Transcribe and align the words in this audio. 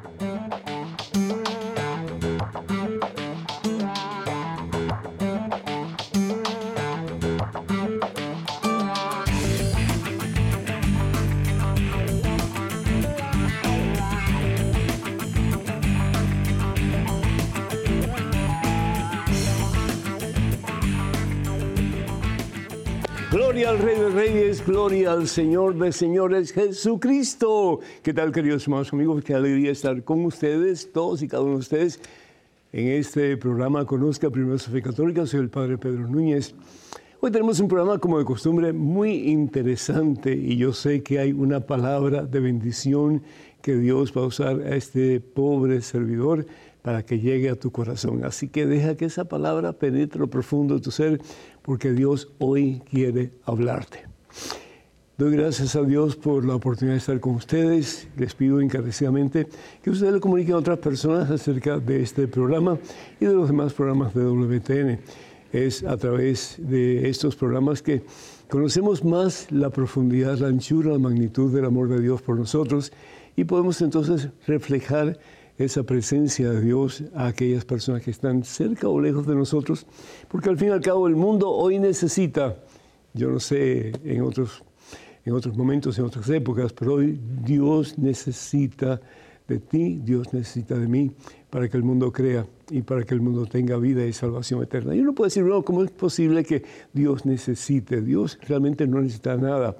Gloria 0.00 0.31
Gloria 24.66 25.10
al 25.10 25.26
Señor 25.26 25.76
de 25.76 25.90
Señores, 25.90 26.52
Jesucristo. 26.52 27.80
¿Qué 28.00 28.14
tal, 28.14 28.30
queridos 28.30 28.62
hermanos 28.62 28.92
amigos? 28.92 29.24
Qué 29.24 29.34
alegría 29.34 29.72
estar 29.72 30.04
con 30.04 30.24
ustedes, 30.24 30.92
todos 30.92 31.20
y 31.22 31.26
cada 31.26 31.42
uno 31.42 31.54
de 31.54 31.58
ustedes, 31.58 31.98
en 32.72 32.86
este 32.86 33.36
programa 33.36 33.84
Conozca 33.84 34.30
Primero 34.30 34.56
su 34.58 34.70
Fe 34.70 34.80
Católica. 34.80 35.26
Soy 35.26 35.40
el 35.40 35.50
Padre 35.50 35.78
Pedro 35.78 36.06
Núñez. 36.06 36.54
Hoy 37.18 37.32
tenemos 37.32 37.58
un 37.58 37.66
programa, 37.66 37.98
como 37.98 38.20
de 38.20 38.24
costumbre, 38.24 38.72
muy 38.72 39.30
interesante 39.30 40.32
y 40.32 40.56
yo 40.56 40.72
sé 40.72 41.02
que 41.02 41.18
hay 41.18 41.32
una 41.32 41.58
palabra 41.58 42.22
de 42.22 42.38
bendición 42.38 43.22
que 43.62 43.74
Dios 43.74 44.12
va 44.16 44.22
a 44.22 44.26
usar 44.26 44.60
a 44.60 44.76
este 44.76 45.18
pobre 45.18 45.82
servidor 45.82 46.46
para 46.82 47.04
que 47.04 47.18
llegue 47.18 47.50
a 47.50 47.56
tu 47.56 47.72
corazón. 47.72 48.24
Así 48.24 48.46
que 48.46 48.66
deja 48.66 48.96
que 48.96 49.06
esa 49.06 49.24
palabra 49.24 49.72
penetre 49.72 50.20
lo 50.20 50.30
profundo 50.30 50.76
de 50.76 50.80
tu 50.82 50.92
ser, 50.92 51.20
porque 51.62 51.90
Dios 51.90 52.32
hoy 52.38 52.80
quiere 52.88 53.32
hablarte. 53.44 54.11
Doy 55.18 55.36
gracias 55.36 55.76
a 55.76 55.82
Dios 55.82 56.16
por 56.16 56.44
la 56.44 56.56
oportunidad 56.56 56.94
de 56.94 56.98
estar 56.98 57.20
con 57.20 57.34
ustedes. 57.34 58.08
Les 58.16 58.34
pido 58.34 58.60
encarecidamente 58.60 59.46
que 59.82 59.90
ustedes 59.90 60.14
le 60.14 60.20
comuniquen 60.20 60.54
a 60.54 60.58
otras 60.58 60.78
personas 60.78 61.30
acerca 61.30 61.78
de 61.78 62.02
este 62.02 62.26
programa 62.26 62.78
y 63.20 63.26
de 63.26 63.34
los 63.34 63.48
demás 63.48 63.72
programas 63.72 64.14
de 64.14 64.24
WTN. 64.24 64.98
Es 65.52 65.84
a 65.84 65.96
través 65.96 66.56
de 66.58 67.08
estos 67.08 67.36
programas 67.36 67.82
que 67.82 68.02
conocemos 68.48 69.04
más 69.04 69.52
la 69.52 69.70
profundidad, 69.70 70.38
la 70.38 70.48
anchura, 70.48 70.92
la 70.92 70.98
magnitud 70.98 71.54
del 71.54 71.66
amor 71.66 71.88
de 71.88 72.00
Dios 72.00 72.22
por 72.22 72.36
nosotros 72.36 72.92
y 73.36 73.44
podemos 73.44 73.80
entonces 73.80 74.28
reflejar 74.46 75.18
esa 75.58 75.82
presencia 75.82 76.50
de 76.50 76.60
Dios 76.60 77.04
a 77.14 77.26
aquellas 77.26 77.64
personas 77.64 78.02
que 78.02 78.10
están 78.10 78.44
cerca 78.44 78.88
o 78.88 79.00
lejos 79.00 79.26
de 79.26 79.34
nosotros, 79.34 79.86
porque 80.28 80.48
al 80.48 80.58
fin 80.58 80.68
y 80.68 80.72
al 80.72 80.80
cabo 80.80 81.06
el 81.06 81.16
mundo 81.16 81.50
hoy 81.50 81.78
necesita, 81.78 82.56
yo 83.14 83.30
no 83.30 83.40
sé, 83.40 83.92
en 84.04 84.22
otros, 84.22 84.62
en 85.24 85.34
otros 85.34 85.56
momentos, 85.56 85.98
en 85.98 86.04
otras 86.04 86.28
épocas, 86.30 86.72
pero 86.72 86.94
hoy 86.94 87.18
Dios 87.44 87.98
necesita 87.98 89.00
de 89.48 89.58
ti, 89.58 90.00
Dios 90.02 90.32
necesita 90.32 90.76
de 90.78 90.86
mí 90.86 91.10
para 91.50 91.68
que 91.68 91.76
el 91.76 91.82
mundo 91.82 92.10
crea 92.12 92.46
y 92.70 92.82
para 92.82 93.04
que 93.04 93.14
el 93.14 93.20
mundo 93.20 93.44
tenga 93.46 93.76
vida 93.76 94.04
y 94.06 94.12
salvación 94.12 94.62
eterna. 94.62 94.94
Y 94.94 95.00
uno 95.00 95.14
puede 95.14 95.26
decir, 95.28 95.44
no, 95.44 95.62
¿cómo 95.62 95.84
es 95.84 95.90
posible 95.90 96.44
que 96.44 96.62
Dios 96.92 97.26
necesite? 97.26 98.00
Dios 98.00 98.38
realmente 98.42 98.86
no 98.86 99.00
necesita 99.00 99.36
nada, 99.36 99.76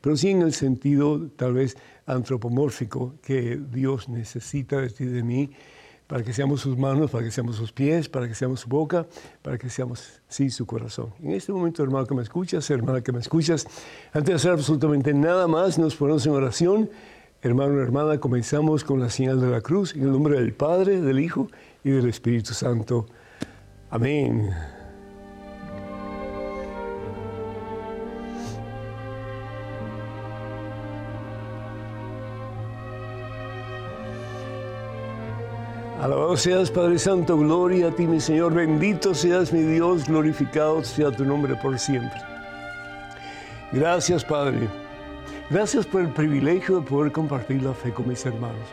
pero 0.00 0.16
sí 0.16 0.30
en 0.30 0.42
el 0.42 0.52
sentido 0.52 1.28
tal 1.36 1.54
vez 1.54 1.76
antropomórfico 2.06 3.14
que 3.22 3.60
Dios 3.70 4.08
necesita 4.08 4.80
de 4.80 4.90
ti 4.90 5.04
de 5.04 5.22
mí 5.22 5.50
para 6.06 6.22
que 6.22 6.32
seamos 6.32 6.60
sus 6.60 6.76
manos, 6.76 7.10
para 7.10 7.24
que 7.24 7.30
seamos 7.30 7.56
sus 7.56 7.72
pies, 7.72 8.08
para 8.08 8.28
que 8.28 8.34
seamos 8.34 8.60
su 8.60 8.68
boca, 8.68 9.06
para 9.42 9.58
que 9.58 9.70
seamos, 9.70 10.20
sí, 10.28 10.50
su 10.50 10.66
corazón. 10.66 11.12
En 11.22 11.32
este 11.32 11.52
momento, 11.52 11.82
hermano 11.82 12.06
que 12.06 12.14
me 12.14 12.22
escuchas, 12.22 12.68
hermana 12.70 13.00
que 13.00 13.12
me 13.12 13.20
escuchas, 13.20 13.66
antes 14.12 14.28
de 14.28 14.34
hacer 14.34 14.52
absolutamente 14.52 15.14
nada 15.14 15.46
más, 15.48 15.78
nos 15.78 15.96
ponemos 15.96 16.26
en 16.26 16.32
oración. 16.32 16.90
Hermano, 17.40 17.80
hermana, 17.80 18.18
comenzamos 18.18 18.84
con 18.84 19.00
la 19.00 19.10
señal 19.10 19.40
de 19.40 19.48
la 19.48 19.60
cruz, 19.60 19.94
en 19.94 20.02
el 20.02 20.12
nombre 20.12 20.38
del 20.38 20.52
Padre, 20.52 21.00
del 21.00 21.18
Hijo 21.18 21.48
y 21.82 21.90
del 21.90 22.08
Espíritu 22.08 22.54
Santo. 22.54 23.06
Amén. 23.90 24.50
Alabado 36.02 36.36
seas 36.36 36.68
Padre 36.68 36.98
Santo, 36.98 37.38
gloria 37.38 37.86
a 37.86 37.90
ti 37.92 38.08
mi 38.08 38.20
Señor, 38.20 38.52
bendito 38.54 39.14
seas 39.14 39.52
mi 39.52 39.62
Dios, 39.62 40.08
glorificado 40.08 40.82
sea 40.82 41.12
tu 41.12 41.24
nombre 41.24 41.54
por 41.54 41.78
siempre. 41.78 42.20
Gracias 43.70 44.24
Padre, 44.24 44.68
gracias 45.48 45.86
por 45.86 46.00
el 46.00 46.08
privilegio 46.08 46.80
de 46.80 46.86
poder 46.88 47.12
compartir 47.12 47.62
la 47.62 47.72
fe 47.72 47.92
con 47.92 48.08
mis 48.08 48.26
hermanos. 48.26 48.66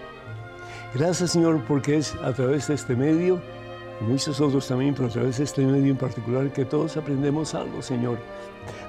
Gracias 0.96 1.30
Señor 1.30 1.62
porque 1.68 1.98
es 1.98 2.16
a 2.16 2.34
través 2.34 2.68
de 2.68 2.74
este 2.74 2.96
medio, 2.96 3.40
y 4.02 4.06
muchos 4.06 4.42
otros 4.42 4.68
también, 4.68 4.96
pero 4.96 5.08
a 5.08 5.12
través 5.12 5.38
de 5.38 5.44
este 5.44 5.64
medio 5.64 5.92
en 5.92 5.98
particular, 5.98 6.52
que 6.52 6.66
todos 6.66 6.98
aprendemos 6.98 7.54
algo 7.54 7.84
Señor. 7.84 8.18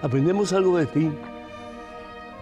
Aprendemos 0.01 0.55
algo 0.55 0.79
de 0.79 0.87
ti 0.87 1.11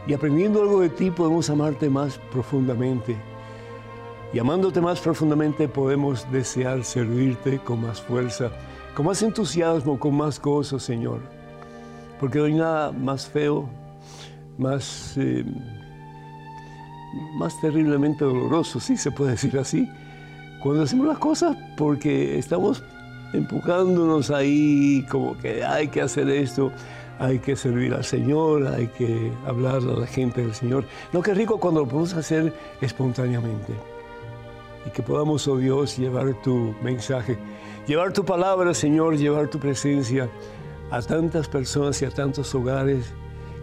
y 0.06 0.14
aprendiendo 0.14 0.62
algo 0.62 0.78
de 0.78 0.90
ti 0.90 1.10
podemos 1.10 1.50
amarte 1.50 1.90
más 1.90 2.20
profundamente 2.30 3.16
y 4.32 4.38
amándote 4.38 4.80
más 4.80 5.00
profundamente 5.00 5.68
podemos 5.68 6.30
desear 6.30 6.84
servirte 6.84 7.58
con 7.58 7.80
más 7.80 8.00
fuerza, 8.00 8.50
con 8.94 9.06
más 9.06 9.22
entusiasmo, 9.22 9.98
con 9.98 10.16
más 10.16 10.40
gozo, 10.40 10.78
Señor. 10.78 11.20
Porque 12.20 12.38
no 12.38 12.44
hay 12.44 12.54
nada 12.54 12.92
más 12.92 13.26
feo, 13.26 13.68
más, 14.58 15.14
eh, 15.16 15.44
más 17.38 17.58
terriblemente 17.60 18.24
doloroso, 18.24 18.80
sí 18.80 18.96
se 18.96 19.10
puede 19.10 19.32
decir 19.32 19.58
así, 19.58 19.88
cuando 20.62 20.82
hacemos 20.82 21.06
las 21.06 21.18
cosas 21.18 21.56
porque 21.76 22.38
estamos 22.38 22.82
empujándonos 23.32 24.30
ahí 24.30 25.06
como 25.10 25.38
que 25.38 25.64
hay 25.64 25.88
que 25.88 26.02
hacer 26.02 26.28
esto, 26.28 26.72
hay 27.18 27.38
que 27.38 27.56
servir 27.56 27.94
al 27.94 28.04
Señor, 28.04 28.66
hay 28.66 28.88
que 28.88 29.32
hablar 29.46 29.76
a 29.76 30.00
la 30.00 30.06
gente 30.06 30.42
del 30.42 30.54
Señor. 30.54 30.84
No, 31.12 31.22
qué 31.22 31.34
rico 31.34 31.58
cuando 31.58 31.80
lo 31.80 31.86
podemos 31.86 32.14
hacer 32.14 32.52
espontáneamente 32.80 33.74
y 34.86 34.90
que 34.90 35.02
podamos, 35.02 35.46
oh 35.48 35.56
Dios, 35.56 35.96
llevar 35.96 36.34
tu 36.42 36.74
mensaje, 36.82 37.38
llevar 37.86 38.12
tu 38.12 38.24
palabra, 38.24 38.74
Señor, 38.74 39.16
llevar 39.16 39.48
tu 39.48 39.58
presencia 39.58 40.28
a 40.90 41.02
tantas 41.02 41.48
personas 41.48 42.00
y 42.02 42.04
a 42.04 42.10
tantos 42.10 42.54
hogares 42.54 43.12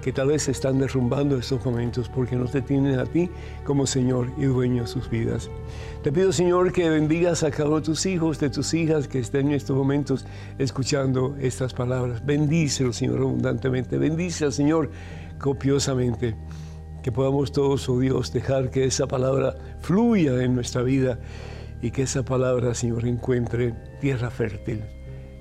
que 0.06 0.14
tal 0.14 0.28
vez 0.28 0.44
se 0.44 0.52
están 0.52 0.78
derrumbando 0.78 1.36
estos 1.36 1.66
momentos 1.66 2.08
porque 2.09 2.36
no 2.36 2.46
te 2.46 2.62
tienen 2.62 3.00
a 3.00 3.06
ti 3.06 3.28
como 3.64 3.88
Señor 3.88 4.31
y 4.38 4.44
dueño 4.44 4.84
de 4.84 4.88
sus 4.88 5.09
vidas. 5.09 5.50
Te 6.03 6.12
pido, 6.12 6.31
Señor, 6.31 6.72
que 6.72 6.88
bendigas 6.92 7.42
a 7.42 7.50
cada 7.50 7.70
uno 7.70 7.78
de 7.80 7.86
tus 7.86 8.06
hijos, 8.06 8.40
de 8.40 8.52
tus 8.52 8.76
hijas 8.76 9.08
que 9.08 9.18
estén 9.18 9.47
en 9.47 9.53
estos 9.53 9.76
momentos 9.76 10.28
escuchando 10.59 11.36
estas 11.40 11.74
palabras. 11.74 12.24
Bendícelo, 12.24 12.94
Señor, 12.94 13.18
abundantemente. 13.22 13.97
Bendice 13.97 14.46
al 14.46 14.53
Señor 14.53 14.92
copiosamente 15.40 16.36
que 17.06 17.12
podamos 17.12 17.52
todos, 17.52 17.88
oh 17.88 18.00
Dios, 18.00 18.34
dejar 18.34 18.72
que 18.72 18.86
esa 18.86 19.06
palabra 19.06 19.56
fluya 19.80 20.42
en 20.42 20.56
nuestra 20.56 20.82
vida 20.82 21.20
y 21.80 21.92
que 21.92 22.02
esa 22.02 22.26
palabra, 22.26 22.74
Señor, 22.74 23.06
encuentre 23.06 23.76
tierra 24.02 24.32
fértil, 24.32 24.84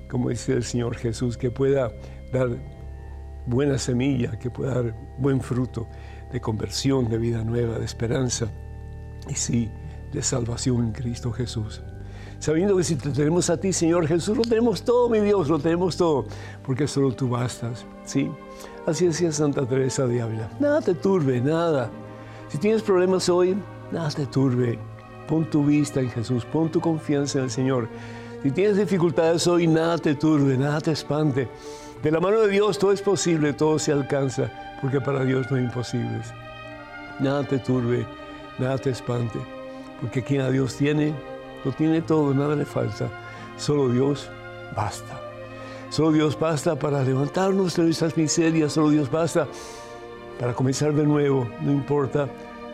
como 0.07 0.29
dice 0.29 0.53
el 0.53 0.63
Señor 0.63 0.95
Jesús, 0.95 1.37
que 1.39 1.49
pueda 1.49 1.91
dar 2.31 2.49
buena 3.47 3.79
semilla, 3.79 4.37
que 4.37 4.51
pueda 4.51 4.75
dar 4.75 4.95
buen 5.17 5.41
fruto 5.41 5.87
de 6.31 6.39
conversión, 6.39 7.09
de 7.09 7.17
vida 7.17 7.43
nueva, 7.43 7.79
de 7.79 7.85
esperanza 7.85 8.47
y 9.27 9.33
sí, 9.33 9.71
de 10.13 10.21
salvación 10.21 10.85
en 10.85 10.91
Cristo 10.91 11.31
Jesús. 11.31 11.81
Sabiendo 12.37 12.77
que 12.77 12.83
si 12.83 12.95
te 12.95 13.09
tenemos 13.09 13.49
a 13.49 13.59
ti, 13.59 13.73
Señor 13.73 14.05
Jesús, 14.05 14.37
lo 14.37 14.43
tenemos 14.43 14.83
todo, 14.83 15.09
mi 15.09 15.19
Dios, 15.19 15.49
lo 15.49 15.57
tenemos 15.57 15.97
todo, 15.97 16.27
porque 16.63 16.87
solo 16.87 17.11
tú 17.13 17.27
bastas, 17.27 17.87
¿sí? 18.03 18.29
Así 18.85 19.07
decía 19.07 19.31
Santa 19.31 19.65
Teresa 19.65 20.05
de. 20.05 20.23
Nada 20.59 20.81
te 20.81 20.93
turbe, 20.93 21.41
nada. 21.41 21.89
Si 22.49 22.57
tienes 22.59 22.83
problemas 22.83 23.27
hoy, 23.29 23.57
nada 23.91 24.09
te 24.09 24.25
turbe. 24.27 24.77
Pon 25.27 25.49
tu 25.49 25.65
vista 25.65 25.99
en 25.99 26.09
Jesús, 26.09 26.45
pon 26.45 26.69
tu 26.69 26.79
confianza 26.79 27.39
en 27.39 27.45
el 27.45 27.51
Señor. 27.51 27.87
Si 28.43 28.51
tienes 28.51 28.77
dificultades 28.77 29.47
hoy, 29.47 29.65
nada 29.65 29.97
te 29.97 30.13
turbe, 30.13 30.55
nada 30.55 30.79
te 30.79 30.91
espante. 30.91 31.47
De 32.03 32.11
la 32.11 32.19
mano 32.19 32.41
de 32.41 32.49
Dios 32.49 32.77
todo 32.77 32.91
es 32.91 33.01
posible, 33.01 33.53
todo 33.53 33.79
se 33.79 33.91
alcanza, 33.91 34.51
porque 34.81 35.01
para 35.01 35.25
Dios 35.25 35.49
no 35.49 35.57
hay 35.57 35.63
imposibles. 35.63 36.31
Nada 37.19 37.43
te 37.43 37.57
turbe, 37.57 38.05
nada 38.59 38.77
te 38.77 38.91
espante, 38.91 39.39
porque 39.99 40.23
quien 40.23 40.41
a 40.41 40.51
Dios 40.51 40.75
tiene, 40.75 41.15
lo 41.63 41.71
tiene 41.71 42.03
todo, 42.03 42.35
nada 42.35 42.55
le 42.55 42.65
falta. 42.65 43.09
Solo 43.57 43.89
Dios 43.89 44.29
basta. 44.75 45.24
Solo 45.89 46.11
Dios 46.11 46.37
basta 46.37 46.77
para 46.77 47.03
levantarnos 47.03 47.75
de 47.75 47.83
nuestras 47.83 48.17
miserias, 48.17 48.73
solo 48.73 48.89
Dios 48.89 49.09
basta 49.09 49.47
para 50.39 50.53
comenzar 50.53 50.93
de 50.93 51.05
nuevo, 51.05 51.47
no 51.61 51.71
importa 51.71 52.27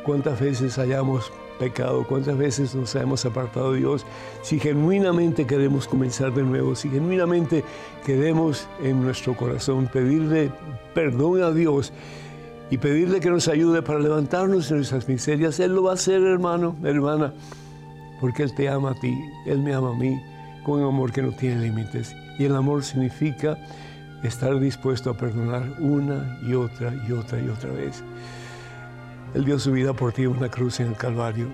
cuántas 0.03 0.39
veces 0.39 0.77
hayamos 0.79 1.31
pecado, 1.59 2.03
cuántas 2.07 2.35
veces 2.37 2.73
nos 2.73 2.95
hayamos 2.95 3.23
apartado 3.25 3.73
de 3.73 3.79
Dios, 3.79 4.03
si 4.41 4.59
genuinamente 4.59 5.45
queremos 5.45 5.87
comenzar 5.87 6.33
de 6.33 6.41
nuevo, 6.41 6.75
si 6.75 6.89
genuinamente 6.89 7.63
queremos 8.03 8.67
en 8.81 9.03
nuestro 9.03 9.37
corazón 9.37 9.87
pedirle 9.93 10.51
perdón 10.95 11.43
a 11.43 11.51
Dios 11.51 11.93
y 12.71 12.77
pedirle 12.79 13.19
que 13.19 13.29
nos 13.29 13.47
ayude 13.47 13.83
para 13.83 13.99
levantarnos 13.99 14.69
de 14.69 14.77
nuestras 14.77 15.07
miserias. 15.07 15.59
Él 15.59 15.75
lo 15.75 15.83
va 15.83 15.91
a 15.91 15.93
hacer, 15.95 16.23
hermano, 16.23 16.75
hermana, 16.83 17.31
porque 18.19 18.43
Él 18.43 18.55
te 18.55 18.67
ama 18.67 18.91
a 18.91 18.99
ti, 18.99 19.13
Él 19.45 19.59
me 19.59 19.73
ama 19.73 19.91
a 19.91 19.95
mí, 19.95 20.19
con 20.63 20.79
un 20.79 20.87
amor 20.87 21.11
que 21.11 21.21
no 21.21 21.31
tiene 21.31 21.61
límites. 21.61 22.15
Y 22.41 22.45
el 22.45 22.55
amor 22.55 22.83
significa 22.83 23.55
estar 24.23 24.59
dispuesto 24.59 25.11
a 25.11 25.13
perdonar 25.13 25.75
una 25.77 26.39
y 26.41 26.55
otra 26.55 26.91
y 27.07 27.11
otra 27.11 27.39
y 27.39 27.47
otra 27.47 27.69
vez. 27.71 28.03
Él 29.35 29.45
dio 29.45 29.59
su 29.59 29.71
vida 29.71 29.93
por 29.93 30.11
ti 30.11 30.23
en 30.23 30.29
una 30.29 30.49
cruz 30.49 30.79
en 30.79 30.87
el 30.87 30.95
Calvario, 30.95 31.49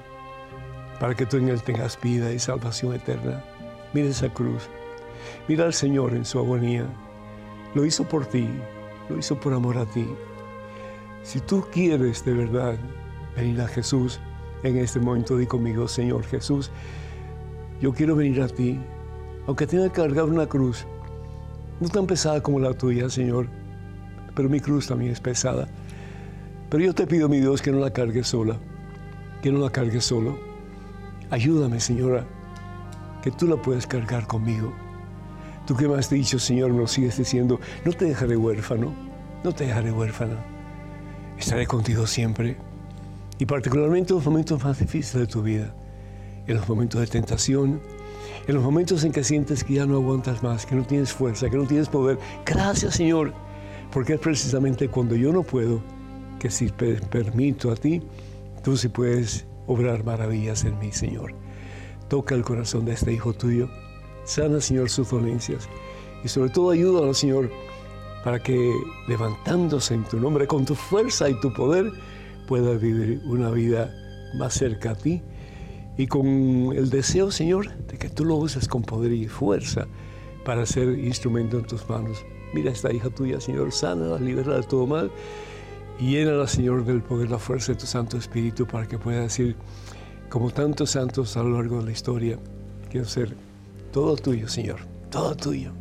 para 0.98 1.14
que 1.14 1.26
tú 1.26 1.36
en 1.36 1.50
Él 1.50 1.62
tengas 1.62 2.00
vida 2.00 2.32
y 2.32 2.40
salvación 2.40 2.94
eterna. 2.94 3.44
Mira 3.92 4.08
esa 4.08 4.30
cruz. 4.30 4.70
Mira 5.50 5.66
al 5.66 5.74
Señor 5.74 6.14
en 6.14 6.24
su 6.24 6.40
agonía. 6.40 6.86
Lo 7.76 7.84
hizo 7.84 8.06
por 8.06 8.26
ti, 8.26 8.48
lo 9.10 9.18
hizo 9.18 9.38
por 9.38 9.54
amor 9.54 9.78
a 9.78 9.86
ti. 9.88 10.08
Si 11.22 11.42
tú 11.42 11.66
quieres 11.70 12.24
de 12.24 12.32
verdad 12.32 12.78
venir 13.36 13.60
a 13.60 13.68
Jesús 13.68 14.22
en 14.64 14.78
este 14.78 15.02
momento, 15.02 15.36
di 15.36 15.48
conmigo, 15.48 15.86
Señor 15.90 16.24
Jesús, 16.24 16.72
yo 17.82 17.92
quiero 17.92 18.16
venir 18.16 18.42
a 18.42 18.48
ti, 18.48 18.80
aunque 19.48 19.66
tenga 19.66 19.86
que 19.86 20.02
cargar 20.02 20.26
una 20.26 20.46
cruz, 20.46 20.86
no 21.80 21.88
tan 21.90 22.06
pesada 22.06 22.42
como 22.42 22.60
la 22.60 22.74
tuya, 22.74 23.10
Señor, 23.10 23.48
pero 24.36 24.50
mi 24.50 24.60
cruz 24.60 24.88
también 24.88 25.12
es 25.12 25.20
pesada. 25.20 25.68
Pero 26.70 26.84
yo 26.84 26.94
te 26.94 27.08
pido, 27.08 27.30
mi 27.30 27.40
Dios, 27.40 27.62
que 27.62 27.72
no 27.72 27.80
la 27.80 27.92
cargues 27.92 28.28
sola, 28.28 28.58
que 29.42 29.52
no 29.52 29.60
la 29.60 29.70
cargues 29.70 30.04
solo. 30.04 30.38
Ayúdame, 31.30 31.80
Señora, 31.80 32.26
que 33.24 33.32
tú 33.32 33.48
la 33.48 33.56
puedes 33.56 33.88
cargar 33.88 34.28
conmigo. 34.28 34.74
Tú 35.66 35.76
que 35.76 35.88
me 35.88 35.96
has 35.96 36.10
dicho, 36.10 36.40
Señor, 36.40 36.74
me 36.74 36.80
lo 36.80 36.88
sigues 36.88 37.18
diciendo, 37.18 37.60
no 37.86 37.94
te 37.94 38.06
dejaré 38.06 38.36
huérfano, 38.36 38.94
no 39.44 39.52
te 39.54 39.66
dejaré 39.66 39.92
huérfana. 39.92 40.38
Estaré 41.38 41.66
contigo 41.68 42.06
siempre. 42.06 42.58
Y 43.40 43.46
particularmente 43.46 44.12
en 44.12 44.18
los 44.18 44.26
momentos 44.26 44.62
más 44.64 44.80
difíciles 44.80 45.28
de 45.28 45.28
tu 45.28 45.42
vida, 45.42 45.74
en 46.48 46.58
los 46.58 46.68
momentos 46.68 47.00
de 47.00 47.08
tentación, 47.08 47.80
en 48.48 48.56
los 48.56 48.64
momentos 48.64 49.04
en 49.04 49.12
que 49.12 49.24
sientes 49.24 49.64
que 49.64 49.76
ya 49.76 49.86
no 49.86 49.96
aguantas 49.96 50.42
más, 50.42 50.66
que 50.66 50.76
no 50.76 50.86
tienes 50.86 51.12
fuerza, 51.12 51.50
que 51.50 51.58
no 51.58 51.66
tienes 51.66 51.90
poder. 51.90 52.18
Gracias, 52.46 52.96
Señor, 52.96 53.34
porque 53.92 54.14
es 54.14 54.20
precisamente 54.20 54.88
cuando 54.88 55.16
yo 55.16 55.34
no 55.34 55.44
puedo 55.44 55.82
que 56.40 56.50
si 56.50 56.70
permito 56.70 57.72
a 57.72 57.76
ti, 57.76 58.02
tú 58.64 58.78
sí 58.78 58.88
puedes 58.88 59.46
obrar 59.66 60.06
maravillas 60.06 60.64
en 60.64 60.80
mí, 60.80 60.92
Señor. 60.92 61.34
Toca 62.08 62.36
el 62.36 62.44
corazón 62.44 62.86
de 62.86 62.94
este 62.94 63.12
hijo 63.12 63.34
tuyo 63.34 63.70
Sana, 64.24 64.60
Señor, 64.60 64.90
sus 64.90 65.10
dolencias. 65.10 65.70
Y 66.24 66.28
sobre 66.28 66.50
todo 66.50 66.72
ayúdalo, 66.72 67.14
Señor, 67.14 67.50
para 68.24 68.44
que 68.44 68.74
levantándose 69.08 69.94
en 69.94 70.04
tu 70.04 70.20
nombre, 70.20 70.48
con 70.48 70.66
tu 70.66 70.76
fuerza 70.76 71.30
y 71.30 71.40
tu 71.40 71.54
poder, 71.54 71.92
pueda 72.46 72.74
vivir 72.74 73.22
una 73.26 73.50
vida 73.52 73.94
más 74.38 74.54
cerca 74.54 74.92
a 74.92 74.96
ti 74.96 75.22
y 75.98 76.08
con 76.08 76.28
el 76.76 76.90
deseo, 76.90 77.32
Señor, 77.32 77.76
de 77.88 77.98
que 77.98 78.10
tú 78.10 78.24
lo 78.24 78.36
uses 78.36 78.68
con 78.68 78.84
poder 78.84 79.12
y 79.12 79.28
fuerza 79.28 79.88
para 80.46 80.66
ser 80.66 81.00
instrumento 81.00 81.58
en 81.58 81.66
tus 81.66 81.88
manos. 81.90 82.24
Mira 82.54 82.72
esta 82.72 82.94
hija 82.94 83.10
tuya, 83.10 83.42
Señor, 83.42 83.72
sana, 83.72 84.18
libera 84.18 84.56
de 84.56 84.64
todo 84.64 84.86
mal 84.86 85.12
y 86.00 86.12
llénala, 86.12 86.48
Señor, 86.48 86.86
del 86.86 87.02
poder, 87.02 87.30
la 87.32 87.40
fuerza 87.40 87.74
de 87.74 87.80
tu 87.80 87.86
Santo 87.86 88.18
Espíritu 88.18 88.66
para 88.68 88.88
que 88.88 89.00
pueda 89.00 89.22
decir, 89.22 89.56
como 90.30 90.52
tantos 90.52 90.92
santos 90.92 91.36
a 91.36 91.44
lo 91.44 91.58
largo 91.58 91.80
de 91.80 91.86
la 91.86 91.92
historia, 91.92 92.38
quiero 92.90 93.08
ser 93.08 93.36
todo 93.92 94.16
tuyo, 94.16 94.48
Señor, 94.48 94.80
todo 95.10 95.36
tuyo. 95.36 95.72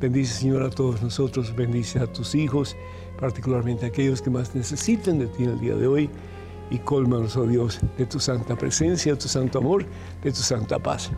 Bendice, 0.00 0.40
Señor, 0.40 0.62
a 0.64 0.70
todos 0.70 1.00
nosotros, 1.02 1.54
bendice 1.54 2.00
a 2.00 2.12
tus 2.12 2.34
hijos, 2.34 2.76
particularmente 3.18 3.86
a 3.86 3.88
aquellos 3.88 4.20
que 4.20 4.30
más 4.30 4.54
necesiten 4.54 5.18
de 5.20 5.28
ti 5.28 5.44
en 5.44 5.50
el 5.50 5.60
día 5.60 5.76
de 5.76 5.86
hoy, 5.86 6.10
y 6.70 6.78
cólmanos, 6.78 7.36
oh 7.36 7.46
Dios, 7.46 7.80
de 7.96 8.06
tu 8.06 8.18
santa 8.20 8.56
presencia, 8.56 9.12
de 9.12 9.18
tu 9.18 9.28
santo 9.28 9.58
amor, 9.58 9.86
de 10.22 10.30
tu 10.30 10.40
santa 10.40 10.78
paz. 10.78 11.10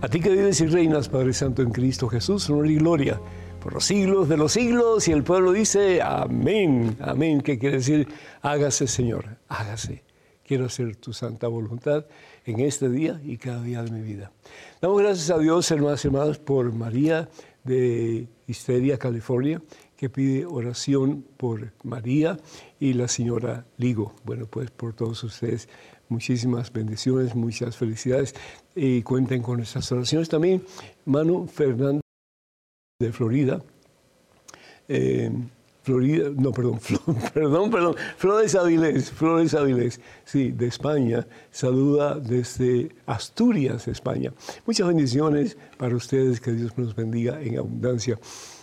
A 0.00 0.08
ti 0.08 0.20
que 0.20 0.30
vives 0.30 0.60
y 0.60 0.66
reinas, 0.66 1.08
Padre 1.08 1.32
Santo, 1.32 1.62
en 1.62 1.70
Cristo 1.70 2.08
Jesús, 2.08 2.48
honor 2.48 2.66
y 2.66 2.76
gloria 2.76 3.20
por 3.60 3.74
los 3.74 3.84
siglos 3.84 4.28
de 4.28 4.36
los 4.36 4.52
siglos, 4.52 5.06
y 5.06 5.12
el 5.12 5.22
pueblo 5.22 5.52
dice, 5.52 6.00
amén, 6.02 6.96
amén, 7.00 7.42
¿Qué 7.42 7.58
quiere 7.58 7.76
decir, 7.76 8.08
hágase, 8.40 8.86
Señor, 8.86 9.36
hágase. 9.48 10.02
Quiero 10.44 10.66
hacer 10.66 10.96
tu 10.96 11.12
santa 11.12 11.46
voluntad 11.46 12.06
en 12.44 12.60
este 12.60 12.88
día 12.88 13.20
y 13.22 13.36
cada 13.36 13.62
día 13.62 13.82
de 13.82 13.90
mi 13.90 14.00
vida. 14.00 14.32
Damos 14.80 15.00
gracias 15.00 15.30
a 15.30 15.38
Dios, 15.38 15.70
hermanas 15.70 16.04
y 16.04 16.08
hermanos, 16.08 16.38
por 16.38 16.72
María 16.72 17.28
de 17.62 18.26
Histeria, 18.46 18.98
California, 18.98 19.62
que 19.96 20.08
pide 20.08 20.46
oración 20.46 21.24
por 21.36 21.72
María 21.84 22.38
y 22.80 22.94
la 22.94 23.06
señora 23.06 23.66
Ligo. 23.76 24.14
Bueno, 24.24 24.46
pues 24.46 24.70
por 24.70 24.94
todos 24.94 25.22
ustedes, 25.22 25.68
muchísimas 26.08 26.72
bendiciones, 26.72 27.36
muchas 27.36 27.76
felicidades 27.76 28.34
y 28.74 29.02
cuenten 29.02 29.42
con 29.42 29.58
nuestras 29.58 29.92
oraciones 29.92 30.28
también. 30.28 30.64
Manu 31.04 31.46
Fernández 31.46 32.00
de 32.98 33.12
Florida. 33.12 33.62
Eh, 34.88 35.30
Florida, 35.82 36.30
no, 36.36 36.52
perdón, 36.52 36.78
perdón, 37.34 37.70
perdón, 37.70 37.96
Flores 38.18 38.54
Avilés, 38.54 39.10
Flores 39.10 39.54
Avilés, 39.54 39.98
sí, 40.24 40.50
de 40.50 40.66
España, 40.66 41.26
saluda 41.50 42.16
desde 42.16 42.90
Asturias, 43.06 43.88
España. 43.88 44.32
Muchas 44.66 44.86
bendiciones 44.86 45.56
para 45.78 45.96
ustedes, 45.96 46.38
que 46.38 46.52
Dios 46.52 46.76
nos 46.76 46.94
bendiga 46.94 47.40
en 47.40 47.58
abundancia. 47.58 48.18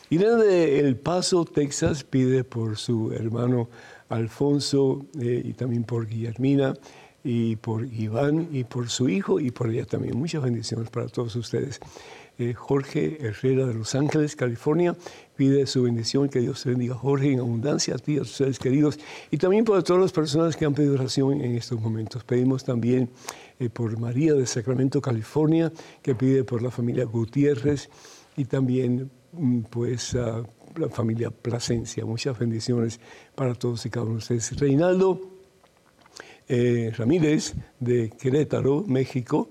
Irene 0.09 0.43
de 0.43 0.79
El 0.79 0.95
Paso, 0.95 1.43
Texas, 1.43 2.03
pide 2.03 2.43
por 2.43 2.77
su 2.77 3.11
hermano 3.11 3.67
Alfonso 4.09 5.06
eh, 5.19 5.42
y 5.44 5.54
también 5.54 5.83
por 5.83 6.07
Guillermina 6.07 6.74
y 7.24 7.57
por 7.57 7.86
Iván 7.86 8.48
y 8.51 8.63
por 8.63 8.89
su 8.89 9.09
hijo 9.09 9.39
y 9.39 9.51
por 9.51 9.69
ella 9.69 9.86
también. 9.86 10.18
Muchas 10.18 10.42
bendiciones 10.44 10.89
para 10.89 11.07
todos 11.07 11.36
ustedes. 11.36 11.80
Eh, 12.39 12.54
Jorge 12.54 13.18
Herrera 13.19 13.65
de 13.65 13.74
Los 13.74 13.95
Ángeles, 13.95 14.36
California, 14.36 14.95
pide 15.36 15.65
su 15.65 15.83
bendición, 15.83 16.30
que 16.30 16.39
Dios 16.39 16.62
te 16.62 16.69
bendiga, 16.69 16.94
Jorge, 16.94 17.33
en 17.33 17.39
abundancia 17.39 17.95
a 17.95 17.98
ti, 17.98 18.18
a 18.18 18.19
tus 18.19 18.36
seres 18.36 18.59
queridos, 18.59 19.00
y 19.31 19.38
también 19.38 19.65
por 19.65 19.81
todas 19.81 20.04
las 20.04 20.12
personas 20.12 20.56
que 20.56 20.65
han 20.65 20.75
pedido 20.75 20.94
oración 20.94 21.42
en 21.42 21.56
estos 21.56 21.81
momentos. 21.81 22.24
Pedimos 22.24 22.63
también 22.63 23.10
eh, 23.60 23.69
por 23.69 24.00
María 24.00 24.36
de 24.36 24.45
Sacramento, 24.45 25.01
California, 25.01 25.71
que 26.03 26.13
pide 26.13 26.44
por 26.44 26.62
la 26.62 26.69
familia 26.69 27.06
Gutiérrez, 27.06 27.89
y 28.36 28.45
también 28.45 29.10
mm, 29.31 29.62
pues 29.62 30.15
la 30.79 30.89
familia 30.89 31.31
Plasencia. 31.31 32.06
Muchas 32.06 32.38
bendiciones 32.38 33.00
para 33.35 33.53
todos 33.56 33.85
y 33.85 33.89
cada 33.89 34.06
uno 34.06 34.13
de 34.13 34.19
ustedes. 34.19 34.59
Reinaldo 34.59 35.21
eh, 36.47 36.91
Ramírez 36.95 37.53
de 37.79 38.09
Querétaro, 38.09 38.83
México, 38.88 39.50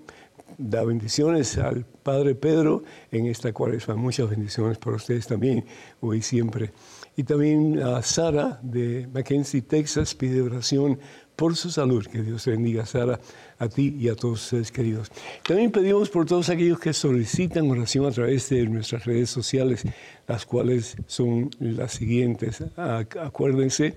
da 0.58 0.84
bendiciones 0.84 1.58
al 1.58 1.84
Padre 1.84 2.34
Pedro 2.34 2.82
en 3.10 3.26
esta 3.26 3.52
cuaresma. 3.52 3.96
Muchas 3.96 4.30
bendiciones 4.30 4.78
para 4.78 4.96
ustedes 4.96 5.26
también, 5.26 5.64
hoy 6.00 6.18
y 6.18 6.22
siempre. 6.22 6.72
Y 7.16 7.24
también 7.24 7.80
a 7.80 8.02
Sara 8.02 8.58
de 8.62 9.08
Mackenzie, 9.12 9.62
Texas, 9.62 10.14
pide 10.14 10.40
oración 10.40 10.98
por 11.36 11.54
su 11.54 11.70
salud. 11.70 12.06
Que 12.06 12.22
Dios 12.22 12.46
bendiga, 12.46 12.84
Sara, 12.86 13.20
a 13.58 13.68
ti 13.68 13.94
y 13.98 14.08
a 14.08 14.16
todos 14.16 14.44
ustedes 14.44 14.72
queridos. 14.72 15.10
También 15.46 15.70
pedimos 15.70 16.08
por 16.08 16.26
todos 16.26 16.48
aquellos 16.48 16.80
que 16.80 16.92
solicitan 16.92 17.70
oración 17.70 18.06
a 18.06 18.10
través 18.10 18.48
de 18.48 18.66
nuestras 18.66 19.04
redes 19.04 19.30
sociales, 19.30 19.84
las 20.26 20.46
cuales 20.46 20.96
son 21.06 21.50
las 21.60 21.92
siguientes. 21.92 22.64
Acuérdense 22.76 23.94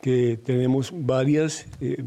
que 0.00 0.38
tenemos 0.42 0.92
varias, 0.94 1.66
eh, 1.80 2.02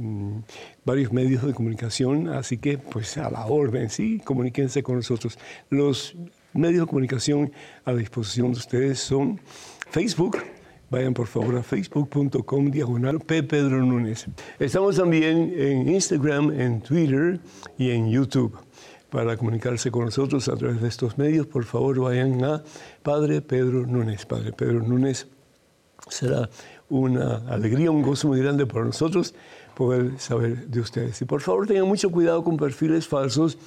varios 0.83 1.13
medios 1.13 1.45
de 1.45 1.53
comunicación, 1.53 2.29
así 2.29 2.57
que 2.57 2.77
pues 2.77 3.17
a 3.17 3.29
la 3.29 3.45
orden, 3.45 3.89
¿sí? 3.89 4.19
Comuníquense 4.23 4.81
con 4.83 4.95
nosotros. 4.95 5.37
Los 5.69 6.15
medios 6.53 6.81
de 6.81 6.87
comunicación 6.87 7.51
a 7.85 7.93
disposición 7.93 8.51
de 8.51 8.59
ustedes 8.59 8.99
son 8.99 9.39
Facebook, 9.89 10.37
Vayan 10.91 11.13
por 11.13 11.27
favor 11.27 11.55
a 11.55 11.63
facebook.com 11.63 12.69
diagonal 12.69 13.21
P. 13.21 13.43
Pedro 13.43 13.81
Núñez. 13.81 14.27
Estamos 14.59 14.97
también 14.97 15.53
en 15.55 15.87
Instagram, 15.87 16.51
en 16.51 16.81
Twitter 16.81 17.39
y 17.77 17.91
en 17.91 18.11
YouTube. 18.11 18.57
Para 19.09 19.37
comunicarse 19.37 19.89
con 19.89 20.03
nosotros 20.05 20.49
a 20.49 20.57
través 20.57 20.81
de 20.81 20.89
estos 20.89 21.17
medios, 21.17 21.47
por 21.47 21.63
favor 21.63 21.97
vayan 21.97 22.43
a 22.43 22.61
Padre 23.03 23.41
Pedro 23.41 23.87
Núñez. 23.87 24.25
Padre 24.25 24.51
Pedro 24.51 24.81
Núñez 24.81 25.27
será 26.09 26.49
una 26.89 27.37
alegría, 27.47 27.89
un 27.89 28.01
gozo 28.01 28.27
muy 28.27 28.41
grande 28.41 28.65
para 28.65 28.83
nosotros 28.83 29.33
poder 29.75 30.19
saber 30.19 30.67
de 30.67 30.81
ustedes. 30.81 31.21
Y 31.21 31.25
por 31.25 31.39
favor 31.39 31.67
tengan 31.67 31.87
mucho 31.87 32.11
cuidado 32.11 32.43
con 32.43 32.57
perfiles 32.57 33.07
falsos 33.07 33.57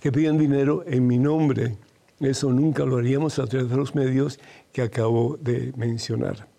que 0.00 0.10
piden 0.10 0.38
dinero 0.38 0.82
en 0.86 1.06
mi 1.06 1.18
nombre. 1.18 1.76
Eso 2.20 2.50
nunca 2.50 2.86
lo 2.86 2.96
haríamos 2.96 3.38
a 3.38 3.46
través 3.46 3.68
de 3.68 3.76
los 3.76 3.94
medios 3.94 4.40
que 4.72 4.80
acabo 4.80 5.36
de 5.42 5.74
mencionar. 5.76 6.49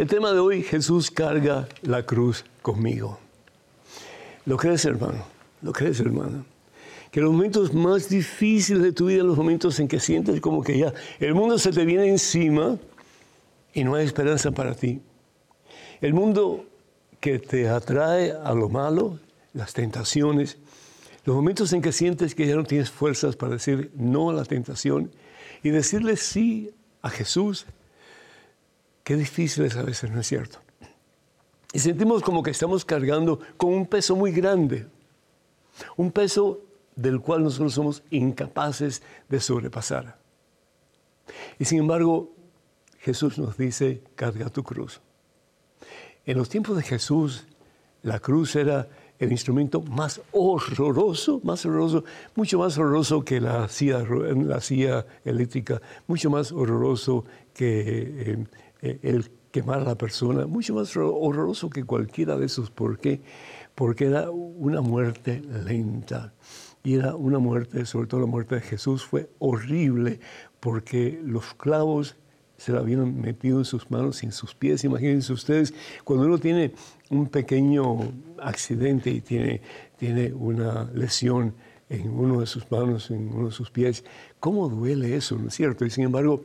El 0.00 0.08
tema 0.08 0.32
de 0.32 0.38
hoy, 0.38 0.62
Jesús 0.62 1.10
carga 1.10 1.68
la 1.82 2.06
cruz 2.06 2.46
conmigo. 2.62 3.18
¿Lo 4.46 4.56
crees, 4.56 4.86
hermano? 4.86 5.26
¿Lo 5.60 5.74
crees, 5.74 6.00
hermano? 6.00 6.46
Que 7.10 7.20
los 7.20 7.30
momentos 7.30 7.74
más 7.74 8.08
difíciles 8.08 8.82
de 8.82 8.92
tu 8.92 9.08
vida, 9.08 9.22
los 9.22 9.36
momentos 9.36 9.78
en 9.78 9.88
que 9.88 10.00
sientes 10.00 10.40
como 10.40 10.62
que 10.62 10.78
ya 10.78 10.94
el 11.18 11.34
mundo 11.34 11.58
se 11.58 11.70
te 11.70 11.84
viene 11.84 12.08
encima 12.08 12.78
y 13.74 13.84
no 13.84 13.94
hay 13.94 14.06
esperanza 14.06 14.52
para 14.52 14.74
ti. 14.74 15.02
El 16.00 16.14
mundo 16.14 16.64
que 17.20 17.38
te 17.38 17.68
atrae 17.68 18.32
a 18.32 18.54
lo 18.54 18.70
malo, 18.70 19.18
las 19.52 19.74
tentaciones, 19.74 20.56
los 21.26 21.36
momentos 21.36 21.74
en 21.74 21.82
que 21.82 21.92
sientes 21.92 22.34
que 22.34 22.46
ya 22.46 22.56
no 22.56 22.64
tienes 22.64 22.90
fuerzas 22.90 23.36
para 23.36 23.52
decir 23.52 23.90
no 23.96 24.30
a 24.30 24.32
la 24.32 24.46
tentación 24.46 25.10
y 25.62 25.68
decirle 25.68 26.16
sí 26.16 26.70
a 27.02 27.10
Jesús, 27.10 27.66
qué 29.04 29.16
difícil 29.16 29.64
es 29.64 29.76
a 29.76 29.82
veces, 29.82 30.10
¿no 30.10 30.20
es 30.20 30.26
cierto? 30.26 30.58
Y 31.72 31.78
sentimos 31.78 32.22
como 32.22 32.42
que 32.42 32.50
estamos 32.50 32.84
cargando 32.84 33.40
con 33.56 33.72
un 33.72 33.86
peso 33.86 34.16
muy 34.16 34.32
grande, 34.32 34.86
un 35.96 36.10
peso 36.10 36.60
del 36.96 37.20
cual 37.20 37.44
nosotros 37.44 37.74
somos 37.74 38.02
incapaces 38.10 39.02
de 39.28 39.40
sobrepasar. 39.40 40.18
Y 41.58 41.64
sin 41.64 41.78
embargo, 41.78 42.32
Jesús 42.98 43.38
nos 43.38 43.56
dice, 43.56 44.02
carga 44.16 44.50
tu 44.50 44.62
cruz. 44.62 45.00
En 46.26 46.36
los 46.36 46.48
tiempos 46.48 46.76
de 46.76 46.82
Jesús, 46.82 47.46
la 48.02 48.18
cruz 48.18 48.56
era 48.56 48.88
el 49.18 49.32
instrumento 49.32 49.82
más 49.82 50.20
horroroso, 50.32 51.40
más 51.44 51.64
horroroso, 51.64 52.04
mucho 52.34 52.58
más 52.58 52.76
horroroso 52.78 53.24
que 53.24 53.40
la 53.40 53.68
silla, 53.68 54.02
la 54.02 54.60
silla 54.60 55.06
eléctrica, 55.24 55.80
mucho 56.06 56.30
más 56.30 56.52
horroroso 56.52 57.24
que 57.52 58.32
eh, 58.32 58.46
el 58.82 59.30
quemar 59.50 59.80
a 59.80 59.84
la 59.84 59.98
persona, 59.98 60.46
mucho 60.46 60.74
más 60.74 60.96
horroroso 60.96 61.70
que 61.70 61.84
cualquiera 61.84 62.36
de 62.36 62.46
esos. 62.46 62.70
¿Por 62.70 62.98
qué? 62.98 63.20
Porque 63.74 64.06
era 64.06 64.30
una 64.30 64.80
muerte 64.80 65.42
lenta. 65.64 66.32
Y 66.82 66.94
era 66.94 67.14
una 67.14 67.38
muerte, 67.38 67.84
sobre 67.84 68.06
todo 68.06 68.20
la 68.20 68.26
muerte 68.26 68.54
de 68.54 68.60
Jesús, 68.62 69.04
fue 69.04 69.28
horrible 69.38 70.20
porque 70.60 71.20
los 71.22 71.52
clavos 71.54 72.16
se 72.56 72.72
la 72.72 72.80
habían 72.80 73.20
metido 73.20 73.58
en 73.58 73.64
sus 73.64 73.90
manos 73.90 74.22
y 74.22 74.26
en 74.26 74.32
sus 74.32 74.54
pies. 74.54 74.84
Imagínense 74.84 75.32
ustedes, 75.32 75.74
cuando 76.04 76.26
uno 76.26 76.38
tiene 76.38 76.72
un 77.10 77.26
pequeño 77.26 78.12
accidente 78.38 79.10
y 79.10 79.20
tiene, 79.20 79.62
tiene 79.98 80.32
una 80.32 80.90
lesión 80.94 81.54
en 81.88 82.10
uno 82.10 82.40
de 82.40 82.46
sus 82.46 82.70
manos, 82.70 83.10
en 83.10 83.32
uno 83.32 83.46
de 83.46 83.52
sus 83.52 83.70
pies, 83.70 84.04
¿cómo 84.38 84.68
duele 84.68 85.16
eso, 85.16 85.36
no 85.36 85.48
es 85.48 85.54
cierto? 85.54 85.84
Y 85.84 85.90
sin 85.90 86.04
embargo, 86.04 86.44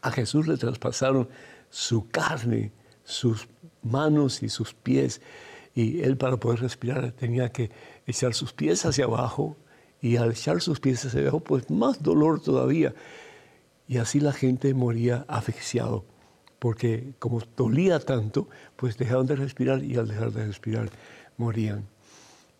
a 0.00 0.10
Jesús 0.10 0.48
le 0.48 0.56
traspasaron 0.56 1.28
su 1.72 2.08
carne, 2.10 2.70
sus 3.02 3.48
manos 3.82 4.42
y 4.42 4.50
sus 4.50 4.74
pies, 4.74 5.22
y 5.74 6.02
él 6.02 6.18
para 6.18 6.36
poder 6.36 6.60
respirar 6.60 7.12
tenía 7.12 7.50
que 7.50 7.70
echar 8.06 8.34
sus 8.34 8.52
pies 8.52 8.84
hacia 8.84 9.06
abajo, 9.06 9.56
y 10.02 10.16
al 10.16 10.32
echar 10.32 10.60
sus 10.60 10.80
pies 10.80 11.04
hacia 11.06 11.22
abajo, 11.22 11.40
pues 11.40 11.70
más 11.70 12.02
dolor 12.02 12.42
todavía. 12.42 12.94
Y 13.88 13.96
así 13.96 14.20
la 14.20 14.32
gente 14.32 14.74
moría 14.74 15.24
asfixiado, 15.28 16.04
porque 16.58 17.14
como 17.18 17.40
dolía 17.56 17.98
tanto, 18.00 18.48
pues 18.76 18.98
dejaban 18.98 19.26
de 19.26 19.36
respirar 19.36 19.82
y 19.82 19.96
al 19.96 20.08
dejar 20.08 20.30
de 20.32 20.46
respirar 20.46 20.90
morían. 21.38 21.88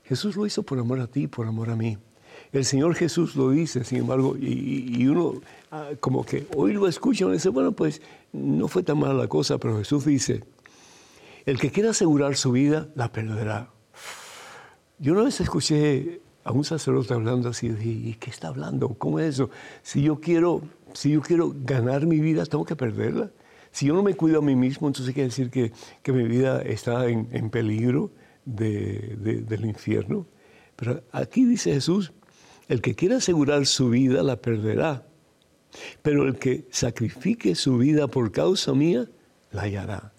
Jesús 0.05 0.37
lo 0.37 0.47
hizo 0.47 0.63
por 0.63 0.79
amor 0.79 1.01
a 1.01 1.07
ti, 1.07 1.29
por 1.29 1.47
amor 1.47 1.69
a 1.69 1.77
mí. 1.77 1.99
El 2.53 2.65
Señor 2.65 2.95
Jesús 2.95 3.35
lo 3.35 3.51
dice, 3.51 3.83
sin 3.85 3.99
embargo, 3.99 4.37
y, 4.39 5.07
uno 5.07 5.41
ah, 5.71 5.91
como 6.01 6.25
que 6.25 6.47
hoy 6.55 6.75
lo 6.75 6.87
escucha 6.87 7.25
y 7.25 7.33
dice, 7.33 7.49
bueno, 7.49 7.73
pues 7.73 8.03
no 8.33 8.69
fue 8.69 8.83
tan 8.83 8.99
mala 8.99 9.15
la 9.15 9.27
cosa, 9.27 9.59
pero 9.59 9.79
Jesús 9.79 10.05
dice, 10.05 10.45
el 11.47 11.59
que 11.59 11.71
quiera 11.71 11.91
asegurar 11.91 12.37
su 12.37 12.53
vida, 12.53 12.89
la 12.95 13.11
perderá. 13.11 13.71
Yo 14.99 15.15
una 15.15 15.23
vez 15.23 15.41
escuché 15.41 16.21
a 16.45 16.53
un 16.53 16.65
sacerdote 16.65 17.15
hablando 17.15 17.49
así, 17.49 17.69
¿y 17.69 18.15
qué 18.21 18.31
está 18.31 18.49
hablando? 18.49 18.91
¿Cómo 18.91 19.19
es 19.19 19.35
eso? 19.35 19.51
Si 19.83 20.03
yo 20.03 20.21
quiero 20.21 20.63
si 20.95 21.11
yo 21.11 21.23
quiero 21.23 21.55
ganar 21.55 22.07
mi 22.07 22.21
vida, 22.21 22.45
tengo 22.47 22.65
que 22.65 22.77
perderla. 22.77 23.31
Si 23.71 23.87
yo 23.87 23.95
no 23.95 24.03
me 24.03 24.15
cuido 24.15 24.39
a 24.39 24.43
mí 24.43 24.55
mismo, 24.55 24.87
entonces 24.87 25.15
quiere 25.15 25.29
decir 25.29 25.51
que, 25.51 25.73
que 26.03 26.13
mi 26.13 26.25
vida 26.25 26.61
está 26.63 27.07
en, 27.09 27.29
en 27.33 27.51
peligro 27.51 28.11
de, 28.45 29.17
del 29.47 29.65
infierno. 29.65 30.27
Pero 30.77 31.03
aquí 31.13 31.45
dice 31.45 31.73
Jesús, 31.73 32.13
el 32.73 32.81
que 32.81 32.95
quiera 32.95 33.19
asegurar 33.19 33.67
su 33.67 33.91
vida 33.91 34.23
la 34.23 34.37
perderá, 34.37 35.07
pero 36.01 36.27
el 36.27 36.39
que 36.39 36.67
sacrifique 36.71 37.55
su 37.55 37.77
vida 37.77 38.09
por 38.09 38.33
causa 38.33 38.73
mía, 38.73 39.11
la 39.51 39.63
hallará. 39.65 40.15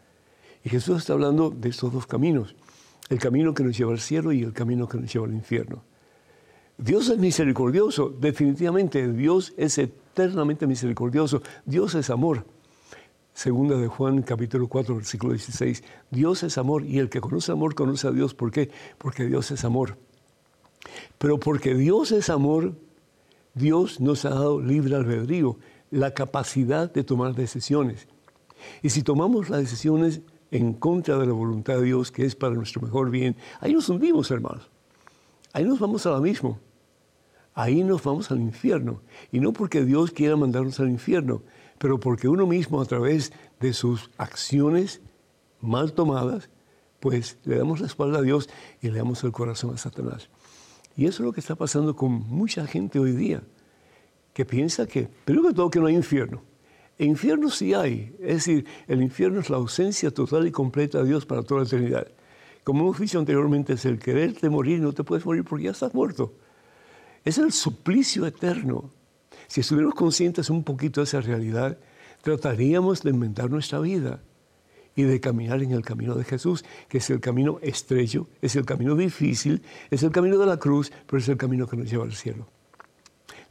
Y 0.63 0.69
Jesús 0.69 0.99
está 0.99 1.13
hablando 1.13 1.49
de 1.49 1.69
estos 1.69 1.91
dos 1.91 2.05
caminos, 2.05 2.55
el 3.09 3.17
camino 3.17 3.55
que 3.55 3.63
nos 3.63 3.75
lleva 3.75 3.91
al 3.91 3.99
cielo 3.99 4.31
y 4.31 4.43
el 4.43 4.53
camino 4.53 4.87
que 4.87 4.99
nos 4.99 5.11
lleva 5.11 5.25
al 5.25 5.33
infierno. 5.33 5.83
Dios 6.77 7.09
es 7.09 7.17
misericordioso, 7.17 8.09
definitivamente 8.09 9.11
Dios 9.11 9.53
es 9.57 9.79
eternamente 9.79 10.67
misericordioso, 10.67 11.41
Dios 11.65 11.95
es 11.95 12.11
amor. 12.11 12.45
Segunda 13.33 13.77
de 13.77 13.87
Juan 13.87 14.21
capítulo 14.21 14.67
4 14.67 14.97
versículo 14.97 15.33
16, 15.33 15.83
Dios 16.11 16.43
es 16.43 16.59
amor 16.59 16.85
y 16.85 16.99
el 16.99 17.09
que 17.09 17.19
conoce 17.19 17.51
amor 17.51 17.73
conoce 17.73 18.07
a 18.07 18.11
Dios. 18.11 18.35
¿Por 18.35 18.51
qué? 18.51 18.69
Porque 18.99 19.25
Dios 19.25 19.49
es 19.49 19.65
amor. 19.65 19.97
Pero 21.23 21.39
porque 21.39 21.73
Dios 21.73 22.11
es 22.11 22.29
amor, 22.29 22.75
Dios 23.53 24.01
nos 24.01 24.25
ha 24.25 24.31
dado 24.31 24.59
libre 24.59 24.93
albedrío, 24.93 25.57
la 25.89 26.13
capacidad 26.13 26.91
de 26.91 27.05
tomar 27.05 27.33
decisiones. 27.33 28.09
Y 28.81 28.89
si 28.89 29.03
tomamos 29.03 29.49
las 29.49 29.61
decisiones 29.61 30.19
en 30.51 30.73
contra 30.73 31.17
de 31.17 31.25
la 31.25 31.31
voluntad 31.31 31.75
de 31.75 31.83
Dios, 31.83 32.11
que 32.11 32.25
es 32.25 32.35
para 32.35 32.55
nuestro 32.55 32.81
mejor 32.81 33.09
bien, 33.09 33.37
ahí 33.61 33.73
nos 33.73 33.87
hundimos, 33.87 34.31
hermanos. 34.31 34.69
Ahí 35.53 35.63
nos 35.63 35.79
vamos 35.79 36.05
a 36.05 36.09
lo 36.09 36.19
mismo. 36.19 36.59
Ahí 37.53 37.85
nos 37.85 38.03
vamos 38.03 38.29
al 38.29 38.41
infierno. 38.41 38.99
Y 39.31 39.39
no 39.39 39.53
porque 39.53 39.85
Dios 39.85 40.11
quiera 40.11 40.35
mandarnos 40.35 40.81
al 40.81 40.89
infierno, 40.89 41.41
pero 41.77 42.01
porque 42.01 42.27
uno 42.27 42.45
mismo 42.45 42.81
a 42.81 42.85
través 42.85 43.31
de 43.61 43.71
sus 43.71 44.11
acciones 44.17 44.99
mal 45.61 45.93
tomadas, 45.93 46.49
pues 46.99 47.37
le 47.45 47.59
damos 47.59 47.79
la 47.79 47.87
espalda 47.87 48.19
a 48.19 48.23
Dios 48.23 48.49
y 48.81 48.89
le 48.89 48.97
damos 48.97 49.23
el 49.23 49.31
corazón 49.31 49.73
a 49.73 49.77
Satanás. 49.77 50.29
Y 50.95 51.05
eso 51.05 51.23
es 51.23 51.25
lo 51.25 51.33
que 51.33 51.39
está 51.39 51.55
pasando 51.55 51.95
con 51.95 52.11
mucha 52.11 52.67
gente 52.67 52.99
hoy 52.99 53.11
día, 53.13 53.41
que 54.33 54.45
piensa 54.45 54.85
que, 54.85 55.09
primero 55.25 55.49
que 55.49 55.53
todo, 55.53 55.69
que 55.69 55.79
no 55.79 55.87
hay 55.87 55.95
infierno. 55.95 56.43
E 56.97 57.05
infierno 57.05 57.49
sí 57.49 57.73
hay, 57.73 58.15
es 58.19 58.45
decir, 58.45 58.65
el 58.87 59.01
infierno 59.01 59.39
es 59.39 59.49
la 59.49 59.57
ausencia 59.57 60.11
total 60.11 60.47
y 60.47 60.51
completa 60.51 60.99
de 60.99 61.05
Dios 61.05 61.25
para 61.25 61.41
toda 61.41 61.61
la 61.61 61.67
eternidad. 61.67 62.07
Como 62.63 62.81
hemos 62.81 62.99
dicho 62.99 63.19
anteriormente, 63.19 63.73
es 63.73 63.85
el 63.85 63.99
quererte 63.99 64.49
morir, 64.49 64.79
no 64.79 64.93
te 64.93 65.03
puedes 65.03 65.25
morir 65.25 65.43
porque 65.43 65.65
ya 65.65 65.71
estás 65.71 65.93
muerto. 65.93 66.33
Es 67.25 67.37
el 67.37 67.51
suplicio 67.51 68.25
eterno. 68.25 68.91
Si 69.47 69.61
estuviéramos 69.61 69.95
conscientes 69.95 70.49
un 70.49 70.63
poquito 70.63 71.01
de 71.01 71.05
esa 71.05 71.21
realidad, 71.21 71.77
trataríamos 72.21 73.01
de 73.01 73.09
inventar 73.09 73.49
nuestra 73.49 73.79
vida 73.79 74.21
y 74.95 75.03
de 75.03 75.19
caminar 75.19 75.61
en 75.63 75.71
el 75.71 75.83
camino 75.83 76.15
de 76.15 76.23
Jesús, 76.23 76.63
que 76.87 76.99
es 76.99 77.09
el 77.09 77.19
camino 77.19 77.59
estrecho, 77.61 78.27
es 78.41 78.55
el 78.55 78.65
camino 78.65 78.95
difícil, 78.95 79.61
es 79.89 80.03
el 80.03 80.11
camino 80.11 80.37
de 80.37 80.45
la 80.45 80.57
cruz, 80.57 80.91
pero 81.07 81.19
es 81.19 81.27
el 81.29 81.37
camino 81.37 81.67
que 81.67 81.77
nos 81.77 81.89
lleva 81.89 82.03
al 82.03 82.13
cielo. 82.13 82.47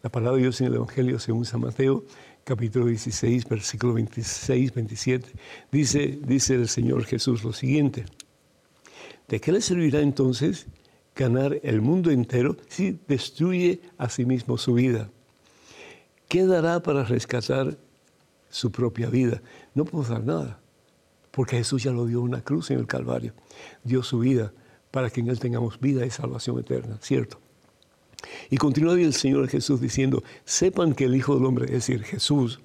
La 0.03 0.11
palabra 0.11 0.37
de 0.37 0.43
Dios 0.43 0.61
en 0.61 0.69
el 0.69 0.75
Evangelio 0.75 1.19
según 1.19 1.45
San 1.45 1.61
Mateo, 1.61 2.05
capítulo 2.45 2.87
16, 2.87 3.49
versículo 3.49 3.95
26, 3.95 4.75
27, 4.75 5.29
dice, 5.71 6.19
dice 6.25 6.55
el 6.55 6.69
Señor 6.69 7.05
Jesús 7.05 7.45
lo 7.45 7.53
siguiente. 7.53 8.05
¿De 9.29 9.41
qué 9.41 9.53
le 9.53 9.61
servirá 9.61 10.01
entonces 10.01 10.67
ganar 11.15 11.59
el 11.63 11.81
mundo 11.81 12.11
entero 12.11 12.57
si 12.69 12.99
destruye 13.07 13.81
a 13.99 14.09
sí 14.09 14.25
mismo 14.25 14.59
su 14.59 14.75
vida? 14.75 15.11
¿Qué 16.29 16.47
dará 16.47 16.83
para 16.83 17.05
rescatar 17.05 17.79
su 18.49 18.73
propia 18.73 19.09
vida? 19.09 19.41
No 19.75 19.85
puedo 19.85 20.05
dar 20.05 20.25
nada, 20.25 20.62
porque 21.33 21.57
Jesús 21.57 21.83
ya 21.83 21.91
lo 21.91 22.07
dio 22.07 22.21
una 22.21 22.43
cruz 22.43 22.71
en 22.71 22.79
el 22.79 22.87
Calvario. 22.87 23.33
Dio 23.83 24.03
su 24.05 24.21
vida 24.21 24.53
para 24.93 25.11
que 25.11 25.21
en 25.21 25.29
Él 25.29 25.41
tengamos 25.41 25.81
vida 25.81 26.07
y 26.07 26.11
salvación 26.11 26.61
eterna, 26.61 26.99
¿cierto? 27.01 27.41
Y 28.51 28.59
continúa 28.59 28.95
el 28.95 29.15
Señor 29.15 29.49
Jesús 29.49 29.81
diciendo, 29.81 30.23
sepan 30.45 30.95
que 30.95 31.07
el 31.07 31.17
Hijo 31.17 31.35
del 31.35 31.47
Hombre, 31.47 31.65
es 31.65 31.73
decir, 31.73 32.05
Jesús, 32.05 32.61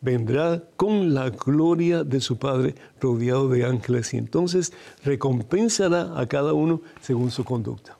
vendrá 0.00 0.62
con 0.76 1.12
la 1.12 1.30
gloria 1.30 2.04
de 2.04 2.20
su 2.20 2.38
Padre 2.38 2.74
rodeado 3.00 3.48
de 3.48 3.64
ángeles 3.64 4.14
y 4.14 4.16
entonces 4.16 4.72
recompensará 5.04 6.18
a 6.18 6.26
cada 6.26 6.54
uno 6.54 6.80
según 7.00 7.30
su 7.30 7.44
conducta. 7.44 7.98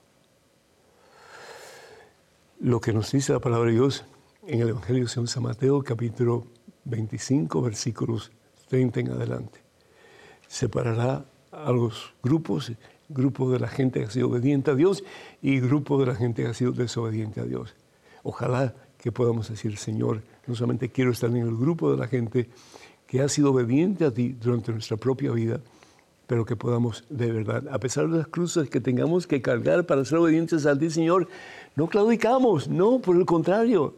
Lo 2.59 2.79
que 2.79 2.93
nos 2.93 3.11
dice 3.11 3.33
la 3.33 3.39
palabra 3.39 3.69
de 3.69 3.75
Dios 3.75 4.05
en 4.47 4.61
el 4.61 4.69
Evangelio 4.69 5.05
de 5.05 5.27
San 5.27 5.43
Mateo 5.43 5.83
capítulo 5.83 6.47
25 6.85 7.61
versículos 7.61 8.31
30 8.69 8.99
en 9.01 9.09
adelante. 9.09 9.70
Separará 10.51 11.23
a 11.49 11.71
los 11.71 12.13
grupos, 12.21 12.73
grupo 13.07 13.49
de 13.49 13.57
la 13.57 13.69
gente 13.69 14.01
que 14.01 14.07
ha 14.07 14.11
sido 14.11 14.27
obediente 14.27 14.69
a 14.69 14.75
Dios 14.75 15.01
y 15.41 15.61
grupo 15.61 15.97
de 15.97 16.07
la 16.07 16.15
gente 16.15 16.43
que 16.43 16.49
ha 16.49 16.53
sido 16.53 16.73
desobediente 16.73 17.39
a 17.39 17.45
Dios. 17.45 17.73
Ojalá 18.21 18.75
que 18.97 19.13
podamos 19.13 19.47
decir, 19.47 19.77
Señor, 19.77 20.23
no 20.47 20.53
solamente 20.53 20.89
quiero 20.89 21.11
estar 21.11 21.29
en 21.29 21.37
el 21.37 21.55
grupo 21.55 21.89
de 21.89 21.97
la 21.97 22.09
gente 22.09 22.49
que 23.07 23.21
ha 23.21 23.29
sido 23.29 23.53
obediente 23.53 24.03
a 24.03 24.11
ti 24.11 24.33
durante 24.33 24.73
nuestra 24.73 24.97
propia 24.97 25.31
vida, 25.31 25.61
pero 26.27 26.43
que 26.43 26.57
podamos 26.57 27.05
de 27.09 27.31
verdad, 27.31 27.69
a 27.71 27.79
pesar 27.79 28.09
de 28.09 28.17
las 28.17 28.27
cruces 28.27 28.69
que 28.69 28.81
tengamos 28.81 29.27
que 29.27 29.41
cargar 29.41 29.85
para 29.85 30.03
ser 30.03 30.17
obedientes 30.17 30.65
a 30.65 30.77
ti, 30.77 30.89
Señor, 30.89 31.29
no 31.77 31.87
claudicamos, 31.87 32.67
no, 32.67 32.99
por 32.99 33.15
el 33.15 33.25
contrario, 33.25 33.95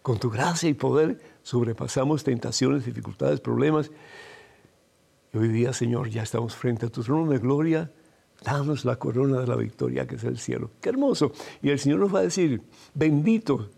con 0.00 0.18
tu 0.18 0.30
gracia 0.30 0.70
y 0.70 0.72
poder 0.72 1.20
sobrepasamos 1.42 2.24
tentaciones, 2.24 2.86
dificultades, 2.86 3.40
problemas 3.40 3.90
Y 5.32 5.38
hoy 5.38 5.48
día, 5.48 5.72
Señor, 5.72 6.08
ya 6.10 6.22
estamos 6.22 6.56
frente 6.56 6.86
a 6.86 6.88
tu 6.88 7.02
trono 7.02 7.30
de 7.30 7.38
gloria. 7.38 7.90
Danos 8.42 8.84
la 8.84 8.96
corona 8.96 9.40
de 9.40 9.46
la 9.46 9.56
victoria 9.56 10.06
que 10.06 10.16
es 10.16 10.24
el 10.24 10.38
cielo. 10.38 10.70
Qué 10.80 10.88
hermoso. 10.88 11.32
Y 11.62 11.70
el 11.70 11.78
Señor 11.78 12.00
nos 12.00 12.14
va 12.14 12.20
a 12.20 12.22
decir, 12.22 12.62
bendito 12.94 13.70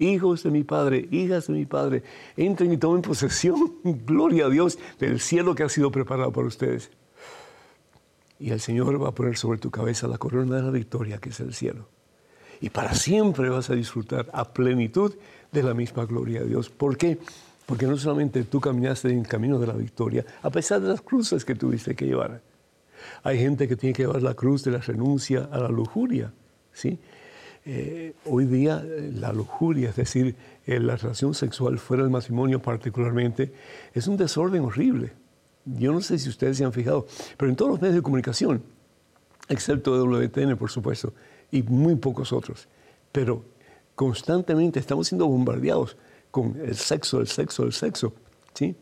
hijos 0.00 0.42
de 0.42 0.50
mi 0.50 0.64
Padre, 0.64 1.06
hijas 1.10 1.46
de 1.46 1.52
mi 1.52 1.66
Padre, 1.66 2.02
entren 2.36 2.72
y 2.72 2.76
tomen 2.76 3.02
posesión, 3.02 3.76
gloria 3.84 4.46
a 4.46 4.48
Dios, 4.48 4.78
del 4.98 5.20
cielo 5.20 5.54
que 5.54 5.62
ha 5.62 5.68
sido 5.68 5.90
preparado 5.90 6.32
para 6.32 6.46
ustedes. 6.46 6.90
Y 8.38 8.50
el 8.50 8.60
Señor 8.60 9.02
va 9.02 9.10
a 9.10 9.14
poner 9.14 9.36
sobre 9.36 9.58
tu 9.58 9.70
cabeza 9.70 10.08
la 10.08 10.18
corona 10.18 10.56
de 10.56 10.62
la 10.62 10.70
victoria, 10.70 11.18
que 11.18 11.28
es 11.28 11.40
el 11.40 11.54
cielo. 11.54 11.88
Y 12.60 12.70
para 12.70 12.94
siempre 12.94 13.48
vas 13.50 13.70
a 13.70 13.74
disfrutar 13.74 14.28
a 14.32 14.52
plenitud 14.52 15.14
de 15.52 15.62
la 15.62 15.74
misma 15.74 16.06
gloria 16.06 16.40
de 16.40 16.48
Dios. 16.48 16.70
¿Por 16.70 16.96
qué? 16.96 17.18
Porque 17.70 17.86
no 17.86 17.96
solamente 17.96 18.42
tú 18.42 18.60
caminaste 18.60 19.10
en 19.10 19.20
el 19.20 19.28
camino 19.28 19.56
de 19.60 19.68
la 19.68 19.74
victoria, 19.74 20.26
a 20.42 20.50
pesar 20.50 20.80
de 20.80 20.88
las 20.88 21.02
cruces 21.02 21.44
que 21.44 21.54
tuviste 21.54 21.94
que 21.94 22.04
llevar. 22.04 22.40
Hay 23.22 23.38
gente 23.38 23.68
que 23.68 23.76
tiene 23.76 23.92
que 23.92 24.02
llevar 24.02 24.20
la 24.22 24.34
cruz 24.34 24.64
de 24.64 24.72
la 24.72 24.78
renuncia 24.78 25.48
a 25.52 25.58
la 25.60 25.68
lujuria, 25.68 26.32
¿sí? 26.72 26.98
Eh, 27.64 28.14
hoy 28.24 28.46
día 28.46 28.82
eh, 28.84 29.12
la 29.14 29.32
lujuria, 29.32 29.90
es 29.90 29.94
decir, 29.94 30.34
eh, 30.66 30.80
la 30.80 30.96
relación 30.96 31.32
sexual 31.32 31.78
fuera 31.78 32.02
del 32.02 32.10
matrimonio 32.10 32.60
particularmente, 32.60 33.52
es 33.94 34.08
un 34.08 34.16
desorden 34.16 34.64
horrible. 34.64 35.12
Yo 35.64 35.92
no 35.92 36.00
sé 36.00 36.18
si 36.18 36.28
ustedes 36.28 36.56
se 36.56 36.64
han 36.64 36.72
fijado, 36.72 37.06
pero 37.36 37.50
en 37.50 37.54
todos 37.54 37.70
los 37.70 37.80
medios 37.80 37.94
de 37.94 38.02
comunicación, 38.02 38.64
excepto 39.48 39.92
WTN, 39.92 40.56
por 40.56 40.72
supuesto, 40.72 41.14
y 41.52 41.62
muy 41.62 41.94
pocos 41.94 42.32
otros, 42.32 42.66
pero 43.12 43.44
constantemente 43.94 44.80
estamos 44.80 45.06
siendo 45.06 45.28
bombardeados 45.28 45.96
con 46.30 46.56
el 46.60 46.76
sexo, 46.76 47.20
el 47.20 47.28
sexo, 47.28 47.64
el 47.64 47.72
sexo. 47.72 48.12
¿sí? 48.54 48.74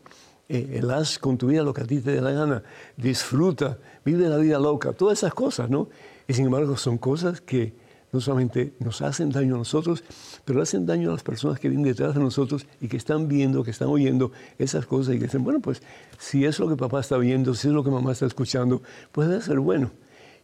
el 0.49 0.89
haz 0.89 1.19
con 1.19 1.37
tu 1.37 1.47
vida 1.47 1.61
lo 1.61 1.73
que 1.73 1.81
a 1.81 1.85
ti 1.85 1.99
te 1.99 2.11
dé 2.11 2.21
la 2.21 2.31
gana, 2.31 2.63
disfruta, 2.97 3.77
vive 4.03 4.27
la 4.27 4.37
vida 4.37 4.57
loca, 4.57 4.93
todas 4.93 5.19
esas 5.19 5.33
cosas, 5.33 5.69
¿no? 5.69 5.89
Y 6.27 6.33
sin 6.33 6.45
embargo 6.45 6.75
son 6.75 6.97
cosas 6.97 7.39
que 7.39 7.73
no 8.11 8.19
solamente 8.19 8.73
nos 8.79 9.03
hacen 9.03 9.29
daño 9.29 9.53
a 9.53 9.57
nosotros, 9.59 10.03
pero 10.43 10.61
hacen 10.63 10.87
daño 10.87 11.09
a 11.09 11.13
las 11.13 11.21
personas 11.21 11.59
que 11.59 11.69
vienen 11.69 11.85
detrás 11.85 12.15
de 12.15 12.19
nosotros 12.19 12.65
y 12.81 12.87
que 12.87 12.97
están 12.97 13.27
viendo, 13.27 13.63
que 13.63 13.69
están 13.69 13.89
oyendo 13.89 14.31
esas 14.57 14.87
cosas 14.87 15.13
y 15.15 15.19
que 15.19 15.25
dicen, 15.25 15.43
bueno, 15.43 15.59
pues 15.59 15.83
si 16.17 16.45
es 16.45 16.57
lo 16.57 16.67
que 16.67 16.75
papá 16.75 17.01
está 17.01 17.17
viendo, 17.17 17.53
si 17.53 17.67
es 17.67 17.73
lo 17.73 17.83
que 17.83 17.91
mamá 17.91 18.13
está 18.13 18.25
escuchando, 18.25 18.81
puede 19.11 19.39
ser 19.41 19.59
bueno. 19.59 19.91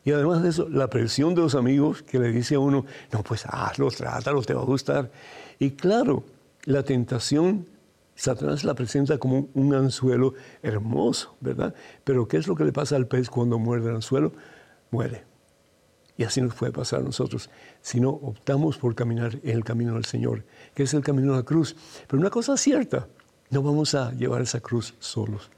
Y 0.04 0.12
además 0.12 0.44
de 0.44 0.50
eso, 0.50 0.70
la 0.70 0.88
presión 0.88 1.34
de 1.34 1.42
los 1.42 1.56
amigos 1.56 2.04
que 2.04 2.20
le 2.20 2.32
dice 2.32 2.54
a 2.54 2.60
uno, 2.60 2.86
no, 3.12 3.24
pues 3.24 3.44
hazlo, 3.48 3.90
trátalo, 3.90 4.44
te 4.44 4.54
va 4.54 4.62
a 4.62 4.66
gustar. 4.66 5.10
Y 5.58 5.72
claro, 5.72 6.24
la 6.66 6.84
tentación, 6.84 7.68
Satanás 8.16 8.64
la 8.64 8.76
presenta 8.76 9.18
como 9.18 9.50
un 9.54 9.74
anzuelo 9.74 10.34
hermoso, 10.62 11.36
¿verdad? 11.42 11.74
Pero 12.04 12.28
¿qué 12.28 12.38
es 12.38 12.48
lo 12.48 12.56
que 12.56 12.66
le 12.66 12.74
pasa 12.74 12.96
al 12.96 13.08
pez 13.08 13.30
cuando 13.30 13.60
muerde 13.60 13.90
el 13.90 13.96
anzuelo? 13.96 14.34
Muere 14.92 15.36
y 16.18 16.24
así 16.24 16.42
nos 16.42 16.56
puede 16.56 16.72
pasar 16.72 17.02
a 17.02 17.04
nosotros 17.04 17.50
si 17.82 18.00
no 18.00 18.10
optamos 18.10 18.78
por 18.78 18.96
caminar 18.96 19.40
en 19.44 19.58
el 19.58 19.64
camino 19.64 19.96
del 19.96 20.06
Señor, 20.06 20.46
que 20.74 20.84
es 20.84 20.94
el 20.94 21.04
camino 21.04 21.34
de 21.34 21.40
la 21.40 21.44
cruz. 21.44 21.76
Pero 22.08 22.20
una 22.20 22.30
cosa 22.30 22.58
cierta, 22.58 23.08
no 23.50 23.62
vamos 23.62 23.96
a 23.96 24.12
llevar 24.14 24.42
esa 24.42 24.60
cruz 24.60 24.96
solos. 25.00 25.50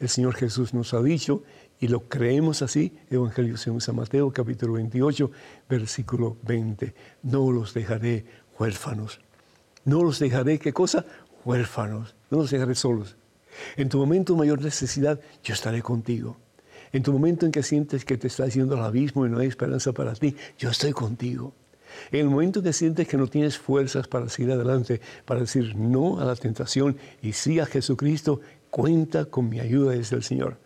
El 0.00 0.08
Señor 0.08 0.34
Jesús 0.34 0.74
nos 0.74 0.94
ha 0.94 1.02
dicho, 1.02 1.42
y 1.80 1.88
lo 1.88 2.08
creemos 2.08 2.62
así, 2.62 2.96
Evangelio 3.10 3.56
según 3.56 3.80
San 3.80 3.96
Mateo, 3.96 4.32
capítulo 4.32 4.74
28, 4.74 5.30
versículo 5.68 6.36
20, 6.42 6.94
no 7.22 7.50
los 7.50 7.74
dejaré 7.74 8.24
huérfanos. 8.58 9.20
No 9.84 10.02
los 10.02 10.18
dejaré, 10.18 10.58
¿qué 10.58 10.72
cosa? 10.72 11.04
Huérfanos. 11.44 12.14
No 12.30 12.38
los 12.38 12.50
dejaré 12.50 12.74
solos. 12.74 13.16
En 13.76 13.88
tu 13.88 13.98
momento 13.98 14.32
de 14.32 14.40
mayor 14.40 14.62
necesidad, 14.62 15.20
yo 15.42 15.54
estaré 15.54 15.82
contigo. 15.82 16.36
En 16.92 17.02
tu 17.02 17.12
momento 17.12 17.44
en 17.44 17.52
que 17.52 17.62
sientes 17.62 18.04
que 18.04 18.16
te 18.16 18.28
estás 18.28 18.54
yendo 18.54 18.76
al 18.76 18.84
abismo 18.84 19.26
y 19.26 19.30
no 19.30 19.38
hay 19.38 19.48
esperanza 19.48 19.92
para 19.92 20.14
ti, 20.14 20.36
yo 20.58 20.70
estoy 20.70 20.92
contigo. 20.92 21.52
En 22.10 22.20
el 22.20 22.30
momento 22.30 22.60
en 22.60 22.64
que 22.64 22.72
sientes 22.72 23.06
que 23.06 23.16
no 23.16 23.26
tienes 23.26 23.58
fuerzas 23.58 24.08
para 24.08 24.28
seguir 24.28 24.52
adelante, 24.52 25.00
para 25.24 25.40
decir 25.40 25.76
no 25.76 26.20
a 26.20 26.24
la 26.24 26.36
tentación 26.36 26.96
y 27.22 27.32
sí 27.32 27.60
a 27.60 27.66
Jesucristo, 27.66 28.40
cuenta 28.70 29.26
con 29.26 29.48
mi 29.48 29.60
ayuda 29.60 29.92
desde 29.92 30.16
el 30.16 30.22
Señor. 30.22 30.56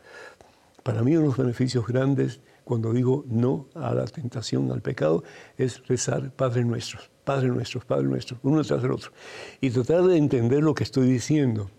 Para 0.82 1.02
mí 1.02 1.12
uno 1.12 1.22
de 1.22 1.26
los 1.28 1.36
beneficios 1.36 1.86
grandes 1.86 2.40
cuando 2.68 2.92
digo 2.92 3.24
no 3.26 3.66
a 3.74 3.94
la 3.94 4.04
tentación, 4.04 4.70
al 4.70 4.82
pecado, 4.82 5.24
es 5.56 5.86
rezar 5.88 6.30
Padre 6.30 6.64
nuestro, 6.64 7.00
Padre 7.24 7.48
nuestro, 7.48 7.80
Padre 7.80 8.04
nuestro, 8.04 8.38
uno 8.42 8.62
tras 8.62 8.82
del 8.82 8.92
otro. 8.92 9.10
Y 9.60 9.70
tratar 9.70 10.04
de 10.04 10.16
entender 10.16 10.62
lo 10.62 10.74
que 10.74 10.84
estoy 10.84 11.08
diciendo 11.08 11.70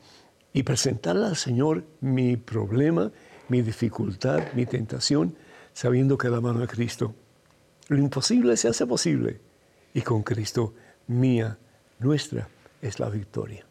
y 0.51 0.63
presentarle 0.63 1.27
al 1.27 1.35
Señor 1.35 1.85
mi 2.01 2.35
problema 2.35 3.11
mi 3.49 3.61
dificultad, 3.61 4.53
mi 4.53 4.65
tentación, 4.65 5.35
sabiendo 5.73 6.17
que 6.17 6.29
la 6.29 6.39
mano 6.39 6.59
de 6.59 6.67
Cristo, 6.67 7.13
lo 7.87 7.97
imposible 7.97 8.55
se 8.55 8.69
hace 8.69 8.85
posible. 8.85 9.41
Y 9.93 10.01
con 10.01 10.23
Cristo, 10.23 10.73
mía, 11.07 11.57
nuestra, 11.99 12.47
es 12.81 12.99
la 12.99 13.09
victoria. 13.09 13.65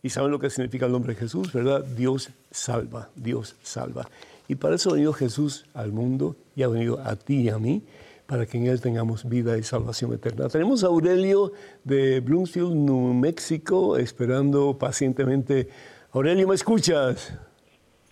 Y 0.02 0.10
saben 0.10 0.30
lo 0.30 0.38
que 0.38 0.50
significa 0.50 0.86
el 0.86 0.92
nombre 0.92 1.14
de 1.14 1.20
Jesús, 1.20 1.52
¿verdad? 1.52 1.84
Dios 1.84 2.30
salva, 2.50 3.08
Dios 3.14 3.54
salva. 3.62 4.08
Y 4.48 4.56
para 4.56 4.74
eso 4.76 4.90
ha 4.90 4.94
venido 4.94 5.12
Jesús 5.12 5.66
al 5.74 5.92
mundo 5.92 6.36
y 6.54 6.62
ha 6.62 6.68
venido 6.68 7.00
a 7.00 7.16
ti 7.16 7.42
y 7.42 7.48
a 7.48 7.58
mí, 7.58 7.82
para 8.26 8.44
que 8.46 8.58
en 8.58 8.66
Él 8.66 8.80
tengamos 8.80 9.28
vida 9.28 9.56
y 9.56 9.62
salvación 9.62 10.12
eterna. 10.12 10.48
Tenemos 10.48 10.82
a 10.82 10.88
Aurelio 10.88 11.52
de 11.84 12.20
Bloomfield, 12.20 12.74
New 12.74 13.14
México, 13.14 13.96
esperando 13.96 14.76
pacientemente. 14.78 15.68
Aurelio, 16.12 16.48
¿me 16.48 16.54
escuchas? 16.54 17.32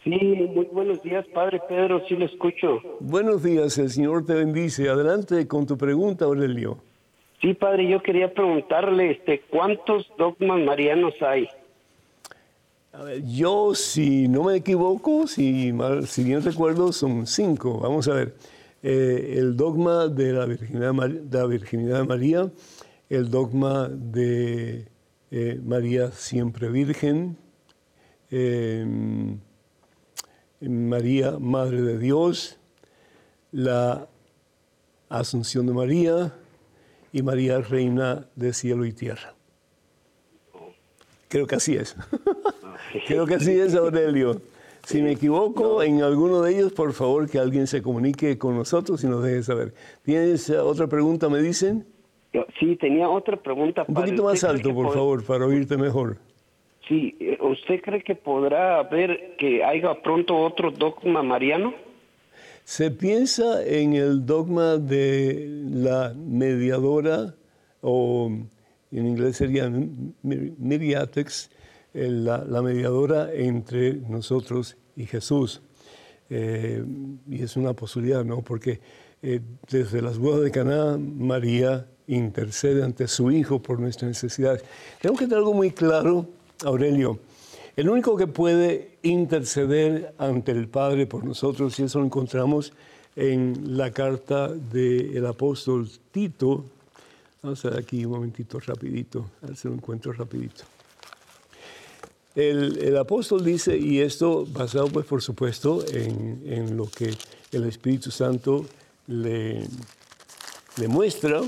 Sí, 0.05 0.11
muy 0.11 0.67
buenos 0.67 1.03
días, 1.03 1.25
Padre 1.33 1.62
Pedro, 1.67 2.03
sí 2.07 2.14
lo 2.14 2.27
escucho. 2.27 2.79
Buenos 3.01 3.43
días, 3.43 3.79
el 3.79 3.88
Señor 3.88 4.27
te 4.27 4.35
bendice. 4.35 4.90
Adelante 4.90 5.49
con 5.49 5.67
tu 5.67 5.79
pregunta, 5.79 6.27
Aurelio. 6.27 6.77
Sí, 7.40 7.55
Padre, 7.55 7.88
yo 7.88 8.03
quería 8.03 8.33
preguntarle, 8.33 9.12
este, 9.12 9.40
¿cuántos 9.49 10.07
dogmas 10.19 10.61
marianos 10.61 11.14
hay? 11.23 11.49
A 12.93 13.03
ver, 13.03 13.23
yo, 13.27 13.75
si 13.75 14.29
no 14.29 14.45
me 14.45 14.57
equivoco, 14.57 15.27
si, 15.27 15.73
mal, 15.73 16.07
si 16.07 16.23
bien 16.23 16.45
recuerdo, 16.45 16.93
son 16.93 17.27
cinco. 17.27 17.81
Vamos 17.81 18.07
a 18.07 18.14
ver. 18.14 18.35
Eh, 18.83 19.37
el 19.38 19.57
dogma 19.57 20.09
de 20.09 20.35
la 20.35 20.45
virginidad, 20.45 20.93
de 20.93 21.38
la 21.38 21.47
virginidad 21.47 22.01
de 22.01 22.07
María, 22.07 22.51
el 23.09 23.31
dogma 23.31 23.88
de 23.88 24.87
eh, 25.31 25.59
María 25.64 26.11
siempre 26.11 26.69
virgen, 26.69 27.38
eh, 28.31 28.87
María, 30.68 31.38
Madre 31.38 31.83
de 31.83 31.98
Dios, 31.98 32.59
la 33.53 34.09
Asunción 35.09 35.66
de 35.66 35.72
María 35.72 36.33
y 37.12 37.22
María, 37.22 37.61
Reina 37.61 38.27
de 38.35 38.53
cielo 38.53 38.85
y 38.85 38.92
tierra. 38.92 39.35
Creo 41.29 41.46
que 41.46 41.57
así 41.57 41.74
es. 41.74 41.96
Creo 43.07 43.27
que 43.27 43.35
así 43.35 43.53
es, 43.53 43.74
Aurelio. 43.74 44.40
Si 44.85 45.03
me 45.03 45.12
equivoco 45.12 45.83
en 45.83 46.03
alguno 46.03 46.42
de 46.42 46.53
ellos, 46.53 46.72
por 46.72 46.92
favor 46.92 47.29
que 47.29 47.38
alguien 47.38 47.66
se 47.66 47.83
comunique 47.83 48.37
con 48.37 48.57
nosotros 48.57 49.03
y 49.03 49.07
nos 49.07 49.22
deje 49.22 49.42
saber. 49.42 49.74
¿Tienes 50.03 50.50
eh, 50.50 50.59
otra 50.59 50.87
pregunta, 50.87 51.29
me 51.29 51.40
dicen? 51.40 51.87
Sí, 52.59 52.77
tenía 52.77 53.09
otra 53.09 53.37
pregunta. 53.37 53.85
Un 53.87 53.94
poquito 53.94 54.24
más 54.24 54.42
alto, 54.44 54.74
por 54.74 54.92
favor, 54.92 55.24
para 55.24 55.46
oírte 55.46 55.77
mejor. 55.77 56.18
Sí, 56.88 57.16
eh, 57.20 57.38
¿usted 57.40 57.81
cree 57.81 58.03
que 58.03 58.14
podrá 58.14 58.79
haber 58.79 59.37
que 59.37 59.64
haya 59.64 59.94
pronto 60.03 60.37
otro 60.37 60.70
dogma 60.70 61.23
mariano? 61.23 61.75
Se 62.64 62.90
piensa 62.90 63.64
en 63.64 63.94
el 63.94 64.25
dogma 64.25 64.77
de 64.77 65.47
la 65.70 66.14
mediadora, 66.16 67.35
o 67.83 68.31
en 68.90 69.07
inglés 69.07 69.37
sería 69.37 69.70
mediatex, 70.23 71.51
la, 71.92 72.44
la, 72.44 72.62
mediadora 72.62 73.33
entre 73.33 73.94
nosotros 73.94 74.77
y 74.97 75.07
Jesús. 75.07 75.62
Eh, 76.31 76.85
y 77.29 77.42
es 77.42 77.57
una 77.57 77.75
posibilidad, 77.75 78.25
¿no? 78.25 78.42
Porque 78.42 78.81
eh, 79.23 79.40
desde 79.70 80.03
las 80.03 80.18
bodas 80.18 80.42
de 80.42 80.51
Caná, 80.51 80.99
María 80.99 81.87
intercede 82.07 82.83
ante 82.83 83.09
su 83.09 83.31
Hijo 83.31 83.62
por 83.62 83.81
nuestras 83.81 84.09
necesidades. 84.09 84.64
Tenemos 85.01 85.18
que 85.18 85.27
tener 85.27 85.38
algo 85.38 85.55
muy 85.55 85.70
claro, 85.70 86.27
Aurelio. 86.64 87.19
El 87.77 87.88
único 87.88 88.17
que 88.17 88.27
puede 88.27 88.99
interceder 89.03 90.14
ante 90.19 90.53
el 90.53 90.69
Padre 90.69 91.07
por 91.07 91.25
nosotros, 91.25 91.79
y 91.79 91.85
eso 91.85 91.99
lo 91.99 92.05
encontramos 92.05 92.73
en 93.17 93.77
la 93.77 93.90
carta 93.90 94.49
del 94.49 95.27
apóstol 95.27 95.90
Tito. 96.12 96.64
Vamos 97.43 97.64
a 97.64 97.71
ver 97.71 97.81
aquí 97.81 98.05
un 98.05 98.12
momentito 98.12 98.61
rapidito, 98.61 99.31
a 99.43 99.49
ver 99.49 99.57
si 99.57 99.69
lo 99.69 99.75
encuentro 99.75 100.12
rapidito. 100.12 100.64
El, 102.35 102.97
apóstol 102.97 103.45
dice, 103.45 103.77
y 103.77 104.01
esto 104.01 104.45
basado 104.47 104.88
pues 104.88 105.07
por 105.07 105.23
supuesto 105.23 105.85
en, 105.93 106.77
lo 106.77 106.87
que 106.87 107.14
el 107.53 107.64
Espíritu 107.64 108.11
Santo 108.11 108.67
le, 109.07 109.69
le 110.77 110.88
muestra, 110.88 111.43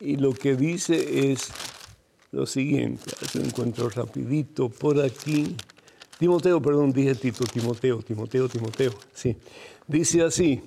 y 0.00 0.16
lo 0.16 0.32
que 0.32 0.54
dice 0.54 1.32
es 1.32 1.50
lo 2.32 2.46
siguiente, 2.46 3.12
lo 3.34 3.42
encuentro 3.42 3.88
rapidito 3.88 4.68
por 4.68 5.00
aquí. 5.00 5.56
Timoteo, 6.18 6.60
perdón, 6.60 6.92
dije 6.92 7.14
Tito, 7.14 7.44
Timoteo, 7.44 8.02
Timoteo, 8.02 8.48
Timoteo, 8.48 8.92
sí. 9.14 9.36
Dice 9.86 10.22
así, 10.22 10.60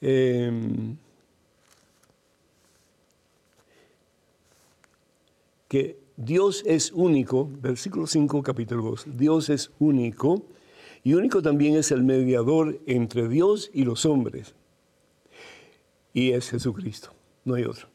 em, 0.00 0.96
que 5.68 5.98
Dios 6.16 6.64
es 6.66 6.90
único, 6.92 7.48
versículo 7.60 8.06
5, 8.06 8.42
capítulo 8.42 8.82
2, 8.82 9.06
Dios 9.16 9.50
es 9.50 9.70
único 9.78 10.42
y 11.04 11.14
único 11.14 11.42
también 11.42 11.76
es 11.76 11.92
el 11.92 12.02
mediador 12.02 12.80
entre 12.86 13.28
Dios 13.28 13.70
y 13.72 13.84
los 13.84 14.04
hombres. 14.04 14.54
Y 16.12 16.32
es 16.32 16.50
Jesucristo, 16.50 17.12
no 17.44 17.54
hay 17.54 17.64
otro. 17.64 17.88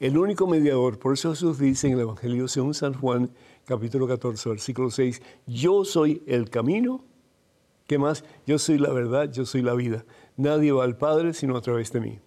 El 0.00 0.16
único 0.16 0.46
mediador, 0.46 1.00
por 1.00 1.14
eso 1.14 1.30
Jesús 1.30 1.58
dice 1.58 1.88
en 1.88 1.94
el 1.94 2.00
Evangelio 2.00 2.46
según 2.46 2.72
San 2.72 2.94
Juan, 2.94 3.30
capítulo 3.64 4.06
14, 4.06 4.50
versículo 4.50 4.92
6, 4.92 5.20
yo 5.48 5.84
soy 5.84 6.22
el 6.26 6.50
camino, 6.50 7.04
¿qué 7.88 7.98
más? 7.98 8.24
Yo 8.46 8.60
soy 8.60 8.78
la 8.78 8.92
verdad, 8.92 9.28
yo 9.32 9.44
soy 9.44 9.62
la 9.62 9.74
vida. 9.74 10.04
Nadie 10.36 10.70
va 10.70 10.84
al 10.84 10.96
Padre 10.96 11.34
sino 11.34 11.56
a 11.56 11.60
través 11.62 11.90
de 11.90 11.98
mí. 11.98 12.20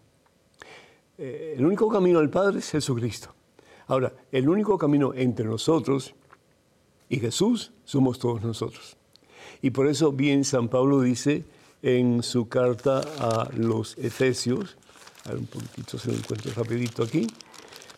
Eh, 1.18 1.56
el 1.58 1.66
único 1.66 1.88
camino 1.88 2.20
al 2.20 2.30
Padre 2.30 2.60
es 2.60 2.70
Jesucristo. 2.72 3.34
Ahora, 3.88 4.12
el 4.34 4.50
único 4.50 4.78
camino 4.78 5.14
entre 5.14 5.46
nosotros 5.46 6.14
y 7.08 7.22
Jesús 7.22 7.72
somos 7.86 8.20
todos 8.20 8.42
nosotros. 8.42 8.98
Y 9.62 9.70
por 9.70 9.88
eso 9.88 10.12
bien 10.12 10.44
San 10.44 10.68
Pablo 10.68 11.00
dice 11.00 11.46
en 11.82 12.22
su 12.22 12.50
carta 12.50 13.00
a 13.18 13.50
los 13.56 13.98
Efesios, 13.98 14.76
a 15.24 15.30
ver 15.30 15.40
un 15.40 15.46
poquito 15.46 15.98
se 15.98 16.12
lo 16.12 16.18
encuentro 16.18 16.52
rapidito 16.54 17.04
aquí, 17.04 17.28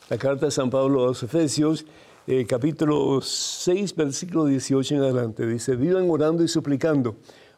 la 0.09 0.17
carta 0.17 0.47
de 0.47 0.51
San 0.51 0.69
Pablo 0.69 1.03
a 1.03 1.07
los 1.07 1.23
Efesios, 1.23 1.85
eh, 2.27 2.45
capítulo 2.45 3.21
6, 3.21 3.95
versículo 3.95 4.45
18 4.45 4.95
en 4.95 5.01
adelante, 5.01 5.45
dice, 5.45 5.75
vivan 5.75 6.09
orando 6.09 6.43
y 6.43 6.47
suplicando. 6.47 7.15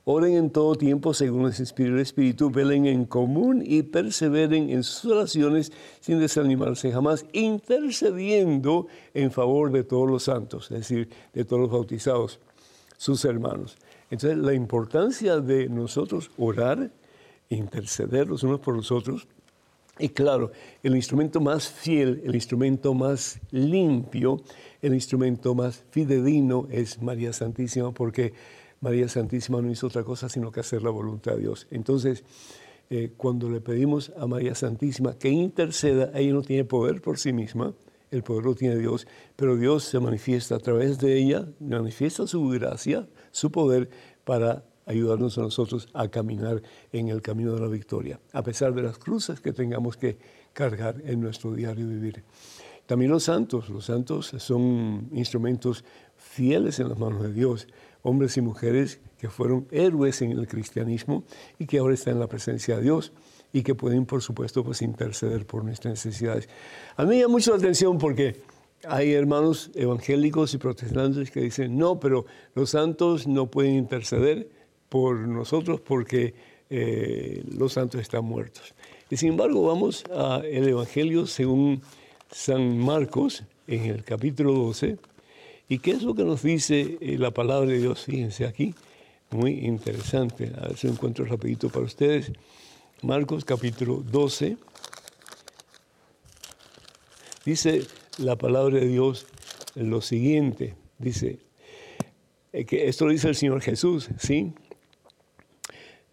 Oren 0.08 0.34
en 0.36 0.51
todo 0.51 0.75
tiempo 0.75 1.15
según 1.15 1.51
el 1.51 1.99
Espíritu, 1.99 2.51
velen 2.51 2.86
en 2.86 3.05
común 3.05 3.63
y 3.65 3.81
perseveren 3.81 4.69
en 4.69 4.84
sus 4.84 5.12
oraciones 5.12 5.71
sin 5.99 6.19
desanimarse 6.19 6.91
jamás, 6.91 7.25
intercediendo 7.34 8.86
en 9.15 9.31
favor 9.31 9.71
de 9.71 9.84
todos 9.84 10.08
los 10.08 10.23
santos, 10.23 10.69
es 10.69 10.79
decir, 10.79 11.10
de 11.34 11.43
todos 11.43 11.63
los 11.63 11.71
bautizados, 11.71 12.39
sus 12.97 13.25
hermanos. 13.25 13.77
Entonces, 14.12 14.38
la 14.38 14.53
importancia 14.53 15.39
de 15.39 15.67
nosotros 15.69 16.29
orar, 16.38 16.91
interceder 17.49 18.27
los 18.27 18.43
unos 18.43 18.60
por 18.60 18.75
los 18.75 18.91
otros, 18.91 19.27
y 19.97 20.10
claro, 20.10 20.51
el 20.84 20.95
instrumento 20.95 21.39
más 21.39 21.69
fiel, 21.69 22.21
el 22.25 22.36
instrumento 22.36 22.93
más 22.93 23.39
limpio, 23.51 24.41
el 24.81 24.93
instrumento 24.93 25.55
más 25.55 25.84
fidedigno 25.89 26.67
es 26.69 27.01
María 27.01 27.31
Santísima, 27.31 27.93
porque 27.93 28.34
María 28.81 29.08
Santísima 29.08 29.62
no 29.62 29.71
hizo 29.71 29.88
otra 29.88 30.03
cosa 30.03 30.27
sino 30.27 30.51
que 30.51 30.60
hacer 30.60 30.84
la 30.84 30.89
voluntad 30.89 31.34
de 31.34 31.41
Dios. 31.41 31.67
Entonces, 31.71 32.23
eh, 32.89 33.13
cuando 33.15 33.49
le 33.49 33.62
pedimos 33.62 34.12
a 34.17 34.27
María 34.27 34.53
Santísima 34.53 35.17
que 35.17 35.29
interceda, 35.29 36.12
ella 36.13 36.34
no 36.34 36.41
tiene 36.41 36.65
poder 36.65 37.01
por 37.01 37.17
sí 37.17 37.31
misma, 37.31 37.73
el 38.12 38.21
poder 38.21 38.45
lo 38.45 38.53
tiene 38.53 38.77
Dios, 38.77 39.08
pero 39.36 39.55
Dios 39.55 39.86
se 39.86 39.99
manifiesta 39.99 40.55
a 40.55 40.60
través 40.60 40.99
de 40.99 41.17
ella, 41.17 41.47
manifiesta 41.60 42.27
su 42.27 42.47
gracia, 42.49 43.08
su 43.31 43.49
poder 43.49 43.89
para 44.23 44.65
ayudarnos 44.86 45.38
a 45.38 45.41
nosotros 45.41 45.88
a 45.93 46.08
caminar 46.08 46.62
en 46.91 47.10
el 47.10 47.21
camino 47.21 47.54
de 47.54 47.62
la 47.62 47.67
victoria, 47.67 48.19
a 48.34 48.43
pesar 48.43 48.74
de 48.74 48.84
las 48.84 48.98
cruces 48.98 49.39
que 49.39 49.54
tengamos 49.54 49.98
que 49.98 50.17
cargar 50.54 51.02
en 51.06 51.21
nuestro 51.21 51.54
diario 51.54 51.88
vivir. 51.88 52.24
También 52.86 53.12
los 53.12 53.24
santos, 53.24 53.69
los 53.69 53.86
santos 53.86 54.28
son 54.38 55.10
instrumentos 55.12 55.84
fieles 56.15 56.80
en 56.80 56.89
las 56.89 57.00
manos 57.00 57.24
de 57.24 57.34
Dios 57.34 57.67
hombres 58.06 58.38
y 58.38 58.41
mujeres 58.41 59.00
que 59.17 59.30
fueron 59.30 59.67
héroes 59.71 60.21
en 60.21 60.32
el 60.32 60.48
cristianismo 60.48 61.24
y 61.58 61.65
que 61.65 61.80
ahora 61.80 61.95
están 61.95 62.13
en 62.13 62.19
la 62.19 62.28
presencia 62.28 62.78
de 62.78 62.84
Dios 62.84 63.12
y 63.52 63.63
que 63.63 63.74
pueden, 63.74 64.06
por 64.06 64.21
supuesto, 64.21 64.63
pues 64.63 64.84
interceder 64.84 65.48
por 65.48 65.63
nuestras 65.63 65.93
necesidades. 65.93 66.48
A 66.98 67.04
mí 67.04 67.10
me 67.10 67.19
llama 67.21 67.32
mucho 67.32 67.52
la 67.52 67.58
atención 67.58 67.98
porque 67.98 68.41
hay 68.88 69.13
hermanos 69.13 69.71
evangélicos 69.74 70.54
y 70.54 70.60
protestantes 70.60 71.32
que 71.32 71.41
dicen, 71.41 71.78
no, 71.78 72.00
pero 72.00 72.28
los 72.54 72.69
santos 72.69 73.26
no 73.26 73.50
pueden 73.50 73.74
interceder 73.74 74.50
por 74.89 75.17
nosotros 75.17 75.82
porque 75.82 76.34
eh, 76.69 77.43
los 77.58 77.74
santos 77.74 78.02
están 78.02 78.26
muertos. 78.26 78.74
Y 79.10 79.17
sin 79.17 79.30
embargo, 79.30 79.63
vamos 79.63 80.04
al 80.12 80.45
Evangelio 80.45 81.28
según 81.28 81.82
San 82.32 82.78
Marcos, 82.78 83.43
en 83.67 83.86
el 83.86 84.04
capítulo 84.04 84.54
12, 84.54 84.98
¿Y 85.67 85.80
qué 85.80 85.91
es 85.91 86.04
lo 86.04 86.13
que 86.13 86.24
nos 86.24 86.43
dice 86.43 86.98
eh, 87.02 87.17
la 87.17 87.32
palabra 87.32 87.69
de 87.69 87.80
Dios? 87.80 88.04
Fíjense 88.04 88.45
aquí, 88.45 88.76
muy 89.32 89.65
interesante. 89.65 90.52
A 90.58 90.67
ver 90.67 90.78
si 90.78 90.88
lo 90.88 90.93
encuentro 90.93 91.26
rapidito 91.26 91.69
para 91.69 91.86
ustedes. 91.86 92.32
Marcos 93.02 93.45
capítulo 93.45 94.04
12. 94.06 94.58
Dice 97.45 97.84
la 98.19 98.36
palabra 98.36 98.80
de 98.80 98.88
Dios 98.88 99.26
lo 99.74 100.02
siguiente. 100.02 100.76
Dice, 101.00 101.39
eh, 102.54 102.65
que 102.65 102.88
esto 102.88 103.06
lo 103.06 103.12
dice 103.12 103.30
el 103.30 103.36
Señor 103.36 103.62
Jesús, 103.62 104.10
¿sí? 104.19 104.54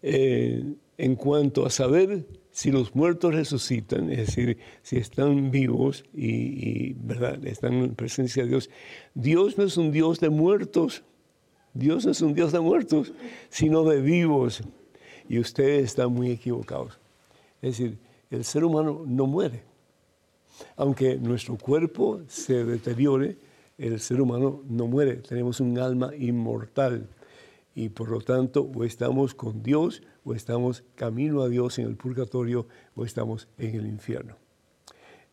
Eh, 0.05 0.75
en 0.97 1.15
cuanto 1.15 1.65
a 1.65 1.69
saber 1.69 2.27
si 2.51 2.71
los 2.71 2.93
muertos 2.93 3.33
resucitan, 3.33 4.11
es 4.11 4.27
decir, 4.27 4.59
si 4.83 4.97
están 4.97 5.49
vivos 5.49 6.03
y, 6.13 6.93
¿verdad? 6.93 7.43
están 7.47 7.73
en 7.73 7.95
presencia 7.95 8.43
de 8.43 8.49
Dios, 8.49 8.69
Dios 9.15 9.57
no 9.57 9.63
es 9.63 9.77
un 9.77 9.91
Dios 9.91 10.19
de 10.19 10.29
muertos, 10.29 11.03
Dios 11.73 12.05
no 12.05 12.11
es 12.11 12.21
un 12.21 12.33
Dios 12.33 12.51
de 12.51 12.59
muertos, 12.59 13.13
sino 13.49 13.83
de 13.85 14.01
vivos. 14.01 14.61
Y 15.27 15.39
ustedes 15.39 15.85
están 15.85 16.11
muy 16.11 16.31
equivocados. 16.31 16.99
Es 17.61 17.77
decir, 17.77 17.97
el 18.29 18.43
ser 18.43 18.65
humano 18.65 19.03
no 19.07 19.25
muere. 19.25 19.63
Aunque 20.75 21.15
nuestro 21.15 21.57
cuerpo 21.57 22.21
se 22.27 22.65
deteriore, 22.65 23.37
el 23.77 23.99
ser 23.99 24.21
humano 24.21 24.61
no 24.67 24.85
muere. 24.85 25.15
Tenemos 25.15 25.59
un 25.61 25.79
alma 25.79 26.11
inmortal 26.15 27.07
y 27.75 27.89
por 27.89 28.09
lo 28.09 28.21
tanto 28.21 28.61
o 28.63 28.83
estamos 28.83 29.33
con 29.33 29.63
Dios 29.63 30.01
o 30.23 30.33
estamos 30.33 30.83
camino 30.95 31.41
a 31.41 31.49
Dios 31.49 31.79
en 31.79 31.87
el 31.87 31.95
purgatorio 31.95 32.67
o 32.95 33.05
estamos 33.05 33.47
en 33.57 33.75
el 33.75 33.85
infierno. 33.85 34.35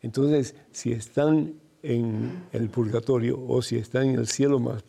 Entonces, 0.01 0.55
si 0.71 0.91
están 0.91 1.53
en 1.83 2.43
el 2.51 2.69
purgatorio 2.69 3.39
o 3.47 3.61
si 3.61 3.77
están 3.77 4.09
en 4.09 4.19
el 4.19 4.27
cielo 4.27 4.59
más, 4.59 4.83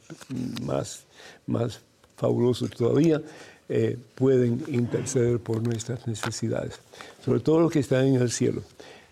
más, 0.62 1.06
más 1.46 1.80
fabuloso 2.16 2.68
todavía, 2.68 3.22
eh, 3.68 3.96
pueden 4.14 4.62
interceder 4.68 5.38
por 5.38 5.62
nuestras 5.62 6.06
necesidades, 6.06 6.80
sobre 7.24 7.40
todo 7.40 7.60
los 7.60 7.72
que 7.72 7.78
están 7.78 8.06
en 8.06 8.16
el 8.16 8.30
cielo. 8.30 8.62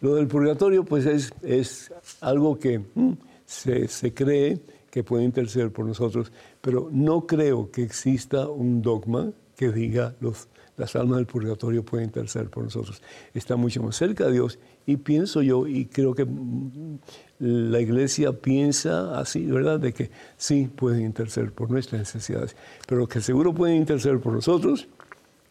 Lo 0.01 0.15
del 0.15 0.27
purgatorio, 0.27 0.85
pues 0.85 1.07
es, 1.07 1.33
es 1.43 1.93
algo 2.21 2.59
que 2.59 2.79
mm, 2.79 3.13
se, 3.47 3.89
se 3.89 4.15
cree 4.15 4.59
que 4.91 5.05
puede 5.05 5.25
interceder 5.25 5.71
por 5.71 5.87
nosotros, 5.87 6.33
pero 6.61 6.89
no 6.93 7.27
creo 7.27 7.71
que 7.71 7.83
exista 7.83 8.49
un 8.49 8.83
dogma 8.83 9.33
que 9.57 9.71
diga 9.71 10.15
los, 10.21 10.49
las 10.77 10.97
almas 10.97 11.19
del 11.19 11.27
purgatorio 11.27 11.85
pueden 11.85 12.07
interceder 12.07 12.49
por 12.49 12.65
nosotros. 12.65 13.03
Está 13.35 13.57
mucho 13.57 13.83
más 13.83 13.97
cerca 13.97 14.27
de 14.27 14.33
Dios 14.33 14.59
y 14.87 14.97
pienso 14.97 15.43
yo, 15.43 15.67
y 15.67 15.87
creo 15.87 16.15
que 16.15 16.25
mm, 16.25 16.99
la 17.39 17.81
iglesia 17.81 18.33
piensa 18.33 19.19
así, 19.19 19.47
¿verdad? 19.47 19.79
De 19.79 19.93
que 19.93 20.11
sí 20.37 20.69
pueden 20.75 21.03
interceder 21.03 21.53
por 21.53 21.71
nuestras 21.71 22.01
necesidades, 22.01 22.57
pero 22.87 23.07
que 23.07 23.21
seguro 23.21 23.55
pueden 23.55 23.77
interceder 23.77 24.21
por 24.21 24.33
nosotros 24.33 24.89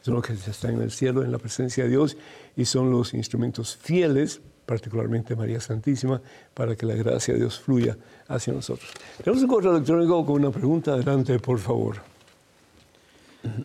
son 0.02 0.16
los 0.16 0.24
que 0.24 0.34
están 0.34 0.76
en 0.76 0.82
el 0.82 0.92
cielo, 0.92 1.24
en 1.24 1.32
la 1.32 1.38
presencia 1.38 1.84
de 1.84 1.90
Dios, 1.90 2.18
y 2.56 2.66
son 2.66 2.92
los 2.92 3.14
instrumentos 3.14 3.78
fieles, 3.78 4.42
particularmente 4.70 5.36
María 5.36 5.60
Santísima, 5.60 6.22
para 6.54 6.76
que 6.76 6.86
la 6.86 6.94
gracia 6.94 7.34
de 7.34 7.40
Dios 7.40 7.60
fluya 7.60 7.98
hacia 8.28 8.54
nosotros. 8.54 8.92
Tenemos 9.18 9.42
un 9.42 9.50
correo 9.50 9.72
electrónico 9.72 10.24
con 10.24 10.36
una 10.36 10.52
pregunta. 10.52 10.94
Adelante, 10.94 11.40
por 11.40 11.58
favor. 11.58 11.96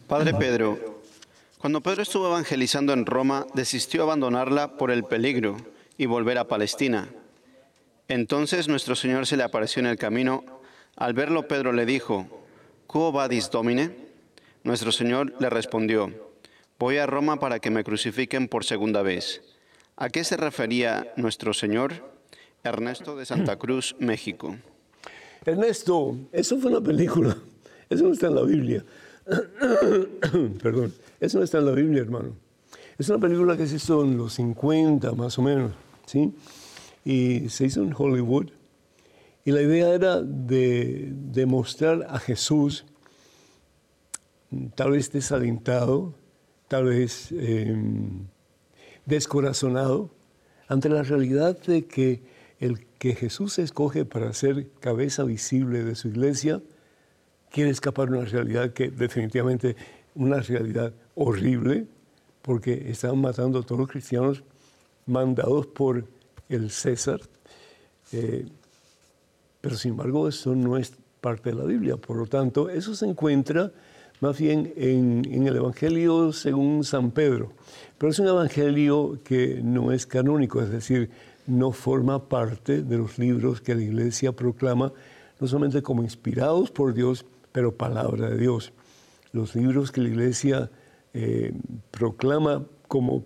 Padre 0.06 0.32
Pedro, 0.32 1.02
cuando 1.58 1.82
Pedro 1.82 2.02
estuvo 2.02 2.28
evangelizando 2.28 2.94
en 2.94 3.04
Roma, 3.04 3.46
desistió 3.52 4.04
abandonarla 4.04 4.78
por 4.78 4.90
el 4.90 5.04
peligro 5.04 5.58
y 5.98 6.06
volver 6.06 6.38
a 6.38 6.48
Palestina. 6.48 7.10
Entonces 8.08 8.66
nuestro 8.66 8.94
Señor 8.94 9.26
se 9.26 9.36
le 9.36 9.42
apareció 9.42 9.80
en 9.80 9.86
el 9.86 9.98
camino. 9.98 10.42
Al 10.96 11.12
verlo, 11.12 11.46
Pedro 11.46 11.72
le 11.72 11.84
dijo, 11.84 12.26
¿Quo 12.86 13.12
vadis 13.12 13.50
domine? 13.50 13.94
Nuestro 14.62 14.90
Señor 14.90 15.34
le 15.38 15.50
respondió, 15.50 16.10
voy 16.78 16.96
a 16.96 17.04
Roma 17.04 17.38
para 17.38 17.58
que 17.58 17.68
me 17.68 17.84
crucifiquen 17.84 18.48
por 18.48 18.64
segunda 18.64 19.02
vez. 19.02 19.42
¿A 19.96 20.08
qué 20.08 20.24
se 20.24 20.36
refería 20.36 21.12
nuestro 21.16 21.54
Señor? 21.54 21.92
Ernesto 22.64 23.14
de 23.16 23.26
Santa 23.26 23.56
Cruz, 23.56 23.94
México. 24.00 24.56
Ernesto, 25.44 26.16
eso 26.32 26.58
fue 26.58 26.72
una 26.72 26.80
película. 26.80 27.36
Eso 27.88 28.04
no 28.04 28.12
está 28.12 28.26
en 28.26 28.34
la 28.34 28.42
Biblia. 28.42 28.84
Perdón, 30.62 30.92
eso 31.20 31.38
no 31.38 31.44
está 31.44 31.58
en 31.58 31.66
la 31.66 31.72
Biblia, 31.72 32.02
hermano. 32.02 32.34
Es 32.98 33.08
una 33.08 33.18
película 33.18 33.56
que 33.56 33.66
se 33.68 33.76
hizo 33.76 34.02
en 34.02 34.16
los 34.16 34.34
50, 34.34 35.12
más 35.12 35.38
o 35.38 35.42
menos, 35.42 35.72
¿sí? 36.06 36.34
Y 37.04 37.48
se 37.48 37.66
hizo 37.66 37.82
en 37.82 37.94
Hollywood. 37.96 38.50
Y 39.44 39.52
la 39.52 39.62
idea 39.62 39.94
era 39.94 40.22
de 40.22 41.08
demostrar 41.12 42.06
a 42.08 42.18
Jesús 42.18 42.84
tal 44.74 44.92
vez 44.92 45.12
desalentado, 45.12 46.14
tal 46.68 46.86
vez 46.86 47.30
em, 47.32 48.26
descorazonado, 49.06 50.10
ante 50.68 50.88
la 50.88 51.02
realidad 51.02 51.58
de 51.58 51.86
que 51.86 52.22
el 52.58 52.86
que 52.98 53.14
Jesús 53.14 53.58
escoge 53.58 54.04
para 54.04 54.32
ser 54.32 54.70
cabeza 54.80 55.24
visible 55.24 55.84
de 55.84 55.94
su 55.94 56.08
iglesia 56.08 56.62
quiere 57.50 57.70
escapar 57.70 58.10
de 58.10 58.18
una 58.18 58.26
realidad 58.26 58.72
que 58.72 58.90
definitivamente 58.90 59.76
una 60.14 60.40
realidad 60.40 60.92
horrible, 61.14 61.86
porque 62.42 62.90
estaban 62.90 63.20
matando 63.20 63.60
a 63.60 63.62
todos 63.62 63.80
los 63.80 63.88
cristianos 63.88 64.42
mandados 65.06 65.66
por 65.66 66.04
el 66.48 66.70
César. 66.70 67.20
Eh, 68.12 68.46
pero 69.60 69.76
sin 69.76 69.92
embargo 69.92 70.28
eso 70.28 70.54
no 70.54 70.76
es 70.76 70.92
parte 71.20 71.50
de 71.50 71.56
la 71.56 71.64
Biblia. 71.64 71.96
Por 71.96 72.16
lo 72.16 72.26
tanto, 72.26 72.68
eso 72.68 72.94
se 72.94 73.06
encuentra 73.06 73.72
más 74.20 74.38
bien 74.38 74.72
en, 74.76 75.46
el 75.46 75.56
Evangelio 75.56 76.32
según 76.32 76.84
San 76.84 77.10
Pedro. 77.10 77.52
Pero 77.98 78.10
es 78.10 78.18
un 78.18 78.28
Evangelio 78.28 79.18
que 79.24 79.60
no 79.62 79.92
es 79.92 80.06
canónico, 80.06 80.60
es 80.60 80.70
decir, 80.70 81.10
no 81.46 81.72
forma 81.72 82.28
parte 82.28 82.82
de 82.82 82.98
los 82.98 83.18
libros 83.18 83.60
que 83.60 83.74
la 83.74 83.82
Iglesia 83.82 84.32
proclama, 84.32 84.92
no 85.40 85.46
solamente 85.46 85.82
como 85.82 86.02
inspirados 86.02 86.70
por 86.70 86.94
Dios, 86.94 87.26
pero 87.52 87.76
palabra 87.76 88.30
de 88.30 88.38
Dios. 88.38 88.72
Los 89.32 89.54
libros 89.54 89.92
que 89.92 90.00
la 90.00 90.08
Iglesia 90.08 90.70
eh, 91.12 91.52
proclama 91.90 92.64
como 92.88 93.24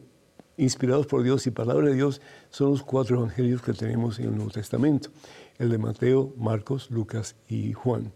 inspirados 0.56 1.06
por 1.06 1.22
Dios 1.22 1.46
y 1.46 1.50
palabra 1.50 1.88
de 1.88 1.94
Dios 1.94 2.20
son 2.50 2.70
los 2.70 2.82
cuatro 2.82 3.18
evangelios 3.18 3.62
que 3.62 3.72
tenemos 3.72 4.18
en 4.18 4.26
el 4.26 4.34
Nuevo 4.34 4.50
Testamento, 4.50 5.10
el 5.58 5.68
de 5.70 5.78
Mateo, 5.78 6.32
Marcos, 6.36 6.90
Lucas 6.90 7.36
y 7.48 7.72
Juan 7.72 8.12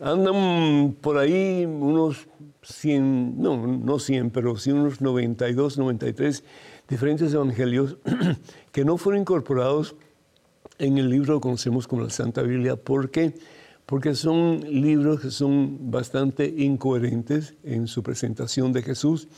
andan 0.00 0.96
por 1.00 1.18
ahí 1.18 1.64
unos 1.66 2.28
100, 2.62 3.40
no, 3.40 3.66
no 3.66 3.98
100, 3.98 4.30
pero 4.30 4.56
sí 4.56 4.72
unos 4.72 5.00
92, 5.00 5.78
93 5.78 6.44
diferentes 6.88 7.32
evangelios 7.32 7.96
que 8.72 8.84
no 8.84 8.96
fueron 8.96 9.22
incorporados 9.22 9.94
en 10.78 10.98
el 10.98 11.10
libro 11.10 11.36
que 11.36 11.42
conocemos 11.42 11.86
como 11.86 12.02
la 12.02 12.10
Santa 12.10 12.42
Biblia. 12.42 12.76
¿Por 12.76 13.10
qué? 13.10 13.34
Porque 13.86 14.14
son 14.14 14.60
libros 14.60 15.20
que 15.20 15.30
son 15.30 15.90
bastante 15.90 16.46
incoherentes 16.46 17.54
en 17.62 17.86
su 17.86 18.02
presentación 18.02 18.72
de 18.72 18.82
Jesús, 18.82 19.28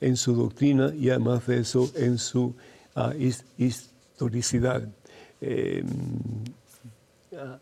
en 0.00 0.16
su 0.16 0.34
doctrina 0.34 0.92
y 0.94 1.10
además 1.10 1.46
de 1.46 1.60
eso 1.60 1.90
en 1.96 2.18
su 2.18 2.54
ah, 2.94 3.12
historicidad. 3.58 4.88
Eh, 5.40 5.84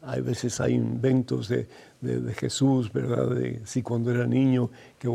hay 0.02 0.20
veces 0.20 0.61
hay 0.61 0.74
inventos 0.74 1.48
de, 1.48 1.66
Jesús, 2.37 2.92
¿verdad? 2.92 3.28
De 3.28 3.61
si 3.64 3.83
cuando 3.83 4.11
era 4.11 4.26
niño 4.26 4.70
que 4.98 5.09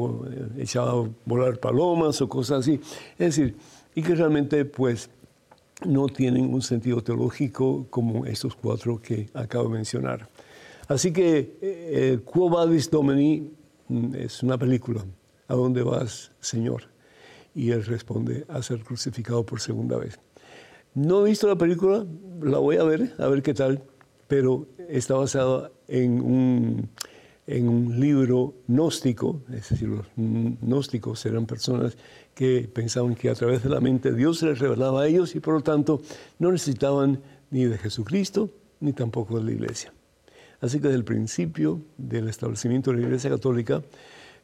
echaba 0.58 0.92
a 0.92 1.10
volar 1.26 1.60
palomas 1.60 2.22
o 2.22 2.30
cosas 2.30 2.60
así. 2.60 2.80
Es 3.18 3.36
decir, 3.36 3.56
y 3.96 4.02
que 4.02 4.16
realmente 4.16 4.66
pues 4.66 5.10
no 5.86 6.08
tienen 6.08 6.54
un 6.54 6.62
sentido 6.62 7.02
teológico 7.02 7.88
como 7.90 8.26
estos 8.26 8.56
cuatro 8.56 9.02
que 9.02 9.30
acabo 9.34 9.66
de 9.66 9.76
mencionar. 9.76 10.30
Así 10.88 11.12
que 11.12 11.58
eh, 11.62 12.20
Quo 12.24 12.50
Vadis 12.50 12.90
Domini 12.90 13.52
mm, 13.88 14.16
es 14.16 14.44
una 14.44 14.58
película. 14.58 15.04
¿A 15.48 15.56
dónde 15.56 15.84
vas, 15.84 16.32
Señor? 16.40 16.84
Y 17.54 17.72
él 17.72 17.86
responde 17.86 18.46
a 18.48 18.62
ser 18.62 18.84
crucificado 18.84 19.46
por 19.46 19.60
segunda 19.60 19.98
vez. 19.98 20.20
No 20.94 21.26
he 21.26 21.30
visto 21.30 21.48
la 21.48 21.58
película, 21.58 22.06
la 22.42 22.58
voy 22.60 22.78
a 22.78 22.84
ver, 22.84 23.14
a 23.18 23.28
ver 23.28 23.42
qué 23.42 23.54
tal 23.54 23.82
pero 24.28 24.68
está 24.90 25.16
basado 25.16 25.72
en 25.88 26.22
un, 26.22 26.90
en 27.48 27.70
un 27.70 28.00
libro 28.00 28.56
gnóstico, 28.68 29.42
es 29.50 29.70
decir, 29.70 29.90
los 29.90 30.08
gnósticos 30.16 31.26
eran 31.26 31.46
personas 31.46 31.98
que 32.34 32.70
pensaban 32.72 33.16
que 33.16 33.30
a 33.30 33.36
través 33.36 33.64
de 33.64 33.70
la 33.70 33.80
mente 33.80 34.14
Dios 34.14 34.40
se 34.40 34.48
les 34.48 34.60
revelaba 34.60 35.04
a 35.04 35.08
ellos 35.08 35.36
y 35.36 35.40
por 35.40 35.54
lo 35.54 35.62
tanto 35.62 36.02
no 36.40 36.52
necesitaban 36.52 37.22
ni 37.52 37.66
de 37.66 37.78
Jesucristo 37.78 38.50
ni 38.80 38.94
tampoco 38.94 39.38
de 39.38 39.46
la 39.46 39.52
iglesia. 39.52 39.94
Así 40.62 40.80
que 40.80 40.88
desde 40.88 40.98
el 40.98 41.06
principio 41.06 41.82
del 41.98 42.28
establecimiento 42.28 42.92
de 42.92 42.98
la 42.98 43.04
Iglesia 43.04 43.30
Católica, 43.30 43.84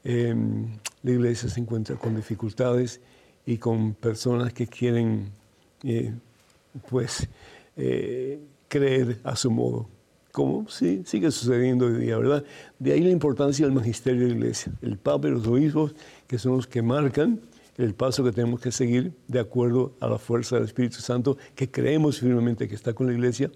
em, 0.03 0.67
la 1.03 1.11
Iglesia 1.11 1.49
se 1.49 1.59
encuentra 1.59 1.95
con 1.95 2.15
dificultades 2.15 3.01
y 3.45 3.57
con 3.57 3.93
personas 3.93 4.53
que 4.53 4.67
quieren, 4.67 5.31
eh, 5.83 6.13
pues, 6.89 7.27
eh, 7.75 8.39
creer 8.71 9.19
a 9.25 9.35
su 9.35 9.51
modo, 9.51 9.89
como 10.31 10.65
sí, 10.69 11.03
sigue 11.05 11.29
sucediendo 11.29 11.87
hoy 11.87 11.95
día, 11.95 12.17
¿verdad? 12.17 12.45
De 12.79 12.93
ahí 12.93 13.01
la 13.01 13.09
importancia 13.09 13.65
del 13.65 13.75
magisterio 13.75 14.21
de 14.21 14.29
la 14.29 14.35
iglesia, 14.35 14.71
el 14.81 14.97
papa 14.97 15.27
y 15.27 15.31
los 15.31 15.45
obispos, 15.45 15.93
que 16.25 16.39
son 16.39 16.55
los 16.55 16.67
que 16.67 16.81
marcan 16.81 17.41
el 17.77 17.93
paso 17.93 18.23
que 18.23 18.31
tenemos 18.31 18.61
que 18.61 18.71
seguir 18.71 19.11
de 19.27 19.41
acuerdo 19.41 19.93
a 19.99 20.07
la 20.07 20.17
fuerza 20.17 20.55
del 20.55 20.63
Espíritu 20.63 21.01
Santo, 21.01 21.37
que 21.53 21.69
creemos 21.69 22.21
firmemente 22.21 22.69
que 22.69 22.75
está 22.75 22.93
con 22.93 23.07
la 23.07 23.13
iglesia 23.13 23.51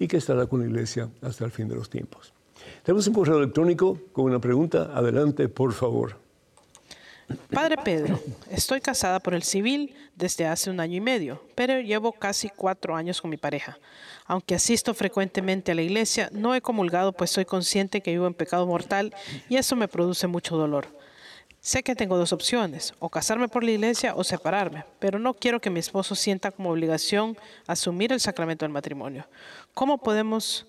y 0.00 0.08
que 0.08 0.16
estará 0.16 0.46
con 0.46 0.58
la 0.58 0.66
iglesia 0.66 1.10
hasta 1.22 1.44
el 1.44 1.52
fin 1.52 1.68
de 1.68 1.76
los 1.76 1.88
tiempos. 1.88 2.34
Tenemos 2.82 3.06
un 3.06 3.14
correo 3.14 3.38
electrónico 3.38 3.96
con 4.12 4.24
una 4.24 4.40
pregunta. 4.40 4.90
Adelante, 4.96 5.48
por 5.48 5.72
favor. 5.72 6.25
Padre 7.50 7.76
Pedro, 7.82 8.20
estoy 8.50 8.80
casada 8.80 9.18
por 9.18 9.34
el 9.34 9.42
civil 9.42 9.94
desde 10.14 10.46
hace 10.46 10.70
un 10.70 10.78
año 10.78 10.96
y 10.96 11.00
medio, 11.00 11.42
pero 11.54 11.80
llevo 11.80 12.12
casi 12.12 12.48
cuatro 12.50 12.94
años 12.94 13.20
con 13.20 13.30
mi 13.30 13.36
pareja. 13.36 13.78
Aunque 14.26 14.54
asisto 14.54 14.94
frecuentemente 14.94 15.72
a 15.72 15.74
la 15.74 15.82
iglesia, 15.82 16.28
no 16.32 16.54
he 16.54 16.60
comulgado 16.60 17.12
pues 17.12 17.30
soy 17.30 17.44
consciente 17.44 18.00
que 18.00 18.12
vivo 18.12 18.26
en 18.26 18.34
pecado 18.34 18.66
mortal 18.66 19.14
y 19.48 19.56
eso 19.56 19.74
me 19.74 19.88
produce 19.88 20.26
mucho 20.26 20.56
dolor. 20.56 20.86
Sé 21.60 21.82
que 21.82 21.96
tengo 21.96 22.16
dos 22.16 22.32
opciones, 22.32 22.94
o 23.00 23.08
casarme 23.08 23.48
por 23.48 23.64
la 23.64 23.72
iglesia 23.72 24.14
o 24.14 24.22
separarme, 24.22 24.84
pero 25.00 25.18
no 25.18 25.34
quiero 25.34 25.60
que 25.60 25.70
mi 25.70 25.80
esposo 25.80 26.14
sienta 26.14 26.52
como 26.52 26.70
obligación 26.70 27.36
asumir 27.66 28.12
el 28.12 28.20
sacramento 28.20 28.64
del 28.64 28.72
matrimonio. 28.72 29.26
¿Cómo 29.74 29.98
podemos, 29.98 30.64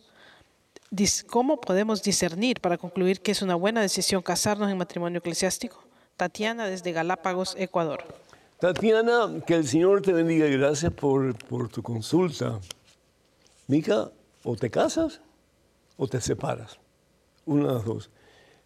cómo 1.28 1.62
podemos 1.62 2.02
discernir 2.02 2.60
para 2.62 2.80
concluir 2.80 3.22
que 3.22 3.32
es 3.32 3.44
una 3.44 3.54
buena 3.54 3.82
decisión 3.82 4.24
casarnos 4.24 4.72
en 4.72 4.78
matrimonio 4.78 5.20
eclesiástico? 5.20 5.87
Tatiana 6.18 6.66
desde 6.66 6.92
Galápagos, 6.94 7.56
Ecuador. 7.60 8.04
Tatiana, 8.60 9.44
que 9.46 9.54
el 9.54 9.68
Señor 9.68 10.02
te 10.02 10.14
bendiga 10.14 10.48
y 10.48 10.58
gracias 10.58 10.92
por, 10.92 11.38
por 11.46 11.70
tu 11.70 11.84
consulta. 11.84 12.60
Mica, 13.68 14.12
o 14.44 14.56
te 14.56 14.72
casas 14.72 15.22
o 15.96 16.08
te 16.08 16.20
separas. 16.20 16.80
Una 17.46 17.68
de 17.68 17.74
las 17.76 17.86
dos. 17.86 18.10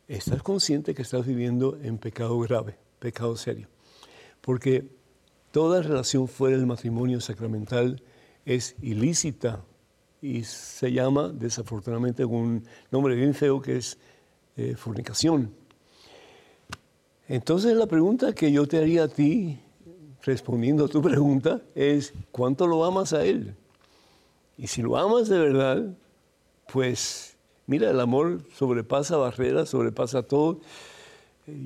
Estás 0.08 0.42
consciente 0.42 0.96
que 0.96 1.02
estás 1.02 1.26
viviendo 1.26 1.78
en 1.84 1.98
pecado 1.98 2.40
grave, 2.40 2.78
pecado 3.00 3.36
serio. 3.36 3.68
Porque 4.40 4.88
toda 5.52 5.82
relación 5.82 6.30
fuera 6.30 6.56
del 6.56 6.66
matrimonio 6.66 7.20
sacramental 7.20 8.02
es 8.46 8.76
ilícita 8.82 9.62
y 10.22 10.46
se 10.46 10.94
llama 10.94 11.28
desafortunadamente 11.28 12.24
un 12.24 12.66
nombre 12.92 13.14
bien 13.16 13.34
feo 13.34 13.62
que 13.62 13.76
es 13.76 13.98
eh, 14.56 14.76
fornicación. 14.78 15.61
Entonces 17.32 17.78
la 17.78 17.86
pregunta 17.86 18.34
que 18.34 18.52
yo 18.52 18.68
te 18.68 18.78
haría 18.78 19.06
a 19.06 19.08
ti, 19.08 19.58
respondiendo 20.22 20.84
a 20.84 20.88
tu 20.90 21.02
pregunta, 21.02 21.62
es 21.76 22.14
¿cuánto 22.30 22.68
lo 22.68 22.84
amas 22.84 23.14
a 23.14 23.24
Él? 23.24 23.56
Y 24.58 24.68
si 24.68 24.82
lo 24.82 24.98
amas 24.98 25.30
de 25.30 25.40
verdad, 25.40 25.98
pues 26.74 27.38
mira, 27.68 27.90
el 27.90 28.02
amor 28.02 28.42
sobrepasa 28.54 29.16
barreras, 29.16 29.70
sobrepasa 29.70 30.24
todo. 30.24 30.60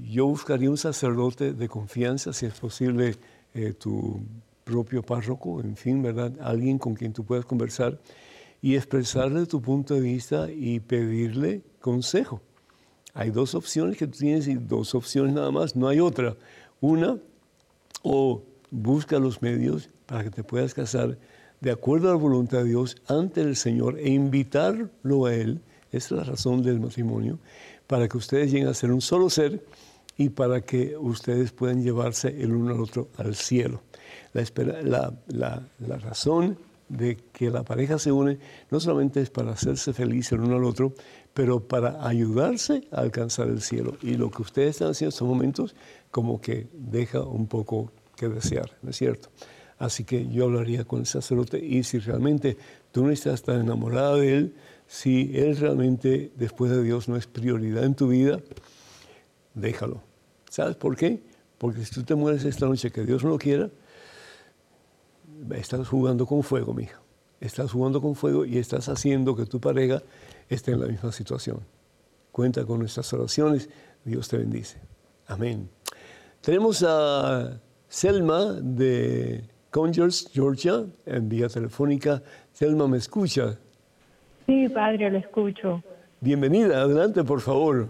Yo 0.07 0.27
buscaría 0.27 0.69
un 0.69 0.77
sacerdote 0.77 1.53
de 1.53 1.67
confianza, 1.67 2.31
si 2.31 2.45
es 2.45 2.53
posible, 2.53 3.15
eh, 3.55 3.73
tu 3.73 4.19
propio 4.63 5.01
párroco, 5.01 5.61
en 5.61 5.75
fin, 5.75 6.03
¿verdad? 6.03 6.31
Alguien 6.41 6.77
con 6.77 6.93
quien 6.93 7.11
tú 7.11 7.23
puedas 7.23 7.43
conversar 7.43 7.97
y 8.61 8.75
expresarle 8.75 9.47
tu 9.47 9.63
punto 9.63 9.95
de 9.95 10.01
vista 10.01 10.47
y 10.51 10.79
pedirle 10.79 11.63
consejo. 11.81 12.39
Hay 13.15 13.31
dos 13.31 13.55
opciones 13.55 13.97
que 13.97 14.05
tú 14.05 14.19
tienes 14.19 14.47
y 14.47 14.55
dos 14.55 14.93
opciones 14.93 15.33
nada 15.33 15.49
más, 15.49 15.75
no 15.75 15.87
hay 15.87 15.99
otra. 15.99 16.35
Una, 16.81 17.17
o 18.03 18.43
busca 18.69 19.17
los 19.17 19.41
medios 19.41 19.89
para 20.05 20.25
que 20.25 20.29
te 20.29 20.43
puedas 20.43 20.73
casar 20.73 21.17
de 21.61 21.71
acuerdo 21.71 22.09
a 22.09 22.11
la 22.11 22.17
voluntad 22.17 22.59
de 22.59 22.65
Dios 22.65 22.97
ante 23.07 23.41
el 23.41 23.55
Señor 23.55 23.97
e 23.97 24.09
invitarlo 24.09 25.25
a 25.25 25.33
Él, 25.33 25.61
esa 25.91 26.07
es 26.07 26.11
la 26.11 26.23
razón 26.23 26.61
del 26.61 26.79
matrimonio, 26.79 27.39
para 27.87 28.07
que 28.07 28.17
ustedes 28.17 28.51
lleguen 28.51 28.67
a 28.67 28.73
ser 28.73 28.91
un 28.91 29.01
solo 29.01 29.29
ser 29.29 29.63
y 30.17 30.29
para 30.29 30.61
que 30.61 30.97
ustedes 30.97 31.51
puedan 31.51 31.83
llevarse 31.83 32.27
el 32.41 32.53
uno 32.53 32.73
al 32.73 32.81
otro 32.81 33.09
al 33.17 33.35
cielo. 33.35 33.81
La, 34.33 35.13
la, 35.27 35.63
la, 35.79 35.97
razón 35.97 36.57
de 36.89 37.17
que 37.31 37.49
la 37.49 37.63
pareja 37.63 37.97
se 37.97 38.11
une 38.11 38.37
no 38.69 38.79
solamente 38.81 39.21
es 39.21 39.29
para 39.29 39.51
hacerse 39.51 39.93
feliz 39.93 40.31
el 40.33 40.41
uno 40.41 40.57
al 40.57 40.65
otro, 40.65 40.93
pero 41.35 41.59
para 41.59 42.07
ayudarse 42.07 42.87
a 42.93 43.01
alcanzar 43.01 43.49
el 43.49 43.61
cielo. 43.61 43.97
Y 44.01 44.15
lo 44.15 44.31
que 44.31 44.41
ustedes 44.41 44.69
están 44.69 44.91
haciendo 44.91 45.09
en 45.09 45.13
estos 45.13 45.27
momentos 45.27 45.75
como 46.09 46.39
que 46.39 46.69
deja 46.71 47.23
un 47.23 47.47
poco 47.47 47.91
que 48.15 48.29
desear, 48.29 48.71
¿no 48.81 48.91
es 48.91 48.95
cierto? 48.95 49.27
Así 49.77 50.05
que 50.05 50.29
yo 50.29 50.45
hablaría 50.45 50.85
con 50.85 51.01
el 51.01 51.05
sacerdote 51.05 51.59
y 51.59 51.83
si 51.83 51.99
realmente 51.99 52.55
tú 52.93 53.03
no 53.03 53.11
estás 53.11 53.43
tan 53.43 53.59
enamorada 53.59 54.15
de 54.15 54.37
él, 54.37 54.55
si 54.87 55.29
él 55.35 55.57
realmente 55.57 56.31
después 56.37 56.71
de 56.71 56.81
Dios 56.81 57.09
no 57.09 57.17
es 57.17 57.27
prioridad 57.27 57.83
en 57.83 57.95
tu 57.95 58.07
vida, 58.07 58.39
déjalo. 59.55 60.01
¿Sabes 60.49 60.77
por 60.77 60.95
qué? 60.95 61.21
Porque 61.57 61.83
si 61.83 61.93
tú 61.93 62.03
te 62.03 62.15
mueres 62.15 62.45
esta 62.45 62.65
noche, 62.65 62.91
que 62.91 63.03
Dios 63.03 63.25
no 63.25 63.31
lo 63.31 63.37
quiera, 63.37 63.69
estás 65.53 65.85
jugando 65.89 66.25
con 66.25 66.43
fuego, 66.43 66.73
mija. 66.73 67.01
Estás 67.41 67.73
jugando 67.73 68.01
con 68.01 68.15
fuego 68.15 68.45
y 68.45 68.57
estás 68.57 68.87
haciendo 68.87 69.35
que 69.35 69.45
tu 69.45 69.59
pareja 69.59 70.01
esté 70.49 70.71
en 70.71 70.81
la 70.81 70.87
misma 70.87 71.11
situación. 71.11 71.59
Cuenta 72.31 72.65
con 72.65 72.79
nuestras 72.79 73.11
oraciones. 73.13 73.69
Dios 74.03 74.27
te 74.27 74.37
bendice. 74.37 74.79
Amén. 75.27 75.69
Tenemos 76.41 76.83
a 76.87 77.59
Selma 77.87 78.53
de 78.61 79.43
Conyers, 79.71 80.29
Georgia, 80.33 80.85
en 81.05 81.29
vía 81.29 81.47
telefónica. 81.47 82.21
Selma, 82.51 82.87
¿me 82.87 82.97
escucha? 82.97 83.57
Sí, 84.45 84.69
padre, 84.69 85.09
lo 85.09 85.17
escucho. 85.17 85.83
Bienvenida, 86.21 86.81
adelante, 86.81 87.23
por 87.23 87.41
favor. 87.41 87.89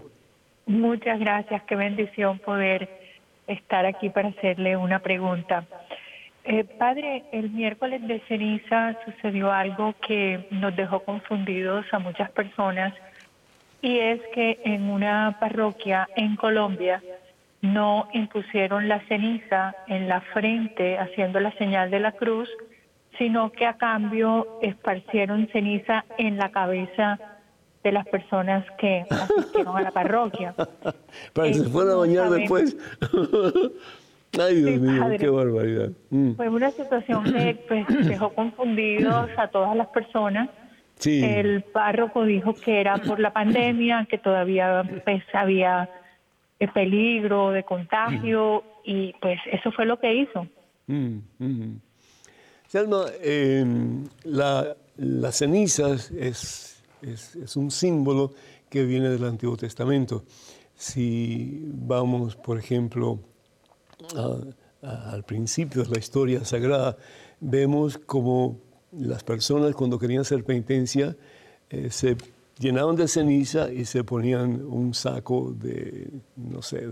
Muchas 0.66 1.20
gracias, 1.20 1.62
qué 1.64 1.76
bendición 1.76 2.40
poder 2.40 2.90
estar 3.48 3.86
aquí 3.86 4.10
para 4.10 4.30
hacerle 4.30 4.78
una 4.78 5.00
pregunta. 5.00 5.68
Eh, 6.48 6.64
padre, 6.64 7.24
el 7.32 7.50
miércoles 7.50 8.08
de 8.08 8.20
ceniza 8.28 8.96
sucedió 9.04 9.52
algo 9.52 9.96
que 10.08 10.48
nos 10.52 10.76
dejó 10.76 11.00
confundidos 11.00 11.86
a 11.92 11.98
muchas 11.98 12.30
personas 12.32 12.94
y 13.82 13.98
es 13.98 14.22
que 14.34 14.60
en 14.64 14.90
una 14.90 15.38
parroquia 15.40 16.08
en 16.16 16.36
Colombia 16.36 17.02
no 17.62 18.08
impusieron 18.14 18.88
la 18.88 19.00
ceniza 19.08 19.76
en 19.88 20.08
la 20.08 20.22
frente 20.22 21.00
haciendo 21.00 21.40
la 21.40 21.52
señal 21.54 21.90
de 21.90 22.00
la 22.00 22.12
cruz, 22.12 22.48
sino 23.18 23.52
que 23.52 23.66
a 23.66 23.78
cambio 23.78 24.60
esparcieron 24.62 25.48
ceniza 25.52 26.06
en 26.20 26.38
la 26.38 26.52
cabeza 26.52 27.20
de 27.84 27.92
las 27.92 28.08
personas 28.08 28.66
que 28.78 29.06
asistieron 29.10 29.78
a 29.78 29.82
la 29.82 29.92
parroquia. 29.92 30.54
Para 31.34 31.48
que 31.48 31.56
se 31.56 31.70
fueran 31.70 31.94
a 31.94 31.98
bañar 31.98 32.30
después. 32.30 32.78
Ay, 34.40 34.62
Dios 34.62 34.82
mío, 34.82 35.04
qué 35.20 35.30
barbaridad. 35.30 35.92
Mm. 36.10 36.34
Fue 36.34 36.50
una 36.50 36.72
situación 36.72 37.24
que 37.24 37.64
pues, 37.68 37.86
dejó 38.08 38.34
confundidos 38.34 39.30
a 39.38 39.48
todas 39.48 39.76
las 39.76 39.88
personas. 39.88 40.50
Sí. 40.98 41.24
El 41.24 41.64
párroco 41.64 42.24
dijo 42.24 42.54
que 42.54 42.80
era 42.80 42.98
por 42.98 43.20
la 43.20 43.34
pandemia, 43.34 44.08
que 44.10 44.18
todavía 44.18 44.84
pues, 45.04 45.24
había 45.34 45.90
eh, 46.60 46.68
peligro 46.74 47.52
de 47.52 47.64
contagio 47.64 48.64
y 48.86 49.14
pues 49.22 49.40
eso 49.52 49.72
fue 49.72 49.86
lo 49.86 50.00
que 50.00 50.14
hizo. 50.16 50.48
Mm, 50.88 51.18
mm. 51.40 51.82
Selma, 52.68 53.06
em, 53.22 54.06
la, 54.24 54.76
las 54.98 55.36
cenizas 55.38 56.12
es, 56.12 56.84
es, 57.02 57.36
es 57.36 57.56
un 57.58 57.72
símbolo 57.72 58.34
que 58.70 58.86
viene 58.86 59.10
del 59.10 59.26
Antiguo 59.26 59.58
Testamento. 59.58 60.24
Si 60.76 61.62
vamos, 61.66 62.36
por 62.36 62.58
ejemplo, 62.58 63.20
al 64.82 65.24
principio 65.24 65.84
de 65.84 65.90
la 65.90 66.00
historia 66.00 66.46
sagrada, 66.46 66.98
vemos 67.40 67.98
como 67.98 68.58
las 68.92 69.24
personas 69.24 69.74
cuando 69.76 70.00
querían 70.00 70.22
hacer 70.22 70.44
penitencia 70.44 71.16
eh, 71.70 71.90
se 71.90 72.16
llenaban 72.60 72.96
de 72.96 73.08
ceniza 73.08 73.72
y 73.72 73.86
se 73.86 74.04
ponían 74.04 74.64
un 74.66 74.94
saco 74.94 75.54
de, 75.60 76.10
no 76.36 76.62
sé, 76.62 76.88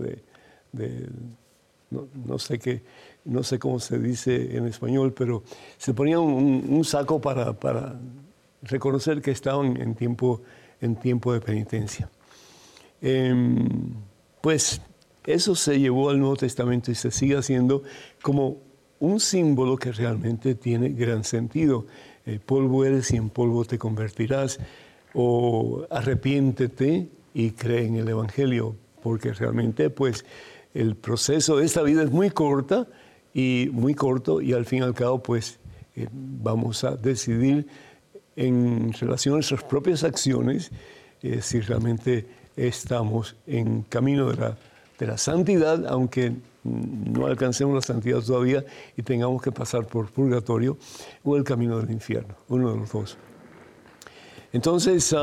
de, 0.72 1.08
no, 1.90 2.38
sé 2.38 2.58
qué, 2.58 2.82
no 3.24 3.42
sé 3.42 3.58
cómo 3.58 3.78
se 3.78 3.98
dice 3.98 4.56
en 4.56 4.66
español, 4.66 5.12
pero 5.12 5.44
se 5.78 5.94
ponían 5.94 6.20
un, 6.20 6.84
saco 6.84 7.20
para, 7.20 7.52
para, 7.52 7.98
reconocer 8.62 9.20
que 9.20 9.30
estaban 9.30 9.80
en 9.80 9.94
tiempo, 9.94 10.40
en 10.80 10.96
tiempo 10.96 11.32
de 11.32 11.40
penitencia. 11.40 12.10
Em, 13.00 13.94
pues 14.40 14.80
eso 15.24 15.54
se 15.54 15.78
llevó 15.78 16.10
al 16.10 16.18
Nuevo 16.18 16.36
Testamento 16.36 16.90
y 16.90 16.94
se 16.94 17.10
sigue 17.10 17.36
haciendo 17.36 17.82
como 18.22 18.58
un 19.00 19.20
símbolo 19.20 19.76
que 19.76 19.92
realmente 19.92 20.54
tiene 20.54 20.90
gran 20.90 21.24
sentido. 21.24 21.86
El 22.24 22.40
polvo 22.40 22.84
eres 22.84 23.10
y 23.12 23.16
en 23.16 23.30
polvo 23.30 23.64
te 23.64 23.78
convertirás. 23.78 24.58
O 25.14 25.86
arrepiéntete 25.90 27.08
y 27.34 27.50
cree 27.52 27.86
en 27.86 27.96
el 27.96 28.08
Evangelio, 28.08 28.74
porque 29.02 29.32
realmente 29.32 29.90
pues 29.90 30.24
el 30.74 30.96
proceso 30.96 31.56
de 31.56 31.66
esta 31.66 31.82
vida 31.82 32.02
es 32.02 32.10
muy 32.10 32.30
corta 32.30 32.86
y 33.32 33.68
muy 33.72 33.94
corto 33.94 34.40
y 34.40 34.52
al 34.52 34.64
fin 34.64 34.80
y 34.80 34.82
al 34.82 34.94
cabo 34.94 35.22
pues 35.22 35.58
eh, 35.96 36.08
vamos 36.12 36.84
a 36.84 36.96
decidir 36.96 37.66
en 38.36 38.92
relación 38.92 39.34
a 39.34 39.36
nuestras 39.36 39.62
propias 39.62 40.02
acciones 40.02 40.72
eh, 41.22 41.40
si 41.42 41.60
realmente 41.60 42.26
estamos 42.56 43.36
en 43.46 43.82
camino 43.82 44.30
de 44.30 44.36
la 44.36 44.56
de 44.98 45.06
la 45.06 45.18
santidad, 45.18 45.86
aunque 45.86 46.32
no 46.64 47.26
alcancemos 47.26 47.74
la 47.74 47.82
santidad 47.82 48.20
todavía 48.20 48.64
y 48.96 49.02
tengamos 49.02 49.42
que 49.42 49.52
pasar 49.52 49.86
por 49.86 50.10
purgatorio 50.10 50.78
o 51.22 51.36
el 51.36 51.44
camino 51.44 51.78
del 51.78 51.90
infierno, 51.90 52.34
uno 52.48 52.72
de 52.72 52.78
los 52.78 52.92
dos. 52.92 53.16
Entonces, 54.52 55.14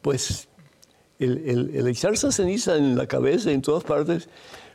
pues 0.00 0.48
el, 1.18 1.70
el, 1.74 1.86
echarse 1.86 2.32
ceniza 2.32 2.76
en 2.76 2.96
la 2.96 3.06
cabeza, 3.06 3.50
en 3.50 3.60
todas 3.60 3.84
partes, 3.84 4.28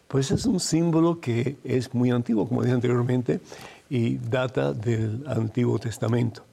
pues 0.07 0.31
es 0.31 0.45
un 0.45 0.59
símbolo 0.59 1.19
que 1.19 1.57
es 1.63 1.93
muy 1.93 2.11
antiguo, 2.11 2.47
como 2.47 2.61
dije 2.61 2.73
anteriormente, 2.73 3.39
y 3.89 4.17
data 4.17 4.73
del 4.73 5.23
Antiguo 5.27 5.79
Testamento. 5.79 6.43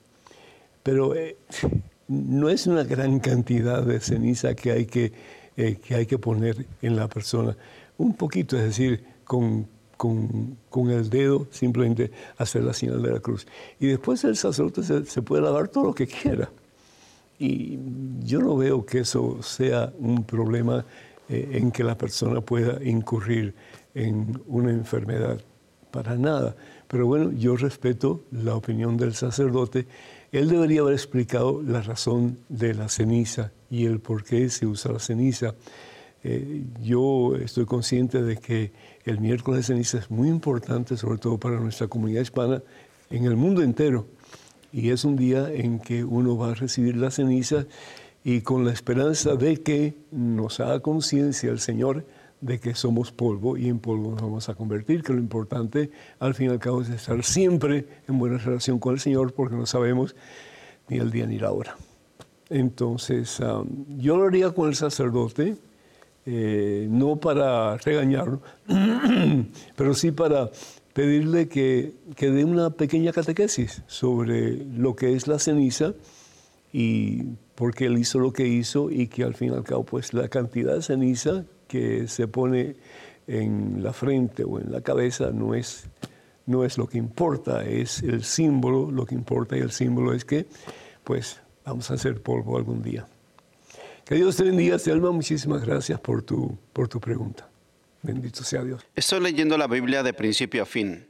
Pero 0.83 1.15
eh, 1.15 1.37
no 2.09 2.49
es 2.49 2.67
una 2.67 2.85
gran 2.85 3.21
cantidad 3.21 3.83
de 3.83 4.01
ceniza 4.01 4.55
que 4.55 4.73
hay 4.73 4.87
que 4.87 5.13
eh, 5.57 5.77
que 5.77 5.95
hay 5.95 6.07
que 6.07 6.19
poner 6.19 6.67
en 6.81 6.97
la 6.97 7.09
persona. 7.09 7.57
Un 7.99 8.15
poquito, 8.15 8.57
es 8.57 8.65
decir, 8.65 9.05
con, 9.25 9.67
con, 9.97 10.91
el 10.91 11.09
dedo 11.09 11.47
simplemente 11.51 12.11
hacer 12.39 12.65
la 12.65 12.73
señal 12.73 13.03
de 13.03 13.13
la 13.13 13.21
cruz. 13.21 13.47
Y 13.79 13.87
después 13.87 14.25
el 14.25 14.37
sacerdote 14.37 14.83
se, 14.83 15.23
puede 15.23 15.43
lavar 15.43 15.69
todo 15.69 15.85
lo 15.85 15.95
que 15.95 16.07
quiera. 16.07 16.51
Y 17.39 17.79
yo 18.23 18.41
no 18.41 18.57
veo 18.57 18.85
que 18.85 19.01
eso 19.01 19.43
sea 19.43 19.93
un 19.99 20.25
problema 20.25 20.85
eh, 21.29 21.51
en 21.53 21.71
que 21.71 21.85
la 21.85 21.97
persona 21.97 22.41
pueda 22.41 22.83
incurrir 22.83 23.55
en 23.95 24.41
una 24.47 24.71
enfermedad. 24.71 25.41
Para 25.91 26.17
nada. 26.17 26.57
Pero 26.89 27.07
bueno, 27.07 27.33
yo 27.33 27.57
respeto 27.57 28.25
la 28.31 28.55
opinión 28.55 28.97
del 28.97 29.15
sacerdote. 29.15 29.87
Él 30.33 30.49
debería 30.49 30.81
haber 30.81 30.95
explicado 30.95 31.63
la 31.63 31.83
razón 31.83 32.39
de 32.49 32.73
la 32.73 32.89
ceniza 32.89 33.53
y 33.71 33.85
el 33.85 34.01
por 34.01 34.25
qué 34.25 34.49
se 34.49 34.67
usa 34.67 34.91
la 34.91 34.99
ceniza. 34.99 35.55
Eh, 36.25 36.65
yo 36.83 37.37
estoy 37.37 37.67
consciente 37.67 38.23
de 38.23 38.39
que 38.39 38.73
el 39.05 39.21
miércoles 39.21 39.59
de 39.61 39.75
ceniza 39.75 39.99
es 39.99 40.11
muy 40.11 40.29
importante, 40.31 40.97
sobre 40.97 41.19
todo 41.19 41.37
para 41.37 41.61
nuestra 41.61 41.87
comunidad 41.87 42.23
hispana 42.23 42.63
en 43.11 43.27
el 43.27 43.37
mundo 43.37 43.63
entero. 43.63 44.07
y 44.73 44.89
es 44.89 45.05
un 45.05 45.17
día 45.17 45.53
en 45.53 45.79
que 45.79 46.03
uno 46.03 46.35
va 46.39 46.53
a 46.53 46.55
recibir 46.55 46.97
la 46.97 47.11
ceniza 47.11 47.67
y 48.25 48.41
con 48.41 48.65
la 48.65 48.73
esperanza 48.73 49.37
de 49.37 49.59
que 49.59 49.95
nos 50.11 50.61
haga 50.61 50.81
conciencia 50.81 51.51
el 51.51 51.61
Señor 51.61 52.07
de 52.43 52.59
que 52.59 52.75
somos 52.75 53.13
polvo 53.13 53.57
y 53.57 53.69
en 53.69 53.79
polvo 53.79 54.11
nos 54.11 54.21
vamos 54.21 54.49
a 54.49 54.55
convertir, 54.55 55.03
que 55.03 55.13
lo 55.13 55.21
importante 55.21 55.91
al 56.19 56.35
fin 56.35 56.49
y 56.49 56.51
al 56.51 56.59
cabo 56.59 56.83
es 56.83 56.91
estar 56.91 57.23
siempre 57.25 57.87
en 58.09 58.19
buena 58.19 58.37
relación 58.37 58.79
con 58.79 58.95
el 58.95 59.01
Señor 59.01 59.33
porque 59.33 59.57
no 59.57 59.65
sabemos 59.65 60.15
ni 60.89 60.99
el 60.99 61.11
día 61.11 61.27
ni 61.27 61.39
la 61.39 61.53
hora. 61.53 61.77
Entonces, 62.51 63.41
um, 63.41 63.67
yo 63.97 64.17
lo 64.17 64.25
haría 64.25 64.51
con 64.51 64.69
el 64.69 64.75
sacerdote, 64.75 65.57
eh, 66.27 66.87
no 66.91 67.17
para 67.17 67.77
regañarlo, 67.79 68.43
pero 69.77 69.95
sí 69.95 70.11
para 70.11 70.51
pedirle 70.93 71.49
que, 71.49 71.95
que 72.17 72.31
dé 72.31 72.45
una 72.45 72.71
pequeña 72.71 73.13
catequesis 73.13 73.83
sobre 73.87 74.57
lo 74.57 74.97
que 74.97 75.15
es 75.15 75.29
la 75.29 75.39
ceniza 75.39 75.95
y 76.73 77.23
por 77.55 77.73
qué 77.75 77.87
él 77.87 77.99
hizo 77.99 78.19
lo 78.19 78.33
que 78.33 78.49
hizo 78.49 78.91
y 78.91 79.07
que 79.07 79.23
al 79.23 79.35
fin 79.35 79.53
y 79.53 79.57
al 79.57 79.63
cabo 79.63 79.85
pues 79.85 80.13
la 80.13 80.29
cantidad 80.29 80.75
de 80.75 80.83
ceniza 80.83 81.45
que 81.73 82.07
se 82.07 82.29
pone 82.29 82.77
en 83.27 83.83
la 83.83 83.95
frente 83.95 84.45
o 84.45 84.61
en 84.61 84.71
la 84.71 84.83
cabeza 84.83 85.31
no 85.33 85.55
es, 85.55 85.87
no 86.45 86.67
es 86.67 86.77
lo 86.77 86.87
que 86.87 86.99
importa, 86.99 87.65
es 87.65 88.03
el 88.03 88.25
símbolo, 88.25 88.91
lo 88.91 89.07
que 89.07 89.15
importa 89.15 89.57
y 89.57 89.61
el 89.61 89.71
símbolo 89.71 90.13
es 90.13 90.27
que 90.27 90.45
pues 91.03 91.41
vamos 91.65 91.91
a 91.91 91.95
hacer 91.95 92.21
polvo 92.21 92.59
algún 92.59 92.83
día. 92.83 93.09
Que 94.05 94.17
Dios 94.17 94.37
te 94.37 94.45
bendiga, 94.45 94.79
Selma, 94.79 95.13
muchísimas 95.13 95.65
gracias 95.65 95.99
por 95.99 96.23
tu, 96.23 96.59
por 96.75 96.89
tu 96.89 97.01
pregunta. 97.01 97.49
Bendito 98.03 98.45
sea 98.45 98.63
Dios. 98.63 98.85
Estoy 98.95 99.21
leyendo 99.21 99.57
la 99.57 99.67
Biblia 99.67 100.03
de 100.03 100.13
principio 100.13 100.65
a 100.65 100.67
fin. 100.67 101.07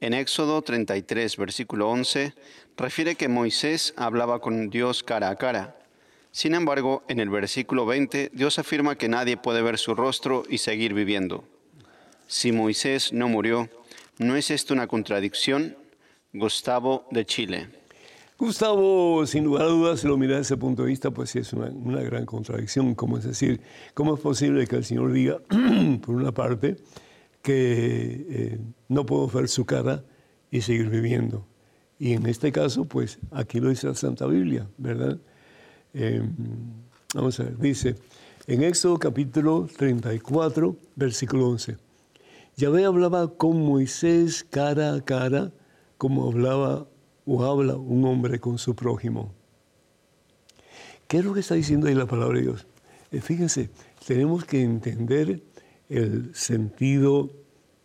En 0.00 0.14
Éxodo 0.14 0.62
33, 0.62 1.36
versículo 1.36 1.88
11, 1.90 2.34
refiere 2.76 3.14
que 3.14 3.28
Moisés 3.28 3.94
hablaba 3.96 4.40
con 4.40 4.68
Dios 4.68 5.04
cara 5.04 5.28
a 5.28 5.36
cara. 5.36 5.76
Sin 6.32 6.54
embargo, 6.54 7.02
en 7.08 7.20
el 7.20 7.28
versículo 7.28 7.84
20, 7.84 8.30
Dios 8.32 8.58
afirma 8.58 8.96
que 8.96 9.06
nadie 9.06 9.36
puede 9.36 9.60
ver 9.60 9.76
su 9.76 9.94
rostro 9.94 10.44
y 10.48 10.58
seguir 10.58 10.94
viviendo. 10.94 11.44
Si 12.26 12.52
Moisés 12.52 13.12
no 13.12 13.28
murió, 13.28 13.68
¿no 14.18 14.34
es 14.34 14.50
esto 14.50 14.72
una 14.72 14.86
contradicción? 14.86 15.76
Gustavo 16.32 17.06
de 17.10 17.26
Chile. 17.26 17.68
Gustavo, 18.38 19.26
sin 19.26 19.44
lugar 19.44 19.66
a 19.66 19.68
dudas, 19.68 20.00
si 20.00 20.08
lo 20.08 20.16
mira 20.16 20.38
desde 20.38 20.54
ese 20.54 20.56
punto 20.56 20.84
de 20.84 20.88
vista, 20.88 21.10
pues 21.10 21.28
sí 21.28 21.38
es 21.38 21.52
una, 21.52 22.00
gran 22.00 22.24
contradicción. 22.24 22.94
Como 22.94 23.18
es 23.18 23.24
decir, 23.24 23.60
¿cómo 23.92 24.14
es 24.14 24.20
posible 24.20 24.66
que 24.66 24.76
el 24.76 24.84
Señor 24.86 25.12
diga, 25.12 25.38
por 26.00 26.14
una 26.14 26.32
parte, 26.32 26.76
que 27.42 28.26
eh, 28.30 28.58
no 28.88 29.04
puedo 29.04 29.28
ver 29.28 29.48
su 29.48 29.66
cara 29.66 30.02
y 30.50 30.62
seguir 30.62 30.88
viviendo? 30.88 31.46
Y 31.98 32.14
en 32.14 32.24
este 32.24 32.52
caso, 32.52 32.86
pues 32.86 33.18
aquí 33.32 33.60
lo 33.60 33.68
dice 33.68 33.86
la 33.86 33.94
Santa 33.94 34.26
Biblia, 34.26 34.66
¿verdad? 34.78 35.20
Em, 35.94 36.32
vamos 37.14 37.38
a 37.40 37.44
ver, 37.44 37.58
dice 37.58 37.96
en 38.46 38.62
Éxodo 38.62 38.98
capítulo 38.98 39.68
34, 39.76 40.76
versículo 40.96 41.48
11. 41.50 41.76
Yahvé 42.56 42.84
hablaba 42.84 43.28
con 43.28 43.64
Moisés 43.64 44.44
cara 44.48 44.94
a 44.94 45.00
cara, 45.00 45.52
como 45.98 46.28
hablaba 46.28 46.86
o 47.24 47.44
habla 47.44 47.76
un 47.76 48.04
hombre 48.04 48.40
con 48.40 48.58
su 48.58 48.74
prójimo. 48.74 49.32
¿Qué 51.06 51.18
es 51.18 51.24
lo 51.24 51.34
que 51.34 51.40
está 51.40 51.54
diciendo 51.54 51.86
ahí 51.86 51.94
la 51.94 52.06
palabra 52.06 52.38
de 52.38 52.44
Dios? 52.44 52.66
Eh, 53.10 53.20
fíjense, 53.20 53.70
tenemos 54.06 54.44
que 54.44 54.62
entender 54.62 55.42
el 55.88 56.34
sentido 56.34 57.30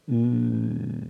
mm, 0.08 1.02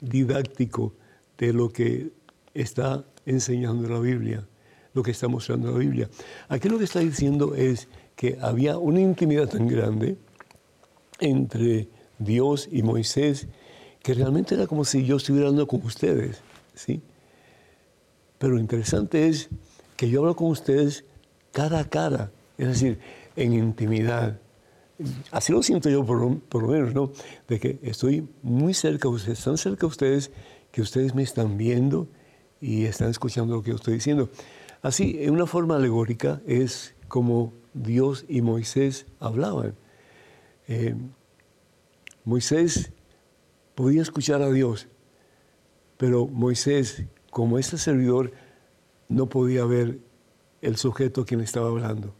didáctico 0.00 0.94
de 1.36 1.52
lo 1.52 1.68
que 1.70 2.12
está 2.54 3.04
enseñando 3.26 3.88
la 3.88 3.98
Biblia, 3.98 4.46
lo 4.94 5.02
que 5.02 5.10
está 5.10 5.28
mostrando 5.28 5.72
la 5.72 5.78
Biblia. 5.78 6.08
Aquí 6.48 6.68
lo 6.68 6.78
que 6.78 6.84
está 6.84 7.00
diciendo 7.00 7.54
es 7.54 7.88
que 8.16 8.38
había 8.40 8.78
una 8.78 9.00
intimidad 9.00 9.48
tan 9.48 9.68
grande 9.68 10.16
entre 11.20 11.88
Dios 12.18 12.68
y 12.70 12.82
Moisés 12.82 13.48
que 14.02 14.14
realmente 14.14 14.54
era 14.54 14.66
como 14.66 14.84
si 14.84 15.04
yo 15.04 15.16
estuviera 15.16 15.48
hablando 15.48 15.66
con 15.66 15.82
ustedes, 15.82 16.40
¿sí? 16.74 17.02
Pero 18.38 18.54
lo 18.54 18.60
interesante 18.60 19.28
es 19.28 19.48
que 19.96 20.10
yo 20.10 20.20
hablo 20.20 20.36
con 20.36 20.48
ustedes 20.48 21.04
cara 21.52 21.80
a 21.80 21.88
cara, 21.88 22.30
es 22.58 22.68
decir, 22.68 22.98
en 23.36 23.54
intimidad. 23.54 24.38
Así 25.30 25.52
lo 25.52 25.62
siento 25.62 25.88
yo 25.88 26.04
por, 26.04 26.20
lo 26.62 26.68
menos, 26.68 26.94
¿no? 26.94 27.12
De 27.48 27.58
que 27.58 27.78
estoy 27.82 28.28
muy 28.42 28.74
cerca 28.74 29.08
de 29.08 29.14
ustedes, 29.14 29.42
tan 29.42 29.56
cerca 29.56 29.80
de 29.80 29.86
ustedes 29.86 30.30
que 30.70 30.82
ustedes 30.82 31.14
me 31.14 31.22
están 31.22 31.56
viendo 31.56 32.08
y 32.60 32.84
están 32.84 33.10
escuchando 33.10 33.54
lo 33.54 33.62
que 33.62 33.70
yo 33.70 33.76
estoy 33.76 33.94
diciendo. 33.94 34.28
Así, 34.84 35.16
en 35.20 35.30
una 35.30 35.46
forma 35.46 35.76
alegórica, 35.76 36.42
es 36.46 36.94
como 37.08 37.54
Dios 37.72 38.26
y 38.28 38.42
Moisés 38.42 39.06
hablaban. 39.18 39.74
Eh, 40.68 40.94
Moisés 42.26 42.92
podía 43.74 44.02
escuchar 44.02 44.42
a 44.42 44.50
Dios, 44.50 44.88
pero 45.96 46.26
Moisés 46.26 47.04
como 47.30 47.58
este 47.58 47.78
servidor 47.78 48.32
no 49.08 49.26
podía 49.26 49.64
ver 49.64 50.00
el 50.60 50.76
sujeto 50.76 51.22
a 51.22 51.24
quien 51.24 51.40
estaba 51.40 51.68
hablando. 51.68 52.14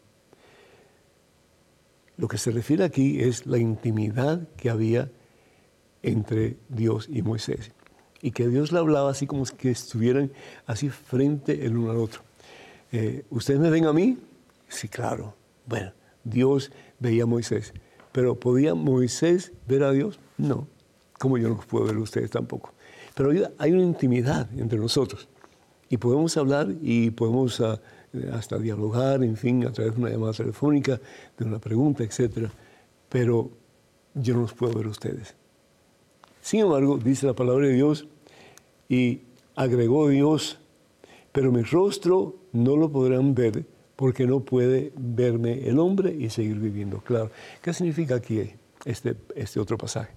Lo 2.16 2.28
que 2.28 2.38
se 2.38 2.50
refiere 2.50 2.84
aquí 2.84 3.20
es 3.20 3.44
la 3.44 3.58
intimidad 3.58 4.48
que 4.56 4.70
había 4.70 5.10
entre 6.02 6.56
Dios 6.70 7.10
y 7.12 7.20
Moisés. 7.20 7.72
Y 8.22 8.30
que 8.30 8.48
Dios 8.48 8.72
le 8.72 8.78
hablaba 8.78 9.10
así 9.10 9.26
como 9.26 9.44
que 9.44 9.70
estuvieran 9.70 10.32
así 10.64 10.88
frente 10.88 11.66
el 11.66 11.76
uno 11.76 11.90
al 11.90 11.98
otro. 11.98 12.22
Eh, 12.96 13.24
¿Ustedes 13.30 13.58
me 13.58 13.70
ven 13.70 13.86
a 13.86 13.92
mí? 13.92 14.16
Sí, 14.68 14.86
claro. 14.86 15.34
Bueno, 15.66 15.90
Dios 16.22 16.70
veía 17.00 17.24
a 17.24 17.26
Moisés. 17.26 17.74
Pero 18.12 18.38
¿podía 18.38 18.76
Moisés 18.76 19.50
ver 19.66 19.82
a 19.82 19.90
Dios? 19.90 20.20
No. 20.38 20.68
Como 21.18 21.36
yo 21.36 21.48
no 21.48 21.58
puedo 21.58 21.86
ver 21.86 21.96
a 21.96 21.98
ustedes 21.98 22.30
tampoco. 22.30 22.72
Pero 23.16 23.32
hay 23.58 23.72
una 23.72 23.82
intimidad 23.82 24.48
entre 24.56 24.78
nosotros 24.78 25.26
y 25.88 25.96
podemos 25.96 26.36
hablar 26.36 26.68
y 26.82 27.10
podemos 27.10 27.60
ah, 27.60 27.80
hasta 28.32 28.58
dialogar, 28.58 29.24
en 29.24 29.36
fin, 29.36 29.66
a 29.66 29.72
través 29.72 29.96
de 29.96 30.00
una 30.00 30.10
llamada 30.10 30.32
telefónica, 30.32 31.00
de 31.36 31.44
una 31.44 31.58
pregunta, 31.58 32.04
etc. 32.04 32.48
Pero 33.08 33.50
yo 34.14 34.34
no 34.34 34.42
los 34.42 34.54
puedo 34.54 34.72
ver 34.72 34.86
a 34.86 34.90
ustedes. 34.90 35.34
Sin 36.40 36.60
embargo, 36.60 36.96
dice 36.98 37.26
la 37.26 37.34
palabra 37.34 37.66
de 37.66 37.72
Dios 37.72 38.06
y 38.88 39.22
agregó 39.56 40.08
Dios, 40.08 40.60
pero 41.32 41.50
mi 41.50 41.62
rostro 41.62 42.43
no 42.54 42.76
lo 42.76 42.90
podrán 42.90 43.34
ver 43.34 43.66
porque 43.96 44.26
no 44.26 44.40
puede 44.40 44.92
verme 44.96 45.68
el 45.68 45.78
hombre 45.78 46.16
y 46.18 46.30
seguir 46.30 46.58
viviendo. 46.58 47.00
Claro, 47.00 47.30
¿qué 47.60 47.72
significa 47.74 48.14
aquí 48.14 48.50
este, 48.84 49.16
este 49.36 49.60
otro 49.60 49.76
pasaje? 49.76 50.12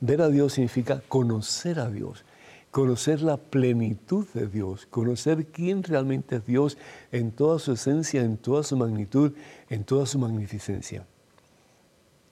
Ver 0.00 0.20
a 0.20 0.28
Dios 0.28 0.52
significa 0.52 1.02
conocer 1.08 1.80
a 1.80 1.90
Dios, 1.90 2.24
conocer 2.70 3.22
la 3.22 3.36
plenitud 3.36 4.26
de 4.34 4.46
Dios, 4.46 4.86
conocer 4.86 5.46
quién 5.46 5.82
realmente 5.82 6.36
es 6.36 6.46
Dios 6.46 6.78
en 7.10 7.32
toda 7.32 7.58
su 7.58 7.72
esencia, 7.72 8.22
en 8.22 8.36
toda 8.36 8.62
su 8.62 8.76
magnitud, 8.76 9.32
en 9.70 9.84
toda 9.84 10.06
su 10.06 10.18
magnificencia. 10.18 11.06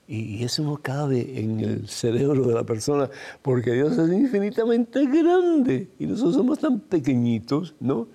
Y, 0.07 0.41
eso 0.45 0.63
no 0.63 0.77
cabe 0.77 1.41
en 1.41 1.59
el 1.59 1.89
cerebro 1.89 2.47
de 2.47 2.53
la 2.53 2.63
persona, 2.63 3.09
porque 3.41 3.73
Dios 3.73 3.97
es 3.97 4.09
infinitamente 4.09 5.05
grande 5.05 5.89
y 5.99 6.05
nosotros 6.05 6.35
somos 6.35 6.59
tan 6.59 6.79
pequeñitos, 6.79 7.75
¿no? 7.81 8.07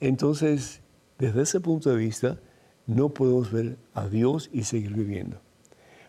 Entonces, 0.00 0.82
desde 1.18 1.42
ese 1.42 1.60
punto 1.60 1.90
de 1.90 1.96
vista, 1.96 2.38
no 2.86 3.08
podemos 3.10 3.50
ver 3.50 3.76
a 3.94 4.08
Dios 4.08 4.50
y 4.52 4.64
seguir 4.64 4.94
viviendo 4.94 5.40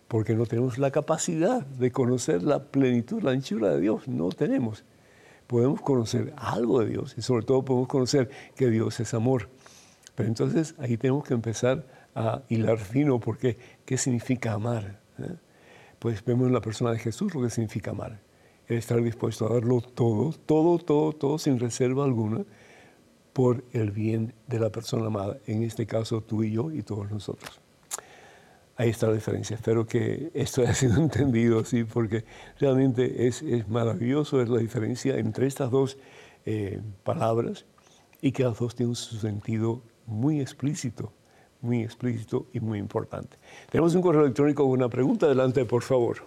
porque 0.08 0.36
no 0.36 0.46
tenemos 0.46 0.78
la 0.78 0.92
capacidad 0.92 1.66
de 1.66 1.92
conocer 1.92 2.44
la 2.44 2.64
plenitud, 2.64 3.22
la 3.22 3.32
anchura 3.32 3.72
de 3.72 3.82
Dios, 3.82 4.08
no 4.08 4.30
tenemos. 4.30 4.84
Podemos 5.48 5.82
conocer 5.82 6.34
algo 6.38 6.82
de 6.82 6.88
Dios 6.88 7.16
y 7.18 7.22
sobre 7.22 7.46
todo 7.46 7.64
podemos 7.64 7.88
conocer 7.88 8.30
que 8.56 8.70
Dios 8.70 9.00
es 9.00 9.14
amor. 9.14 9.50
Pero 10.16 10.30
entonces 10.30 10.76
ahí 10.80 10.98
tenemos 10.98 11.26
que 11.26 11.34
empezar 11.34 11.86
a 12.16 12.42
hilar 12.50 12.78
fino 12.80 13.20
porque 13.20 13.58
¿qué 13.86 13.98
significa 13.98 14.54
amar? 14.54 15.00
¿Eh? 15.20 15.36
Pues 16.00 16.24
vemos 16.24 16.48
en 16.48 16.54
la 16.54 16.62
persona 16.62 16.92
de 16.92 17.00
Jesús 17.00 17.34
lo 17.34 17.42
que 17.42 17.50
significa 17.50 17.92
amar. 17.92 18.20
El 18.68 18.78
estar 18.78 19.02
dispuesto 19.02 19.50
a 19.50 19.54
darlo 19.54 19.82
todo, 19.82 20.34
todo, 20.46 20.78
todo, 20.80 21.14
todo, 21.14 21.38
sin 21.38 21.60
reserva 21.60 22.04
alguna, 22.04 22.44
por 23.38 23.64
el 23.72 23.92
bien 23.92 24.34
de 24.48 24.60
la 24.60 24.72
persona 24.72 25.06
amada. 25.06 25.38
En 25.46 25.62
este 25.62 25.86
caso 25.86 26.22
tú 26.22 26.42
y 26.42 26.54
yo 26.54 26.72
y 26.72 26.82
todos 26.82 27.12
nosotros. 27.12 27.62
Ahí 28.76 28.90
está 28.90 29.06
la 29.06 29.14
diferencia. 29.14 29.56
Espero 29.56 29.86
que 29.86 30.32
esto 30.34 30.62
haya 30.64 30.74
sido 30.74 31.00
entendido, 31.00 31.64
sí, 31.64 31.84
porque 31.84 32.26
realmente 32.60 33.28
es, 33.28 33.44
maravilloso 33.68 34.38
ver 34.38 34.50
la 34.50 34.58
diferencia 34.58 35.20
entre 35.20 35.46
estas 35.46 35.70
dos 35.70 36.00
eh, 36.48 36.82
palabras 37.04 37.68
y 38.22 38.32
que 38.32 38.42
las 38.42 38.58
dos 38.58 38.74
tienen 38.74 38.96
su 38.96 39.18
sentido 39.18 39.84
muy 40.08 40.42
explícito, 40.42 41.14
muy 41.62 41.84
explícito 41.84 42.48
y 42.54 42.60
muy 42.60 42.80
importante. 42.80 43.38
Tenemos 43.70 43.94
un 43.94 44.02
correo 44.02 44.24
electrónico 44.24 44.64
con 44.64 44.72
una 44.72 44.90
pregunta. 44.90 45.28
Adelante, 45.28 45.64
por 45.64 45.84
favor. 45.84 46.24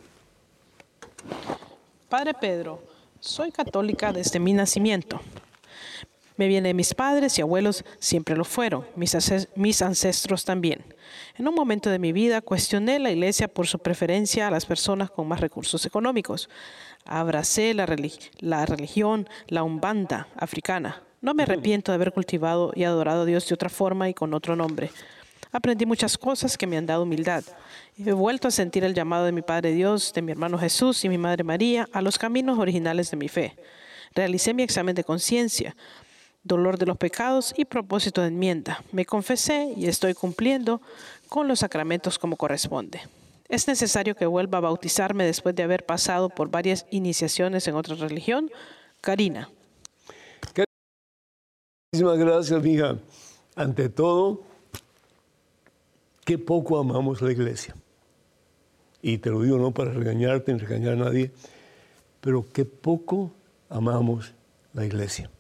Padre 2.09 2.35
Pedro, 2.35 2.81
soy 3.19 3.51
católica 3.51 4.13
desde 4.13 4.39
mi 4.39 4.53
nacimiento. 4.53 5.21
Me 6.41 6.49
viene 6.49 6.69
de 6.69 6.75
mis 6.75 6.95
padres 6.95 7.39
y 7.39 7.43
abuelos, 7.43 7.85
siempre 7.99 8.35
lo 8.35 8.45
fueron, 8.45 8.87
mis, 8.97 9.83
ancestros 9.83 10.43
también. 10.47 10.83
En 11.37 11.47
un 11.47 11.55
momento 11.55 11.91
de 11.91 11.99
mi 11.99 12.13
vida 12.13 12.41
cuestioné 12.41 12.99
la 12.99 13.11
iglesia 13.11 13.47
por 13.47 13.67
su 13.67 13.79
preferencia 13.79 14.49
a 14.49 14.51
las 14.51 14.65
personas 14.65 15.11
con 15.11 15.29
más 15.29 15.41
recursos 15.41 15.85
económicos. 15.85 16.49
Abracé 17.05 17.75
la, 17.75 17.87
la 18.39 18.65
religión, 18.65 19.29
la 19.49 19.65
umbanda 19.65 20.29
africana. 20.35 21.03
No 21.21 21.35
me 21.35 21.43
arrepiento 21.43 21.93
de 21.93 21.97
haber 21.97 22.13
cultivado 22.13 22.73
y 22.75 22.85
adorado 22.85 23.25
a 23.25 23.27
Dios 23.27 23.47
de 23.47 23.55
otra 23.55 23.69
forma 23.69 24.09
y 24.09 24.15
con 24.15 24.33
otro 24.33 24.57
nombre. 24.57 24.91
Aprendí 25.53 25.85
muchas 25.85 26.17
cosas 26.17 26.57
que 26.57 26.67
me 26.67 26.79
han 26.79 26.87
dado 26.87 27.03
humildad. 27.03 27.45
He 27.99 28.13
vuelto 28.13 28.49
a 28.49 28.51
sentir 28.51 28.83
el 28.83 28.95
llamado 28.95 29.27
de 29.27 29.33
mi 29.33 29.43
Padre 29.43 29.73
Dios, 29.73 30.15
de 30.15 30.23
mi 30.23 30.33
hermano 30.33 30.57
Jesús 30.57 31.05
y 31.05 31.11
mi 31.11 31.19
Madre 31.19 31.45
María 31.45 31.87
a 31.93 32.01
los 32.01 32.17
caminos 32.17 32.59
originales 32.59 33.11
de 33.11 33.19
mi 33.19 33.29
fe. 33.29 33.59
Realicé 34.15 34.55
mi 34.55 34.63
examen 34.63 34.95
de 34.95 35.05
conciencia, 35.05 35.77
dolor 36.43 36.79
de 36.79 36.87
los 36.87 36.97
pecados 36.97 37.55
y 37.57 37.65
propósito 37.65 38.21
de 38.21 38.29
enmienda. 38.29 38.83
Me 38.93 39.05
confesé 39.05 39.73
y 39.77 39.87
estoy 39.87 40.15
cumpliendo 40.15 40.81
con 41.29 41.49
los 41.49 41.61
sacramentos 41.61 42.19
como 42.19 42.37
corresponde. 42.37 43.01
¿Es 43.49 43.67
necesario 43.67 44.15
que 44.15 44.27
vuelva 44.27 44.59
a 44.59 44.63
bautizarme 44.63 45.25
después 45.25 45.55
de 45.55 45.65
haber 45.65 45.85
pasado 45.85 46.29
por 46.29 46.51
varias 46.51 46.87
iniciaciones 46.91 47.67
en 47.67 47.75
otra 47.75 47.97
religión? 47.97 48.51
Karina. 49.01 49.51
Muchísimas 51.93 52.19
gracias, 52.19 52.59
amiga. 52.59 52.99
Ante 53.57 53.89
todo, 53.89 54.43
qué 56.25 56.39
poco 56.39 56.79
amamos 56.79 57.21
la 57.21 57.33
iglesia. 57.33 57.75
Y 59.03 59.19
te 59.19 59.31
lo 59.31 59.43
digo 59.43 59.59
no 59.59 59.73
para 59.73 59.91
regañarte 59.91 60.53
ni 60.53 60.61
regañar 60.61 60.93
a 60.93 60.97
nadie, 60.97 61.33
pero 62.21 62.47
qué 62.53 62.65
poco 62.65 63.33
amamos 63.69 64.33
la 64.73 64.85
iglesia. 64.85 65.31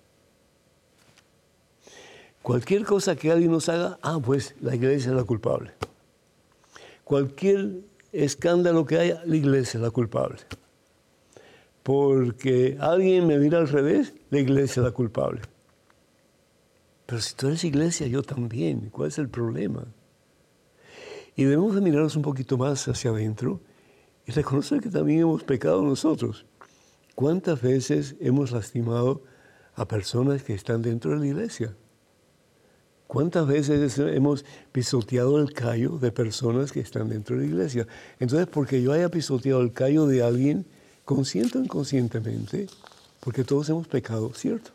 Cualquier 2.43 2.84
cosa 2.84 3.16
que 3.16 3.30
alguien 3.30 3.53
nos 3.53 3.68
haga, 3.68 3.99
ah, 4.03 4.18
pues 4.24 4.55
la 4.61 4.74
iglesia 4.74 5.11
es 5.11 5.16
la 5.16 5.24
culpable. 5.24 5.72
Cualquier 7.05 7.82
escándalo 8.12 8.86
que 8.86 8.99
haya, 8.99 9.22
la 9.26 9.36
iglesia 9.36 9.78
es 9.78 9.82
la 9.82 9.91
culpable. 9.91 10.38
Porque 11.82 12.78
alguien 12.80 13.26
me 13.26 13.38
mira 13.38 13.59
al 13.59 13.68
revés, 13.68 14.14
la 14.30 14.38
iglesia 14.41 14.80
es 14.80 14.84
la 14.84 14.93
culpable. 14.93 15.43
Pero 17.07 17.20
si 17.20 17.34
tú 17.34 17.49
eres 17.49 17.64
iglesia, 17.64 18.07
yo 18.07 18.22
también. 18.22 18.88
¿Cuál 18.91 19.09
es 19.09 19.18
el 19.18 19.28
problema? 19.28 19.84
Y 21.36 21.45
debemos 21.45 21.74
de 21.74 21.80
mirarnos 21.80 22.16
un 22.16 22.22
poquito 22.22 22.57
más 22.57 22.86
hacia 22.88 23.11
adentro 23.11 23.61
y 24.26 24.32
reconocer 24.32 24.80
que 24.80 24.91
también 24.91 25.20
hemos 25.20 25.43
pecado 25.43 25.82
nosotros. 25.82 26.47
¿Cuántas 27.14 27.61
veces 27.61 28.16
hemos 28.20 28.53
lastimado 28.53 29.22
a 29.74 29.86
personas 29.86 30.43
que 30.43 30.55
están 30.55 30.82
dentro 30.82 31.12
de 31.12 31.18
la 31.18 31.26
iglesia? 31.26 31.74
¿Cuántas 33.11 33.44
veces 33.44 33.98
hemos 33.98 34.44
pisoteado 34.70 35.40
el 35.40 35.52
callo 35.52 35.98
de 35.98 36.12
personas 36.12 36.70
que 36.70 36.78
están 36.78 37.08
dentro 37.08 37.34
de 37.34 37.42
la 37.42 37.48
iglesia? 37.48 37.84
Entonces, 38.20 38.46
porque 38.46 38.80
yo 38.80 38.92
haya 38.92 39.08
pisoteado 39.08 39.62
el 39.62 39.72
callo 39.72 40.06
de 40.06 40.22
alguien, 40.22 40.64
consciente 41.04 41.58
o 41.58 41.64
inconscientemente, 41.64 42.68
porque 43.18 43.42
todos 43.42 43.68
hemos 43.68 43.88
pecado, 43.88 44.32
¿cierto? 44.32 44.70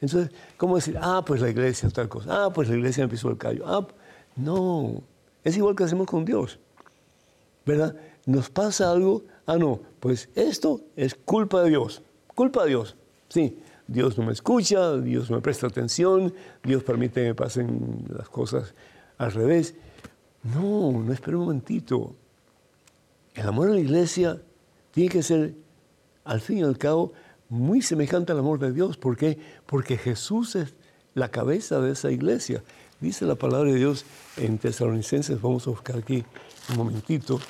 Entonces, 0.00 0.30
¿cómo 0.56 0.76
decir, 0.76 0.96
ah, 0.98 1.22
pues 1.26 1.42
la 1.42 1.50
iglesia 1.50 1.90
tal 1.90 2.08
cosa, 2.08 2.46
ah, 2.46 2.50
pues 2.50 2.70
la 2.70 2.76
iglesia 2.76 3.04
me 3.04 3.10
pisó 3.10 3.28
el 3.28 3.36
callo? 3.36 3.64
Ah, 3.66 3.86
no, 4.34 5.02
es 5.44 5.54
igual 5.54 5.76
que 5.76 5.84
hacemos 5.84 6.06
con 6.06 6.24
Dios, 6.24 6.58
¿verdad? 7.66 7.94
Nos 8.24 8.48
pasa 8.48 8.90
algo, 8.90 9.24
ah, 9.44 9.58
no, 9.58 9.82
pues 10.00 10.30
esto 10.34 10.80
es 10.96 11.14
culpa 11.14 11.62
de 11.62 11.68
Dios, 11.68 12.00
culpa 12.34 12.62
de 12.62 12.70
Dios, 12.70 12.96
sí. 13.28 13.58
Dios 13.86 14.16
no 14.16 14.24
me 14.24 14.32
escucha, 14.32 14.96
Dios 14.96 15.30
no 15.30 15.36
me 15.36 15.42
presta 15.42 15.66
atención, 15.66 16.32
Dios 16.62 16.82
permite 16.82 17.20
que 17.20 17.28
me 17.28 17.34
pasen 17.34 18.04
las 18.08 18.28
cosas 18.28 18.74
al 19.18 19.32
revés. 19.32 19.74
No, 20.42 20.92
no 20.92 21.12
espera 21.12 21.36
un 21.36 21.44
momentito. 21.44 22.14
El 23.34 23.48
amor 23.48 23.68
a 23.68 23.72
la 23.72 23.80
iglesia 23.80 24.40
tiene 24.90 25.10
que 25.10 25.22
ser, 25.22 25.54
al 26.24 26.40
fin 26.40 26.58
y 26.58 26.62
al 26.62 26.78
cabo, 26.78 27.12
muy 27.48 27.82
semejante 27.82 28.32
al 28.32 28.38
amor 28.38 28.58
de 28.58 28.72
Dios. 28.72 28.96
¿Por 28.96 29.16
qué? 29.16 29.38
Porque 29.66 29.96
Jesús 29.96 30.56
es 30.56 30.74
la 31.14 31.30
cabeza 31.30 31.80
de 31.80 31.92
esa 31.92 32.10
iglesia. 32.10 32.62
Dice 33.00 33.26
la 33.26 33.34
palabra 33.34 33.70
de 33.70 33.76
Dios 33.76 34.04
en 34.36 34.58
Tesalonicenses, 34.58 35.40
vamos 35.40 35.66
a 35.66 35.70
buscar 35.70 35.98
aquí 35.98 36.24
un 36.70 36.76
momentito, 36.76 37.40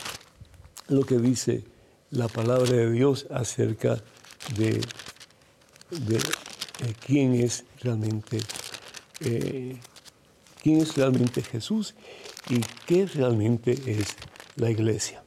lo 0.89 1.05
que 1.05 1.19
dice 1.19 1.65
la 2.11 2.29
palabra 2.29 2.71
de 2.71 2.91
Dios 2.91 3.27
acerca 3.31 4.03
de, 4.57 4.81
de, 6.01 6.19
quién 7.07 7.35
es 7.35 7.65
realmente 7.83 8.39
eh, 9.21 9.77
quién 10.63 10.79
es 10.81 10.97
realmente 10.97 11.43
Jesús 11.43 11.95
y 12.49 12.61
qué 12.87 13.07
realmente 13.07 13.73
es 13.87 14.17
la 14.57 14.71
iglesia. 14.71 15.23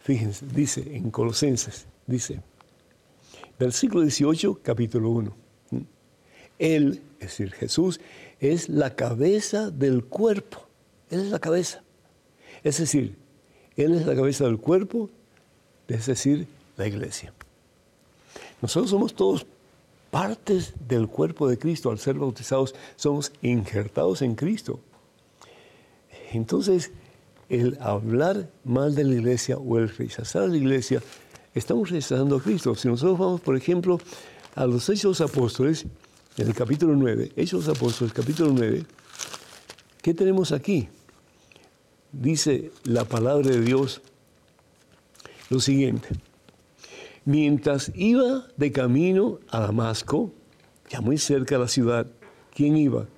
Fíjense, 0.00 0.44
dice 0.46 0.96
en 0.96 1.10
Colosenses, 1.10 1.86
dice, 2.06 2.40
versículo 3.58 4.02
18, 4.02 4.60
capítulo 4.62 5.10
1. 5.10 5.36
Él, 6.58 7.02
es 7.20 7.28
decir, 7.28 7.52
Jesús, 7.52 8.00
es 8.40 8.68
la 8.68 8.94
cabeza 8.94 9.70
del 9.70 10.04
cuerpo. 10.04 10.66
Él 11.10 11.20
es 11.20 11.30
la 11.30 11.38
cabeza. 11.38 11.82
Es 12.64 12.78
decir, 12.78 13.16
Él 13.76 13.94
es 13.94 14.06
la 14.06 14.14
cabeza 14.14 14.44
del 14.44 14.58
cuerpo, 14.58 15.10
es 15.88 16.06
decir, 16.06 16.48
la 16.76 16.86
iglesia. 16.86 17.32
Nosotros 18.60 18.90
somos 18.90 19.14
todos 19.14 19.46
partes 20.10 20.74
del 20.88 21.08
cuerpo 21.08 21.48
de 21.48 21.58
Cristo. 21.58 21.90
Al 21.90 21.98
ser 21.98 22.14
bautizados, 22.14 22.74
somos 22.96 23.32
injertados 23.42 24.22
en 24.22 24.34
Cristo. 24.34 24.80
Entonces, 26.32 26.92
el 27.48 27.78
hablar 27.80 28.50
mal 28.64 28.94
de 28.94 29.04
la 29.04 29.14
iglesia 29.14 29.56
o 29.56 29.78
el 29.78 29.88
rechazar 29.88 30.42
a 30.42 30.46
la 30.48 30.56
iglesia, 30.56 31.02
estamos 31.54 31.90
rechazando 31.90 32.36
a 32.36 32.42
Cristo. 32.42 32.74
Si 32.74 32.88
nosotros 32.88 33.18
vamos, 33.18 33.40
por 33.40 33.56
ejemplo, 33.56 34.00
a 34.54 34.66
los 34.66 34.88
Hechos 34.88 35.20
Apóstoles, 35.20 35.86
en 36.36 36.48
el 36.48 36.54
capítulo 36.54 36.94
9, 36.94 37.32
Hechos 37.36 37.68
Apóstoles, 37.68 38.12
capítulo 38.12 38.50
9, 38.52 38.84
¿qué 40.02 40.14
tenemos 40.14 40.52
aquí? 40.52 40.88
Dice 42.12 42.70
la 42.84 43.04
palabra 43.04 43.50
de 43.50 43.60
Dios 43.60 44.00
lo 45.50 45.60
siguiente. 45.60 46.08
Mientras 47.26 47.90
iba 47.96 48.46
de 48.56 48.70
camino 48.70 49.40
a 49.50 49.58
Damasco, 49.58 50.30
ya 50.88 51.00
muy 51.00 51.18
cerca 51.18 51.56
de 51.56 51.62
la 51.62 51.68
ciudad, 51.68 52.06
¿quién 52.54 52.76
iba? 52.76 53.08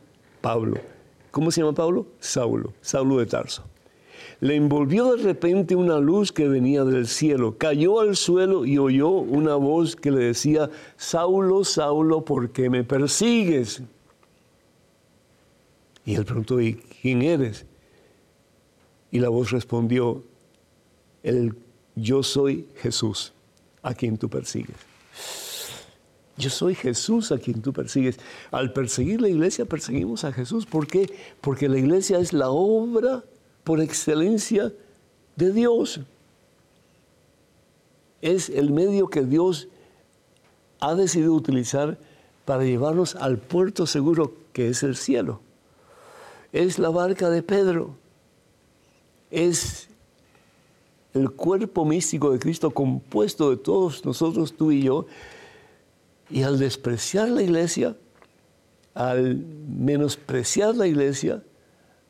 Pablo. 0.40 0.78
¿Cómo 1.30 1.50
se 1.50 1.60
llama 1.60 1.74
Pablo? 1.74 2.06
Saulo, 2.18 2.72
Saulo 2.80 3.18
de 3.18 3.26
Tarso. 3.26 3.64
Le 4.40 4.56
envolvió 4.56 5.14
de 5.14 5.22
repente 5.22 5.76
una 5.76 5.98
luz 5.98 6.32
que 6.32 6.48
venía 6.48 6.84
del 6.84 7.06
cielo. 7.06 7.58
Cayó 7.58 8.00
al 8.00 8.16
suelo 8.16 8.64
y 8.64 8.78
oyó 8.78 9.10
una 9.10 9.56
voz 9.56 9.94
que 9.94 10.10
le 10.10 10.24
decía, 10.24 10.70
Saulo, 10.96 11.62
Saulo, 11.62 12.24
¿por 12.24 12.50
qué 12.50 12.70
me 12.70 12.84
persigues? 12.84 13.82
Y 16.06 16.14
él 16.14 16.24
preguntó, 16.24 16.62
¿y 16.62 16.76
quién 17.02 17.20
eres? 17.20 17.66
Y 19.10 19.18
la 19.18 19.28
voz 19.28 19.50
respondió, 19.50 20.24
el, 21.22 21.54
yo 21.94 22.22
soy 22.22 22.68
Jesús, 22.76 23.34
a 23.82 23.94
quien 23.94 24.18
tú 24.18 24.28
persigues. 24.28 24.76
Yo 26.38 26.50
soy 26.50 26.76
Jesús 26.76 27.32
a 27.32 27.38
quien 27.38 27.60
tú 27.60 27.72
persigues. 27.72 28.18
Al 28.52 28.72
perseguir 28.72 29.20
la 29.20 29.28
iglesia, 29.28 29.64
perseguimos 29.64 30.22
a 30.24 30.32
Jesús. 30.32 30.66
¿Por 30.66 30.86
qué? 30.86 31.12
Porque 31.40 31.68
la 31.68 31.78
iglesia 31.78 32.20
es 32.20 32.32
la 32.32 32.50
obra 32.50 33.24
por 33.64 33.80
excelencia 33.80 34.72
de 35.34 35.52
Dios. 35.52 36.00
Es 38.22 38.50
el 38.50 38.70
medio 38.70 39.08
que 39.08 39.22
Dios 39.22 39.66
ha 40.80 40.94
decidido 40.94 41.34
utilizar 41.34 41.98
para 42.44 42.64
llevarnos 42.64 43.16
al 43.16 43.38
puerto 43.38 43.86
seguro 43.86 44.32
que 44.52 44.68
es 44.68 44.84
el 44.84 44.94
cielo. 44.94 45.40
Es 46.52 46.78
la 46.78 46.90
barca 46.90 47.30
de 47.30 47.42
Pedro. 47.42 47.96
Es 49.32 49.87
el 51.14 51.30
cuerpo 51.30 51.84
místico 51.84 52.30
de 52.30 52.38
Cristo 52.38 52.70
compuesto 52.70 53.50
de 53.50 53.56
todos 53.56 54.04
nosotros, 54.04 54.54
tú 54.56 54.72
y 54.72 54.82
yo. 54.82 55.06
Y 56.30 56.42
al 56.42 56.58
despreciar 56.58 57.28
la 57.28 57.42
iglesia, 57.42 57.96
al 58.94 59.36
menospreciar 59.36 60.76
la 60.76 60.86
iglesia, 60.86 61.42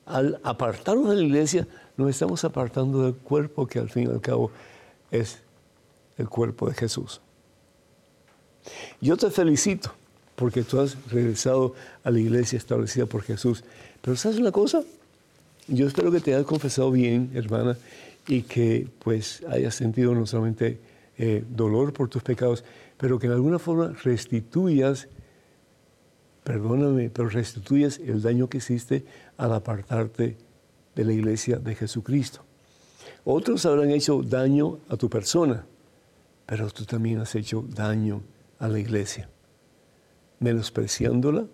al 0.07 0.41
apartarnos 0.43 1.11
de 1.11 1.17
la 1.17 1.23
iglesia, 1.23 1.69
nos 1.97 2.11
estamos 2.11 2.45
apartando 2.45 3.03
del 3.03 3.15
cuerpo 3.15 3.67
que 3.67 3.79
al 3.79 3.91
fin 3.91 4.05
y 4.05 4.13
al 4.13 4.21
cabo 4.21 4.51
es 5.11 5.39
el 6.17 6.29
cuerpo 6.29 6.69
de 6.69 6.75
Jesús. 6.75 7.21
Yo 9.01 9.17
te 9.17 9.31
felicito 9.31 9.93
porque 10.35 10.63
tú 10.63 10.81
has 10.81 10.97
regresado 11.11 11.75
a 12.05 12.11
la 12.11 12.21
iglesia 12.21 12.57
establecida 12.57 13.07
por 13.07 13.23
Jesús. 13.23 13.65
Pero 14.01 14.17
¿sabes 14.17 14.39
una 14.39 14.53
cosa? 14.53 14.83
Yo 15.67 15.87
espero 15.87 16.13
que 16.13 16.21
te 16.21 16.33
hayas 16.33 16.47
confesado 16.47 16.91
bien, 16.93 17.31
hermana, 17.35 17.77
y 18.29 18.43
que 18.43 18.89
pues 18.99 19.43
hayas 19.49 19.75
sentido 19.75 20.15
no 20.15 20.27
solamente 20.27 20.81
eh, 21.17 21.45
dolor 21.49 21.93
por 21.93 22.09
tus 22.09 22.23
pecados, 22.23 22.65
pero 22.97 23.19
que 23.19 23.27
en 23.27 23.33
alguna 23.33 23.59
forma 23.59 23.93
restituyas 24.05 25.09
perdóname, 26.49 27.11
pero 27.11 27.29
restituyes 27.29 27.99
el 27.99 28.23
daño 28.23 28.49
que 28.49 28.57
hiciste 28.57 29.05
al 29.37 29.53
apartarte 29.53 30.39
de 30.95 31.05
la 31.05 31.13
iglesia 31.13 31.59
de 31.59 31.75
Jesucristo. 31.75 32.43
Otros 33.23 33.67
habrán 33.67 33.91
hecho 33.91 34.23
daño 34.23 34.79
a 34.89 34.97
tu 34.97 35.11
persona, 35.11 35.67
pero 36.47 36.71
tú 36.71 36.87
también 36.87 37.19
has 37.19 37.35
hecho 37.35 37.67
daño 37.69 38.23
a 38.59 38.67
la 38.67 38.79
iglesia, 38.79 39.29
menospreciándola, 40.41 41.45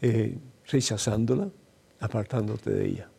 eh, 0.00 0.38
rechazándola, 0.68 1.48
apartándote 1.98 2.70
de 2.70 2.86
ella. 2.86 3.10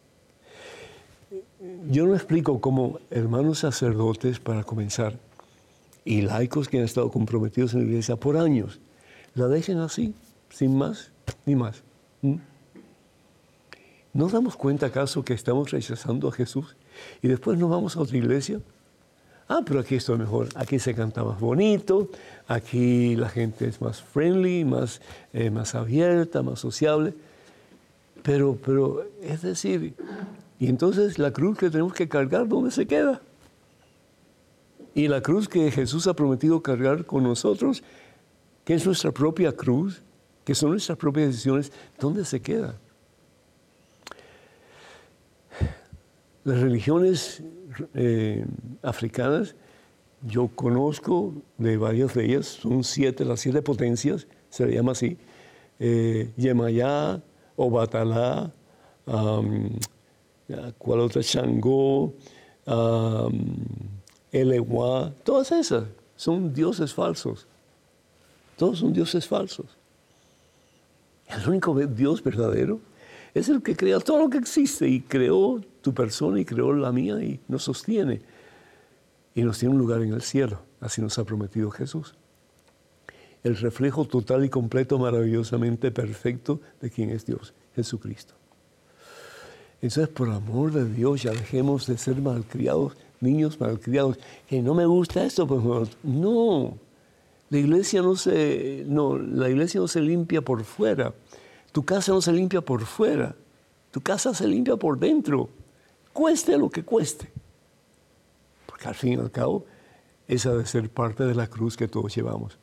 Yo 1.86 2.07
no 2.07 2.15
explico 2.15 2.59
cómo 2.59 2.99
hermanos 3.11 3.59
sacerdotes, 3.59 4.39
para 4.39 4.63
comenzar, 4.63 5.17
y 6.03 6.21
laicos 6.21 6.69
que 6.69 6.80
han 6.80 6.84
estado 6.84 7.11
comprometidos 7.11 7.73
en 7.73 7.82
la 7.82 7.86
iglesia 7.86 8.15
por 8.15 8.38
años, 8.38 8.80
la 9.36 9.47
dejen 9.47 9.80
así, 9.80 10.13
sin 10.49 10.75
más 10.75 11.11
ni 11.45 11.55
más. 11.55 11.84
¿Mm? 12.21 12.36
¿No 14.13 14.28
damos 14.30 14.55
cuenta 14.55 14.88
acaso 14.88 15.23
que 15.23 15.34
estamos 15.34 15.69
rechazando 15.69 16.28
a 16.30 16.32
Jesús 16.32 16.75
y 17.21 17.28
después 17.28 17.59
nos 17.59 17.69
vamos 17.69 17.95
a 17.95 18.01
otra 18.01 18.17
iglesia? 18.17 18.59
Ah, 19.47 19.61
pero 19.65 19.80
aquí 19.80 19.95
estoy 19.95 20.17
mejor, 20.17 20.49
aquí 20.55 20.80
se 20.80 20.95
canta 20.95 21.23
más 21.23 21.39
bonito, 21.39 22.09
aquí 22.47 23.15
la 23.15 23.30
gente 23.30 23.67
es 23.67 23.80
más 23.80 24.01
friendly, 24.01 24.65
más, 24.65 25.01
eh, 25.34 25.51
más 25.51 25.75
abierta, 25.75 26.41
más 26.41 26.59
sociable. 26.59 27.13
Pero, 28.23 28.57
pero, 28.65 29.05
es 29.21 29.41
decir, 29.41 29.93
y 30.59 30.67
entonces 30.67 31.19
la 31.19 31.31
cruz 31.31 31.57
que 31.57 31.69
tenemos 31.69 31.93
que 31.93 32.09
cargar, 32.09 32.47
¿dónde 32.47 32.71
se 32.71 32.85
queda? 32.85 33.21
Y 34.95 35.07
la 35.07 35.21
cruz 35.21 35.47
que 35.47 35.69
Jesús 35.69 36.07
ha 36.07 36.15
prometido 36.15 36.63
cargar 36.63 37.05
con 37.05 37.23
nosotros, 37.23 37.83
que 38.65 38.73
es 38.73 38.85
nuestra 38.85 39.11
propia 39.11 39.51
cruz, 39.51 40.01
que 40.43 40.55
son 40.55 40.71
nuestras 40.71 40.97
propias 40.97 41.27
decisiones, 41.27 41.71
¿dónde 41.99 42.25
se 42.25 42.41
queda? 42.41 42.79
Las 46.43 46.61
religiones 46.61 47.43
eh, 47.93 48.45
africanas, 48.81 49.55
yo 50.23 50.47
conozco 50.47 51.33
de 51.57 51.77
varias 51.77 52.13
de 52.15 52.25
ellas, 52.25 52.47
son 52.47 52.83
siete, 52.83 53.25
las 53.25 53.41
siete 53.41 53.61
potencias, 53.61 54.27
se 54.49 54.65
le 54.65 54.73
llama 54.73 54.93
así, 54.93 55.17
eh, 55.79 56.31
Yemayá, 56.37 57.21
Obatalá, 57.55 58.53
¿cuál 60.77 61.01
otra? 61.01 61.21
Changó, 61.21 62.13
Eleguá, 64.31 65.13
todas 65.23 65.51
esas 65.51 65.85
son 66.15 66.53
dioses 66.53 66.93
falsos. 66.93 67.47
Todos 68.57 68.79
son 68.79 68.91
dioses 68.91 69.27
falsos. 69.27 69.67
El 71.27 71.47
único 71.47 71.75
Dios 71.75 72.23
verdadero 72.23 72.79
es 73.33 73.49
el 73.49 73.61
que 73.61 73.75
crea 73.75 73.99
todo 73.99 74.19
lo 74.19 74.29
que 74.29 74.37
existe 74.37 74.87
y 74.87 75.01
creó 75.01 75.61
tu 75.81 75.93
persona 75.93 76.39
y 76.39 76.45
creó 76.45 76.73
la 76.73 76.91
mía 76.91 77.21
y 77.21 77.39
nos 77.47 77.63
sostiene 77.63 78.21
y 79.35 79.43
nos 79.43 79.59
tiene 79.59 79.75
un 79.75 79.79
lugar 79.79 80.01
en 80.01 80.13
el 80.13 80.21
cielo. 80.21 80.61
Así 80.79 81.01
nos 81.01 81.19
ha 81.19 81.23
prometido 81.23 81.69
Jesús. 81.69 82.15
El 83.43 83.55
reflejo 83.55 84.05
total 84.05 84.43
y 84.43 84.49
completo, 84.49 84.97
maravillosamente 84.97 85.91
perfecto 85.91 86.59
de 86.81 86.89
quien 86.89 87.11
es 87.11 87.25
Dios, 87.25 87.53
Jesucristo. 87.75 88.36
Entonces, 89.82 90.07
por 90.09 90.30
amor 90.30 90.71
de 90.71 90.91
Dios, 90.91 91.23
ya 91.23 91.32
dejemos 91.32 91.86
de 91.86 91.97
ser 91.97 92.21
malcriados, 92.21 92.97
niños 93.19 93.59
malcriados. 93.59 94.17
Que 94.47 94.61
no 94.61 94.73
me 94.73 94.86
gusta 94.86 95.23
esto, 95.23 95.47
pues 95.47 95.61
no. 96.03 96.78
La 97.49 97.57
iglesia 97.57 98.01
no 98.01 98.15
se, 98.15 98.84
no, 98.88 99.17
la 99.17 99.49
iglesia 99.49 99.80
no 99.80 99.88
se 99.88 100.01
limpia 100.01 100.41
por 100.41 100.63
fuera. 100.63 101.13
Tu 101.71 101.86
casa 101.86 102.11
no 102.11 102.21
se 102.21 102.34
limpia 102.34 102.61
por 102.61 102.86
fuera. 102.86 103.36
Tu 103.91 104.01
casa 104.01 104.34
se 104.34 104.47
limpia 104.47 104.75
por 104.75 104.97
dentro. 104.97 105.49
Cueste 106.11 106.57
lo 106.57 106.69
que 106.69 106.84
cueste. 106.84 107.32
Porque 108.65 108.88
al 108.88 108.95
fin 108.95 109.13
y 109.13 109.15
al 109.17 109.32
cabo, 109.32 109.65
esa 110.28 110.51
debe 110.51 110.65
ser 110.65 110.89
parte 110.89 111.23
de 111.23 111.36
la 111.36 111.47
cruz 111.47 111.78
que 111.78 111.88
todos 111.88 112.13
llevamos. 112.15 112.57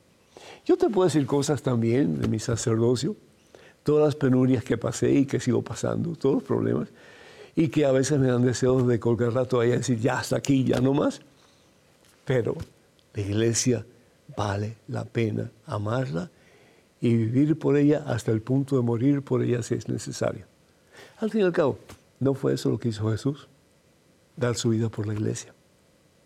Yo 0.65 0.77
te 0.77 0.89
puedo 0.89 1.05
decir 1.05 1.25
cosas 1.25 1.61
también 1.61 2.19
de 2.19 2.27
mi 2.27 2.39
sacerdocio, 2.39 3.15
todas 3.85 4.05
las 4.05 4.15
penurias 4.15 4.63
que 4.63 4.79
pasé 4.79 5.11
y 5.11 5.25
que 5.27 5.39
sigo 5.39 5.61
pasando, 5.61 6.15
todos 6.15 6.35
los 6.35 6.43
problemas, 6.43 6.89
y 7.55 7.67
que 7.67 7.85
a 7.85 7.91
veces 7.91 8.19
me 8.19 8.27
dan 8.27 8.43
deseos 8.43 8.87
de 8.87 8.99
colgar 8.99 9.33
la 9.33 9.45
toalla 9.45 9.75
y 9.75 9.77
decir, 9.77 9.99
ya 9.99 10.17
hasta 10.17 10.37
aquí, 10.37 10.63
ya 10.63 10.81
no 10.81 10.95
más. 10.95 11.21
Pero 12.25 12.55
la 13.13 13.21
iglesia 13.21 13.85
vale 14.35 14.77
la 14.87 15.05
pena 15.05 15.51
amarla 15.67 16.31
y 16.99 17.15
vivir 17.15 17.59
por 17.59 17.77
ella 17.77 18.03
hasta 18.07 18.31
el 18.31 18.41
punto 18.41 18.75
de 18.75 18.81
morir 18.81 19.21
por 19.21 19.43
ella 19.43 19.61
si 19.61 19.75
es 19.75 19.87
necesario. 19.87 20.45
Al 21.19 21.29
fin 21.29 21.41
y 21.41 21.43
al 21.43 21.53
cabo, 21.53 21.77
¿no 22.19 22.33
fue 22.33 22.55
eso 22.55 22.71
lo 22.71 22.79
que 22.79 22.89
hizo 22.89 23.11
Jesús? 23.11 23.47
Dar 24.35 24.55
su 24.55 24.69
vida 24.69 24.89
por 24.89 25.05
la 25.05 25.13
iglesia, 25.13 25.53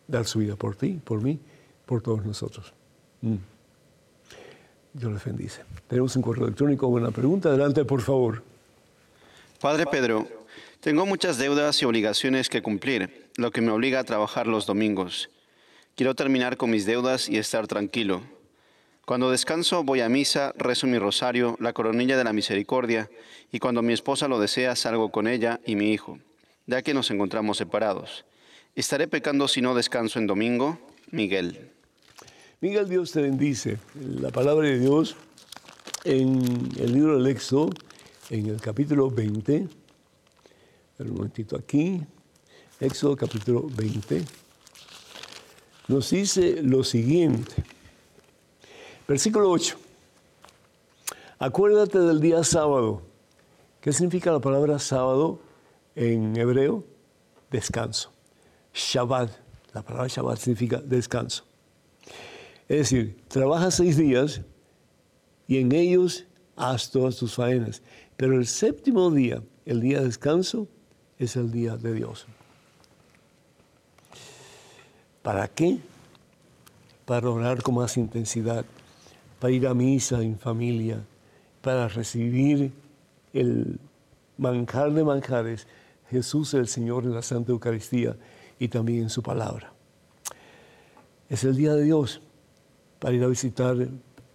dar 0.07 0.25
su 0.25 0.39
vida 0.39 0.55
por 0.55 0.77
ti, 0.77 1.01
por 1.03 1.21
mí, 1.21 1.41
por 1.85 2.01
todos 2.01 2.25
nosotros. 2.25 2.73
Mm. 3.21 3.35
Dios 4.93 5.13
les 5.13 5.23
bendice. 5.23 5.61
Tenemos 5.87 6.15
un 6.15 6.21
correo 6.21 6.45
electrónico, 6.45 6.87
una 6.87 7.11
pregunta. 7.11 7.49
Adelante, 7.49 7.85
por 7.85 8.01
favor. 8.01 8.43
Padre 9.61 9.85
Pedro, 9.85 10.27
tengo 10.79 11.05
muchas 11.05 11.37
deudas 11.37 11.81
y 11.81 11.85
obligaciones 11.85 12.49
que 12.49 12.61
cumplir, 12.61 13.29
lo 13.35 13.51
que 13.51 13.61
me 13.61 13.71
obliga 13.71 13.99
a 13.99 14.03
trabajar 14.03 14.47
los 14.47 14.65
domingos. 14.65 15.29
Quiero 15.95 16.15
terminar 16.15 16.57
con 16.57 16.69
mis 16.69 16.85
deudas 16.85 17.27
y 17.27 17.37
estar 17.37 17.67
tranquilo. 17.67 18.21
Cuando 19.05 19.31
descanso 19.31 19.83
voy 19.83 20.01
a 20.01 20.09
misa, 20.09 20.53
rezo 20.55 20.87
mi 20.87 20.97
rosario, 20.97 21.57
la 21.59 21.73
coronilla 21.73 22.15
de 22.15 22.23
la 22.23 22.31
misericordia, 22.31 23.09
y 23.51 23.59
cuando 23.59 23.81
mi 23.81 23.91
esposa 23.91 24.27
lo 24.27 24.39
desea 24.39 24.75
salgo 24.75 25.11
con 25.11 25.27
ella 25.27 25.59
y 25.65 25.75
mi 25.75 25.91
hijo, 25.91 26.19
ya 26.67 26.81
que 26.81 26.93
nos 26.93 27.11
encontramos 27.11 27.57
separados. 27.57 28.23
¿Estaré 28.75 29.07
pecando 29.07 29.47
si 29.47 29.61
no 29.61 29.75
descanso 29.75 30.19
en 30.19 30.27
domingo? 30.27 30.79
Miguel. 31.11 31.71
Miguel, 32.61 32.89
Dios 32.89 33.13
te 33.13 33.21
bendice. 33.21 33.77
La 33.95 34.31
palabra 34.31 34.67
de 34.67 34.79
Dios 34.79 35.15
en 36.03 36.69
el 36.77 36.91
libro 36.91 37.17
del 37.17 37.27
Éxodo, 37.27 37.69
en 38.29 38.47
el 38.47 38.59
capítulo 38.59 39.09
20, 39.09 39.67
un 40.99 41.13
momentito 41.13 41.55
aquí, 41.55 42.01
Éxodo 42.81 43.15
capítulo 43.15 43.65
20 43.77 44.25
nos 45.87 46.09
dice 46.09 46.61
lo 46.61 46.83
siguiente. 46.83 47.63
Versículo 49.07 49.49
8. 49.49 49.77
Acuérdate 51.39 51.99
del 51.99 52.19
día 52.19 52.43
sábado. 52.43 53.01
¿Qué 53.79 53.93
significa 53.93 54.33
la 54.33 54.39
palabra 54.39 54.79
sábado 54.79 55.39
en 55.95 56.35
hebreo? 56.35 56.83
Descanso. 57.49 58.11
Shabbat. 58.73 59.31
La 59.73 59.81
palabra 59.81 60.09
Shabbat 60.09 60.39
significa 60.39 60.81
descanso. 60.81 61.48
Es 62.69 62.77
decir, 62.77 63.17
trabaja 63.27 63.71
seis 63.71 63.97
días 63.97 64.41
y 65.47 65.57
en 65.57 65.71
ellos 65.71 66.25
haz 66.55 66.91
todas 66.91 67.17
tus 67.17 67.33
faenas. 67.33 67.81
Pero 68.15 68.37
el 68.37 68.45
séptimo 68.45 69.09
día, 69.09 69.41
el 69.65 69.81
día 69.81 69.99
de 69.99 70.05
descanso, 70.05 70.67
es 71.17 71.35
el 71.35 71.51
día 71.51 71.77
de 71.77 71.93
Dios. 71.93 72.27
¿Para 75.23 75.47
qué? 75.47 75.79
Para 77.05 77.29
orar 77.31 77.63
con 77.63 77.75
más 77.75 77.97
intensidad, 77.97 78.63
para 79.39 79.51
ir 79.51 79.65
a 79.65 79.73
misa 79.73 80.21
en 80.21 80.37
familia, 80.37 81.03
para 81.61 81.87
recibir 81.87 82.71
el 83.33 83.79
manjar 84.37 84.93
de 84.93 85.03
manjares, 85.03 85.65
Jesús 86.11 86.53
el 86.53 86.67
Señor 86.67 87.03
en 87.03 87.15
la 87.15 87.23
Santa 87.23 87.51
Eucaristía 87.51 88.15
y 88.59 88.67
también 88.67 89.03
en 89.03 89.09
su 89.09 89.23
palabra. 89.23 89.73
Es 91.29 91.43
el 91.43 91.55
día 91.55 91.73
de 91.73 91.83
Dios 91.83 92.21
para 92.99 93.15
ir 93.15 93.23
a 93.23 93.27
visitar 93.27 93.75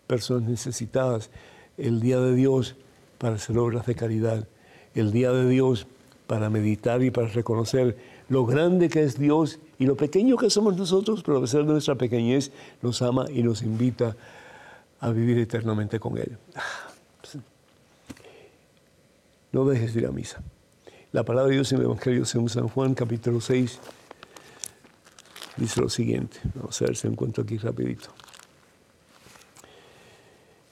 personas 0.07 0.49
necesitadas, 0.49 1.31
el 1.77 2.01
día 2.01 2.21
de 2.21 2.35
Dios 2.35 2.77
para 3.19 3.37
hacer 3.37 3.57
obras 3.59 3.87
de 3.87 3.95
caridad, 3.95 4.49
el 4.95 5.13
día 5.13 5.33
de 5.33 5.49
Dios 5.49 5.87
para 6.27 6.51
meditar 6.51 7.03
y 7.03 7.11
para 7.11 7.29
reconocer 7.29 7.97
lo 8.29 8.47
grande 8.47 8.89
que 8.89 9.03
es 9.03 9.19
Dios 9.19 9.59
y 9.79 9.87
lo 9.87 9.97
pequeño 9.97 10.37
que 10.37 10.51
somos 10.51 10.77
nosotros, 10.77 11.23
pero 11.23 11.39
a 11.39 11.41
pesar 11.43 11.65
de 11.65 11.73
nuestra 11.73 11.95
pequeñez, 11.95 12.51
nos 12.81 13.03
ama 13.03 13.27
y 13.31 13.43
nos 13.43 13.63
invita 13.63 14.17
a 15.01 15.11
vivir 15.11 15.39
eternamente 15.39 16.01
con 16.01 16.17
Él. 16.17 16.39
No 19.53 19.65
dejes 19.67 19.95
de 19.95 20.01
ir 20.01 20.07
a 20.07 20.11
misa. 20.11 20.43
La 21.13 21.23
palabra 21.23 21.49
de 21.49 21.57
Dios 21.57 21.71
en 21.73 21.79
el 21.79 21.85
Evangelio 21.85 22.25
según 22.25 22.49
San 22.49 22.69
Juan, 22.69 22.95
capítulo 22.95 23.41
6, 23.41 23.79
dice 25.59 25.81
lo 25.81 25.89
siguiente. 25.89 26.39
Vamos 26.55 26.81
a 26.81 26.87
ver 26.87 26.97
si 26.97 27.07
encuentro 27.07 27.45
aquí 27.45 27.59
rapidito. 27.59 28.09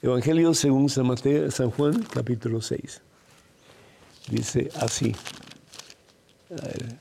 Evangelio 0.03 0.53
según 0.53 0.89
San, 0.89 1.07
Mateo, 1.07 1.49
San 1.49 1.71
Juan, 1.71 2.03
capítulo 2.13 2.61
6. 2.61 3.01
Dice 4.29 4.69
así. 4.81 5.15
A 6.49 6.67
ver. 6.67 6.99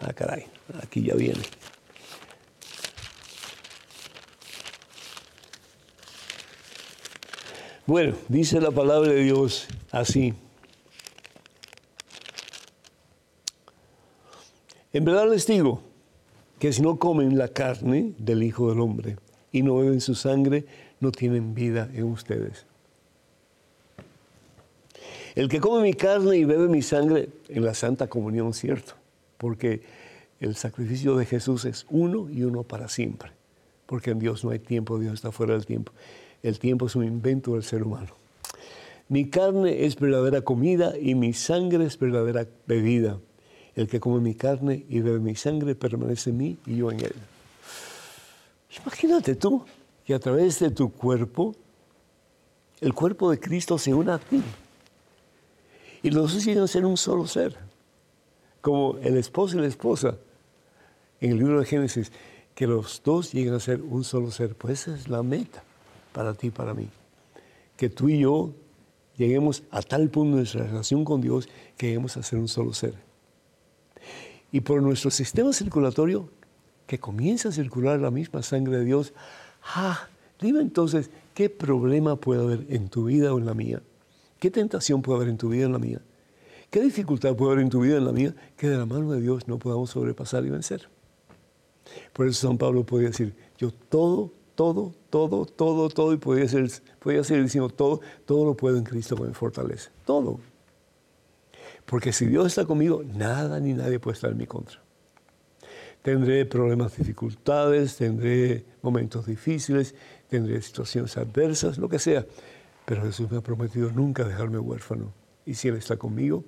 Ah, 0.00 0.12
caray, 0.12 0.46
aquí 0.82 1.04
ya 1.04 1.14
viene. 1.14 1.40
Bueno, 7.86 8.16
dice 8.26 8.60
la 8.60 8.72
palabra 8.72 9.12
de 9.12 9.22
Dios 9.22 9.68
así. 9.92 10.34
En 14.92 15.04
verdad 15.04 15.30
les 15.30 15.46
digo 15.46 15.80
que 16.58 16.72
si 16.72 16.82
no 16.82 16.98
comen 16.98 17.38
la 17.38 17.46
carne 17.46 18.14
del 18.18 18.42
Hijo 18.42 18.68
del 18.68 18.80
Hombre 18.80 19.16
y 19.56 19.62
no 19.62 19.76
beben 19.78 20.02
su 20.02 20.14
sangre, 20.14 20.66
no 21.00 21.10
tienen 21.10 21.54
vida 21.54 21.88
en 21.94 22.04
ustedes. 22.04 22.66
El 25.34 25.48
que 25.48 25.60
come 25.60 25.82
mi 25.82 25.94
carne 25.94 26.36
y 26.36 26.44
bebe 26.44 26.68
mi 26.68 26.82
sangre 26.82 27.30
en 27.48 27.64
la 27.64 27.72
Santa 27.72 28.06
Comunión, 28.06 28.52
cierto, 28.52 28.92
porque 29.38 29.80
el 30.40 30.56
sacrificio 30.56 31.16
de 31.16 31.24
Jesús 31.24 31.64
es 31.64 31.86
uno 31.88 32.28
y 32.28 32.42
uno 32.42 32.64
para 32.64 32.88
siempre, 32.88 33.30
porque 33.86 34.10
en 34.10 34.18
Dios 34.18 34.44
no 34.44 34.50
hay 34.50 34.58
tiempo, 34.58 34.98
Dios 34.98 35.14
está 35.14 35.32
fuera 35.32 35.54
del 35.54 35.64
tiempo. 35.64 35.92
El 36.42 36.58
tiempo 36.58 36.86
es 36.86 36.94
un 36.94 37.04
invento 37.04 37.54
del 37.54 37.62
ser 37.62 37.82
humano. 37.82 38.12
Mi 39.08 39.30
carne 39.30 39.86
es 39.86 39.96
verdadera 39.96 40.42
comida 40.42 40.98
y 40.98 41.14
mi 41.14 41.32
sangre 41.32 41.86
es 41.86 41.98
verdadera 41.98 42.46
bebida. 42.66 43.18
El 43.74 43.88
que 43.88 44.00
come 44.00 44.20
mi 44.20 44.34
carne 44.34 44.84
y 44.90 45.00
bebe 45.00 45.20
mi 45.20 45.34
sangre 45.34 45.74
permanece 45.74 46.28
en 46.28 46.36
mí 46.36 46.58
y 46.66 46.76
yo 46.76 46.90
en 46.90 47.00
él. 47.00 47.14
Imagínate 48.82 49.34
tú 49.34 49.64
que 50.04 50.14
a 50.14 50.18
través 50.18 50.58
de 50.60 50.70
tu 50.70 50.92
cuerpo, 50.92 51.54
el 52.80 52.94
cuerpo 52.94 53.30
de 53.30 53.40
Cristo 53.40 53.78
se 53.78 53.92
une 53.92 54.12
a 54.12 54.18
ti. 54.18 54.42
Y 56.02 56.10
los 56.10 56.34
dos 56.34 56.44
llegan 56.44 56.64
a 56.64 56.68
ser 56.68 56.84
un 56.84 56.96
solo 56.96 57.26
ser, 57.26 57.56
como 58.60 58.98
el 58.98 59.16
esposo 59.16 59.56
y 59.56 59.60
la 59.60 59.66
esposa 59.66 60.16
en 61.20 61.32
el 61.32 61.38
libro 61.38 61.58
de 61.58 61.66
Génesis, 61.66 62.12
que 62.54 62.66
los 62.66 63.02
dos 63.04 63.32
llegan 63.32 63.54
a 63.54 63.60
ser 63.60 63.82
un 63.82 64.04
solo 64.04 64.30
ser. 64.30 64.54
Pues 64.54 64.82
esa 64.82 64.94
es 64.94 65.08
la 65.08 65.22
meta 65.22 65.64
para 66.12 66.34
ti 66.34 66.48
y 66.48 66.50
para 66.50 66.74
mí. 66.74 66.88
Que 67.76 67.88
tú 67.88 68.08
y 68.08 68.20
yo 68.20 68.52
lleguemos 69.16 69.62
a 69.70 69.82
tal 69.82 70.08
punto 70.08 70.36
de 70.36 70.42
nuestra 70.42 70.64
relación 70.64 71.04
con 71.04 71.20
Dios 71.20 71.48
que 71.76 71.86
lleguemos 71.86 72.16
a 72.16 72.22
ser 72.22 72.38
un 72.38 72.48
solo 72.48 72.72
ser 72.72 73.06
y 74.52 74.60
por 74.60 74.82
nuestro 74.82 75.10
sistema 75.10 75.52
circulatorio 75.52 76.30
que 76.86 76.98
comienza 76.98 77.48
a 77.48 77.52
circular 77.52 78.00
la 78.00 78.10
misma 78.10 78.42
sangre 78.42 78.78
de 78.78 78.84
Dios, 78.84 79.12
ah, 79.74 80.08
dime 80.40 80.60
entonces, 80.60 81.10
¿qué 81.34 81.50
problema 81.50 82.16
puede 82.16 82.42
haber 82.42 82.66
en 82.68 82.88
tu 82.88 83.04
vida 83.04 83.32
o 83.34 83.38
en 83.38 83.46
la 83.46 83.54
mía? 83.54 83.82
¿Qué 84.38 84.50
tentación 84.50 85.02
puede 85.02 85.16
haber 85.16 85.28
en 85.28 85.38
tu 85.38 85.48
vida 85.48 85.64
o 85.64 85.66
en 85.66 85.72
la 85.72 85.78
mía? 85.78 86.00
¿Qué 86.70 86.80
dificultad 86.80 87.34
puede 87.34 87.52
haber 87.52 87.64
en 87.64 87.70
tu 87.70 87.80
vida 87.80 87.94
o 87.94 87.98
en 87.98 88.04
la 88.04 88.12
mía 88.12 88.34
que 88.56 88.68
de 88.68 88.76
la 88.76 88.86
mano 88.86 89.12
de 89.12 89.20
Dios 89.20 89.48
no 89.48 89.58
podamos 89.58 89.90
sobrepasar 89.90 90.44
y 90.44 90.50
vencer? 90.50 90.88
Por 92.12 92.26
eso 92.26 92.48
San 92.48 92.58
Pablo 92.58 92.84
podía 92.84 93.08
decir, 93.08 93.34
yo 93.58 93.70
todo, 93.70 94.32
todo, 94.54 94.92
todo, 95.10 95.46
todo, 95.46 95.88
todo, 95.88 96.12
y 96.12 96.16
podía 96.16 96.48
ser, 96.48 96.68
podía 96.98 97.22
ser 97.24 97.42
diciendo 97.42 97.68
todo, 97.68 98.00
todo 98.24 98.44
lo 98.44 98.56
puedo 98.56 98.76
en 98.76 98.84
Cristo 98.84 99.16
que 99.16 99.22
me 99.22 99.34
fortalece. 99.34 99.90
Todo. 100.04 100.40
Porque 101.84 102.12
si 102.12 102.26
Dios 102.26 102.46
está 102.46 102.64
conmigo, 102.64 103.02
nada 103.04 103.60
ni 103.60 103.72
nadie 103.72 104.00
puede 104.00 104.14
estar 104.14 104.30
en 104.32 104.38
mi 104.38 104.46
contra. 104.46 104.85
Tendré 106.06 106.46
problemas, 106.46 106.96
dificultades, 106.96 107.96
tendré 107.96 108.64
momentos 108.80 109.26
difíciles, 109.26 109.92
tendré 110.28 110.62
situaciones 110.62 111.16
adversas, 111.16 111.78
lo 111.78 111.88
que 111.88 111.98
sea. 111.98 112.24
Pero 112.84 113.02
Jesús 113.02 113.28
me 113.28 113.38
ha 113.38 113.40
prometido 113.40 113.90
nunca 113.90 114.22
dejarme 114.22 114.60
huérfano. 114.60 115.12
Y 115.44 115.54
si 115.54 115.66
Él 115.66 115.74
está 115.74 115.96
conmigo, 115.96 116.44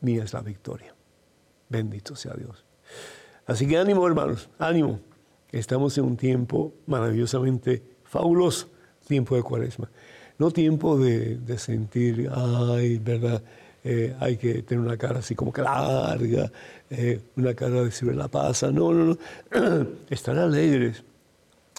mía 0.00 0.24
es 0.24 0.32
la 0.32 0.40
victoria. 0.40 0.92
Bendito 1.68 2.16
sea 2.16 2.34
Dios. 2.34 2.64
Así 3.46 3.68
que 3.68 3.78
ánimo, 3.78 4.04
hermanos, 4.08 4.50
ánimo. 4.58 4.98
Estamos 5.52 5.96
en 5.96 6.06
un 6.06 6.16
tiempo 6.16 6.74
maravillosamente 6.86 7.84
fabuloso, 8.02 8.72
tiempo 9.06 9.36
de 9.36 9.44
cuaresma. 9.44 9.88
No 10.36 10.50
tiempo 10.50 10.98
de, 10.98 11.36
de 11.36 11.58
sentir, 11.58 12.28
ay, 12.34 12.98
¿verdad? 12.98 13.40
Eh, 13.82 14.14
hay 14.20 14.36
que 14.36 14.62
tener 14.62 14.84
una 14.84 14.96
cara 14.98 15.20
así 15.20 15.34
como 15.34 15.52
que 15.52 15.62
larga, 15.62 16.52
eh, 16.90 17.20
una 17.36 17.54
cara 17.54 17.76
de 17.76 17.84
decir 17.86 18.14
la 18.14 18.28
pasa. 18.28 18.70
No, 18.70 18.92
no, 18.92 19.04
no. 19.04 19.86
Estar 20.10 20.38
alegres, 20.38 21.02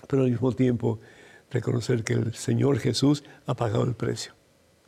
pero 0.07 0.23
al 0.23 0.31
mismo 0.31 0.51
tiempo 0.51 0.99
reconocer 1.51 2.03
que 2.03 2.13
el 2.13 2.33
Señor 2.33 2.79
Jesús 2.79 3.23
ha 3.45 3.53
pagado 3.53 3.83
el 3.83 3.93
precio 3.93 4.33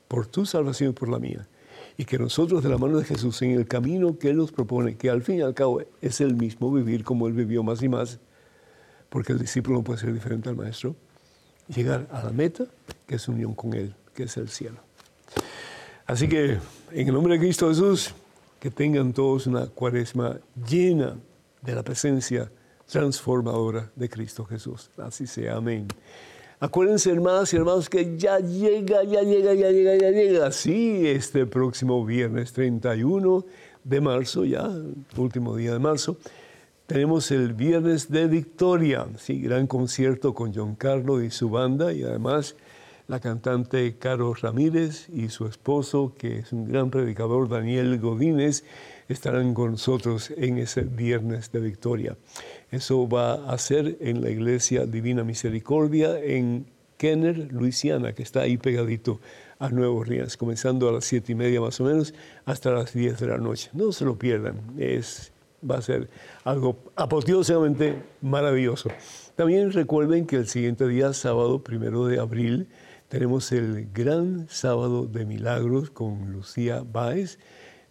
por 0.07 0.27
tu 0.27 0.45
salvación 0.45 0.91
y 0.91 0.93
por 0.93 1.09
la 1.09 1.19
mía. 1.19 1.47
Y 1.97 2.05
que 2.05 2.17
nosotros 2.17 2.63
de 2.63 2.69
la 2.69 2.77
mano 2.77 2.97
de 2.97 3.03
Jesús, 3.03 3.41
en 3.43 3.51
el 3.51 3.67
camino 3.67 4.17
que 4.17 4.29
Él 4.29 4.37
nos 4.37 4.51
propone, 4.51 4.95
que 4.95 5.09
al 5.09 5.21
fin 5.21 5.39
y 5.39 5.41
al 5.41 5.53
cabo 5.53 5.81
es 6.01 6.21
el 6.21 6.35
mismo 6.35 6.71
vivir 6.71 7.03
como 7.03 7.27
Él 7.27 7.33
vivió 7.33 7.61
más 7.61 7.83
y 7.83 7.89
más, 7.89 8.19
porque 9.09 9.33
el 9.33 9.39
discípulo 9.39 9.77
no 9.77 9.83
puede 9.83 9.99
ser 9.99 10.13
diferente 10.13 10.49
al 10.49 10.55
Maestro, 10.55 10.95
llegar 11.67 12.07
a 12.11 12.23
la 12.23 12.31
meta, 12.31 12.65
que 13.05 13.15
es 13.15 13.27
unión 13.27 13.53
con 13.53 13.73
Él, 13.73 13.95
que 14.15 14.23
es 14.23 14.37
el 14.37 14.49
cielo. 14.49 14.77
Así 16.05 16.27
que 16.27 16.57
en 16.91 17.07
el 17.07 17.13
nombre 17.13 17.33
de 17.33 17.39
Cristo 17.39 17.69
Jesús, 17.69 18.13
que 18.59 18.69
tengan 18.69 19.13
todos 19.13 19.47
una 19.47 19.67
cuaresma 19.67 20.37
llena 20.67 21.17
de 21.61 21.75
la 21.75 21.83
presencia 21.83 22.51
transformadora 22.85 23.91
de 23.95 24.09
Cristo 24.09 24.45
Jesús. 24.45 24.89
Así 24.97 25.27
sea, 25.27 25.55
amén. 25.55 25.87
Acuérdense, 26.59 27.11
hermanas 27.11 27.53
y 27.53 27.57
hermanos, 27.57 27.89
que 27.89 28.17
ya 28.17 28.39
llega, 28.39 29.03
ya 29.03 29.21
llega, 29.21 29.53
ya 29.53 29.69
llega, 29.69 29.95
ya 29.95 30.11
llega. 30.11 30.51
Sí, 30.51 31.07
este 31.07 31.45
próximo 31.45 32.05
viernes 32.05 32.53
31 32.53 33.45
de 33.83 34.01
marzo, 34.01 34.45
ya, 34.45 34.69
último 35.17 35.57
día 35.57 35.73
de 35.73 35.79
marzo, 35.79 36.17
tenemos 36.87 37.31
el 37.31 37.53
Viernes 37.53 38.09
de 38.09 38.27
Victoria. 38.27 39.07
Sí, 39.17 39.41
gran 39.41 39.67
concierto 39.67 40.33
con 40.33 40.53
John 40.53 40.75
Carlos 40.75 41.23
y 41.23 41.31
su 41.31 41.49
banda 41.49 41.91
y 41.91 42.03
además 42.03 42.55
la 43.13 43.19
cantante 43.19 43.95
Caro 43.99 44.33
Ramírez 44.33 45.07
y 45.07 45.29
su 45.29 45.45
esposo, 45.45 46.15
que 46.17 46.39
es 46.39 46.51
un 46.51 46.67
gran 46.67 46.89
predicador, 46.89 47.47
Daniel 47.47 47.99
Godínez, 47.99 48.63
estarán 49.07 49.53
con 49.53 49.73
nosotros 49.73 50.33
en 50.35 50.57
ese 50.57 50.81
viernes 50.81 51.51
de 51.51 51.59
victoria. 51.59 52.17
Eso 52.71 53.07
va 53.07 53.35
a 53.35 53.55
ser 53.59 53.97
en 53.99 54.21
la 54.21 54.31
iglesia 54.31 54.87
Divina 54.87 55.23
Misericordia 55.23 56.19
en 56.19 56.65
Kenner, 56.97 57.53
Luisiana, 57.53 58.13
que 58.13 58.23
está 58.23 58.41
ahí 58.41 58.57
pegadito 58.57 59.19
a 59.59 59.69
Nuevo 59.69 59.99
Orleans, 59.99 60.35
comenzando 60.35 60.89
a 60.89 60.93
las 60.93 61.05
siete 61.05 61.33
y 61.33 61.35
media 61.35 61.61
más 61.61 61.79
o 61.81 61.83
menos 61.83 62.15
hasta 62.45 62.71
las 62.71 62.93
10 62.93 63.19
de 63.19 63.27
la 63.27 63.37
noche. 63.37 63.69
No 63.73 63.91
se 63.91 64.05
lo 64.05 64.17
pierdan, 64.17 64.59
es, 64.79 65.31
va 65.69 65.77
a 65.77 65.81
ser 65.83 66.09
algo 66.45 66.79
apoteosamente 66.95 68.01
maravilloso. 68.21 68.89
También 69.35 69.71
recuerden 69.71 70.25
que 70.25 70.37
el 70.37 70.47
siguiente 70.47 70.87
día, 70.87 71.13
sábado 71.13 71.63
primero 71.63 72.07
de 72.07 72.19
abril, 72.19 72.67
tenemos 73.13 73.51
el 73.51 73.89
gran 73.93 74.47
sábado 74.49 75.05
de 75.05 75.23
milagros 75.23 75.91
con 75.91 76.31
Lucía 76.31 76.81
Báez, 76.81 77.37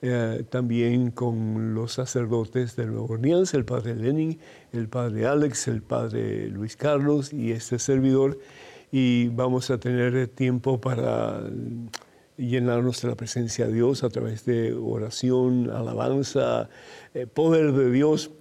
eh, 0.00 0.42
también 0.50 1.12
con 1.12 1.74
los 1.74 1.92
sacerdotes 1.92 2.74
de 2.74 2.86
Nueva 2.86 3.04
Orleans, 3.04 3.54
el 3.54 3.64
padre 3.64 3.94
Lenin, 3.94 4.40
el 4.72 4.88
padre 4.88 5.26
Alex, 5.26 5.68
el 5.68 5.80
padre 5.80 6.48
Luis 6.48 6.76
Carlos 6.76 7.32
y 7.32 7.52
este 7.52 7.78
servidor. 7.78 8.40
Y 8.90 9.28
vamos 9.28 9.70
a 9.70 9.78
tener 9.78 10.26
tiempo 10.26 10.80
para 10.80 11.40
llenarnos 12.36 13.00
de 13.02 13.06
la 13.06 13.14
presencia 13.14 13.68
de 13.68 13.74
Dios 13.74 14.02
a 14.02 14.08
través 14.08 14.44
de 14.44 14.74
oración, 14.74 15.70
alabanza, 15.70 16.68
eh, 17.14 17.28
poder 17.28 17.70
de 17.74 17.92
Dios 17.92 18.32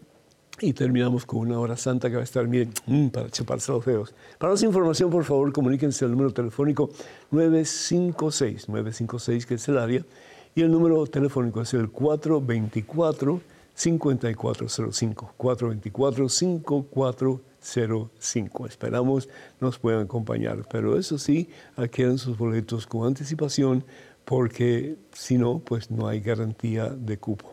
y 0.61 0.73
terminamos 0.73 1.25
con 1.25 1.39
una 1.39 1.59
hora 1.59 1.75
santa 1.75 2.09
que 2.09 2.15
va 2.15 2.21
a 2.21 2.23
estar, 2.23 2.47
bien 2.47 2.71
mm, 2.85 3.07
para 3.07 3.29
chuparse 3.29 3.71
los 3.71 3.83
dedos. 3.83 4.13
Para 4.37 4.53
más 4.53 4.63
información, 4.63 5.09
por 5.09 5.23
favor, 5.23 5.51
comuníquense 5.51 6.05
al 6.05 6.11
número 6.11 6.31
telefónico 6.31 6.91
956, 7.31 8.69
956 8.69 9.45
que 9.45 9.55
es 9.55 9.67
el 9.67 9.77
área, 9.77 10.05
y 10.53 10.61
el 10.61 10.71
número 10.71 11.05
telefónico 11.07 11.61
es 11.61 11.73
el 11.73 11.89
424 11.89 13.41
5405, 13.73 15.33
424 15.37 16.29
5405. 16.29 18.67
Esperamos 18.67 19.29
nos 19.59 19.79
puedan 19.79 20.03
acompañar, 20.03 20.67
pero 20.69 20.99
eso 20.99 21.17
sí, 21.17 21.49
adquieran 21.75 22.19
sus 22.19 22.37
boletos 22.37 22.85
con 22.85 23.07
anticipación 23.07 23.83
porque 24.25 24.97
si 25.13 25.37
no, 25.37 25.59
pues 25.59 25.89
no 25.89 26.07
hay 26.07 26.19
garantía 26.19 26.89
de 26.89 27.17
cupo. 27.17 27.50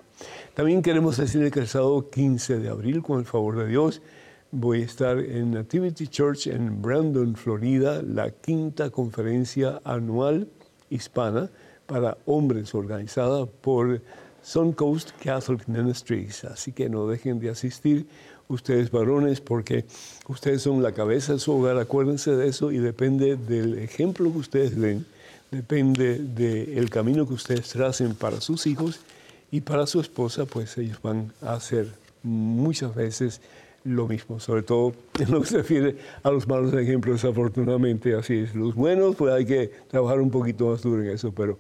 También 0.55 0.83
queremos 0.83 1.17
decirle 1.17 1.51
que 1.51 1.61
el 1.61 1.69
sábado 1.69 2.11
15 2.11 2.59
de 2.59 2.69
abril, 2.69 3.03
con 3.03 3.21
el 3.21 3.27
favor 3.27 3.57
de 3.57 3.67
Dios, 3.67 4.03
voy 4.51 4.83
a 4.83 4.85
estar 4.85 5.19
en 5.19 5.53
Nativity 5.53 6.09
Church 6.09 6.47
en 6.47 6.81
Brandon, 6.81 7.37
Florida, 7.37 8.03
la 8.03 8.31
quinta 8.31 8.91
conferencia 8.91 9.81
anual 9.85 10.49
hispana 10.91 11.51
para 11.87 12.17
hombres 12.27 12.75
organizada 12.75 13.47
por 13.47 14.01
Suncoast 14.43 15.11
Catholic 15.23 15.69
Ministries. 15.69 16.45
Así 16.45 16.73
que 16.73 16.89
no 16.89 17.07
dejen 17.07 17.39
de 17.41 17.51
asistir 17.51 18.07
ustedes 18.49 18.91
varones 18.91 19.41
porque 19.41 19.85
ustedes 20.27 20.63
son 20.63 20.83
la 20.83 20.93
cabeza 20.93 21.35
de 21.35 21.39
su 21.39 21.53
hogar, 21.53 21.79
acuérdense 21.79 22.35
de 22.35 22.49
eso 22.49 22.73
y 22.73 22.79
depende 22.79 23.37
del 23.37 23.79
ejemplo 23.79 24.33
que 24.33 24.39
ustedes 24.39 24.77
den, 24.77 25.05
depende 25.51 26.19
del 26.19 26.89
camino 26.89 27.27
que 27.27 27.35
ustedes 27.35 27.69
tracen 27.69 28.15
para 28.15 28.41
sus 28.41 28.67
hijos 28.67 29.01
y 29.51 29.63
para 29.63 29.87
su 29.87 30.01
esposa, 30.01 30.47
pues 30.47 30.77
ellos 30.79 31.01
van 31.03 31.33
a 31.41 31.59
ser 31.61 31.89
muchas 32.23 32.95
veces 32.95 33.41
lo 33.85 34.07
mismo, 34.07 34.41
sobre 34.41 34.63
todo 34.63 34.93
en 35.19 35.31
lo 35.31 35.41
que 35.41 35.47
se 35.47 35.57
refiere 35.59 35.97
a 36.23 36.31
los 36.31 36.47
malos 36.47 36.75
ejemplos, 36.75 37.25
afortunadamente 37.25 38.15
así 38.15 38.37
es. 38.39 38.55
Los 38.55 38.75
buenos, 38.75 39.17
pues 39.17 39.33
hay 39.33 39.47
que 39.47 39.71
trabajar 39.89 40.21
un 40.21 40.31
poquito 40.31 40.69
más 40.69 40.83
duro 40.83 41.03
en 41.03 41.09
eso, 41.11 41.33
pero 41.33 41.59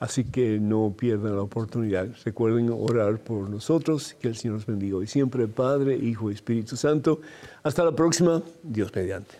Así 0.00 0.24
que 0.24 0.60
no 0.60 0.94
pierdan 0.96 1.34
la 1.34 1.42
oportunidad. 1.42 2.08
Recuerden 2.24 2.70
orar 2.70 3.18
por 3.18 3.50
nosotros. 3.50 4.14
Que 4.20 4.28
el 4.28 4.36
Señor 4.36 4.56
nos 4.56 4.66
bendiga 4.66 4.96
hoy 4.96 5.06
siempre, 5.06 5.48
Padre, 5.48 5.96
Hijo 5.96 6.30
y 6.30 6.34
Espíritu 6.34 6.76
Santo. 6.76 7.20
Hasta 7.62 7.84
la 7.84 7.92
próxima. 7.92 8.42
Dios 8.62 8.94
mediante. 8.94 9.34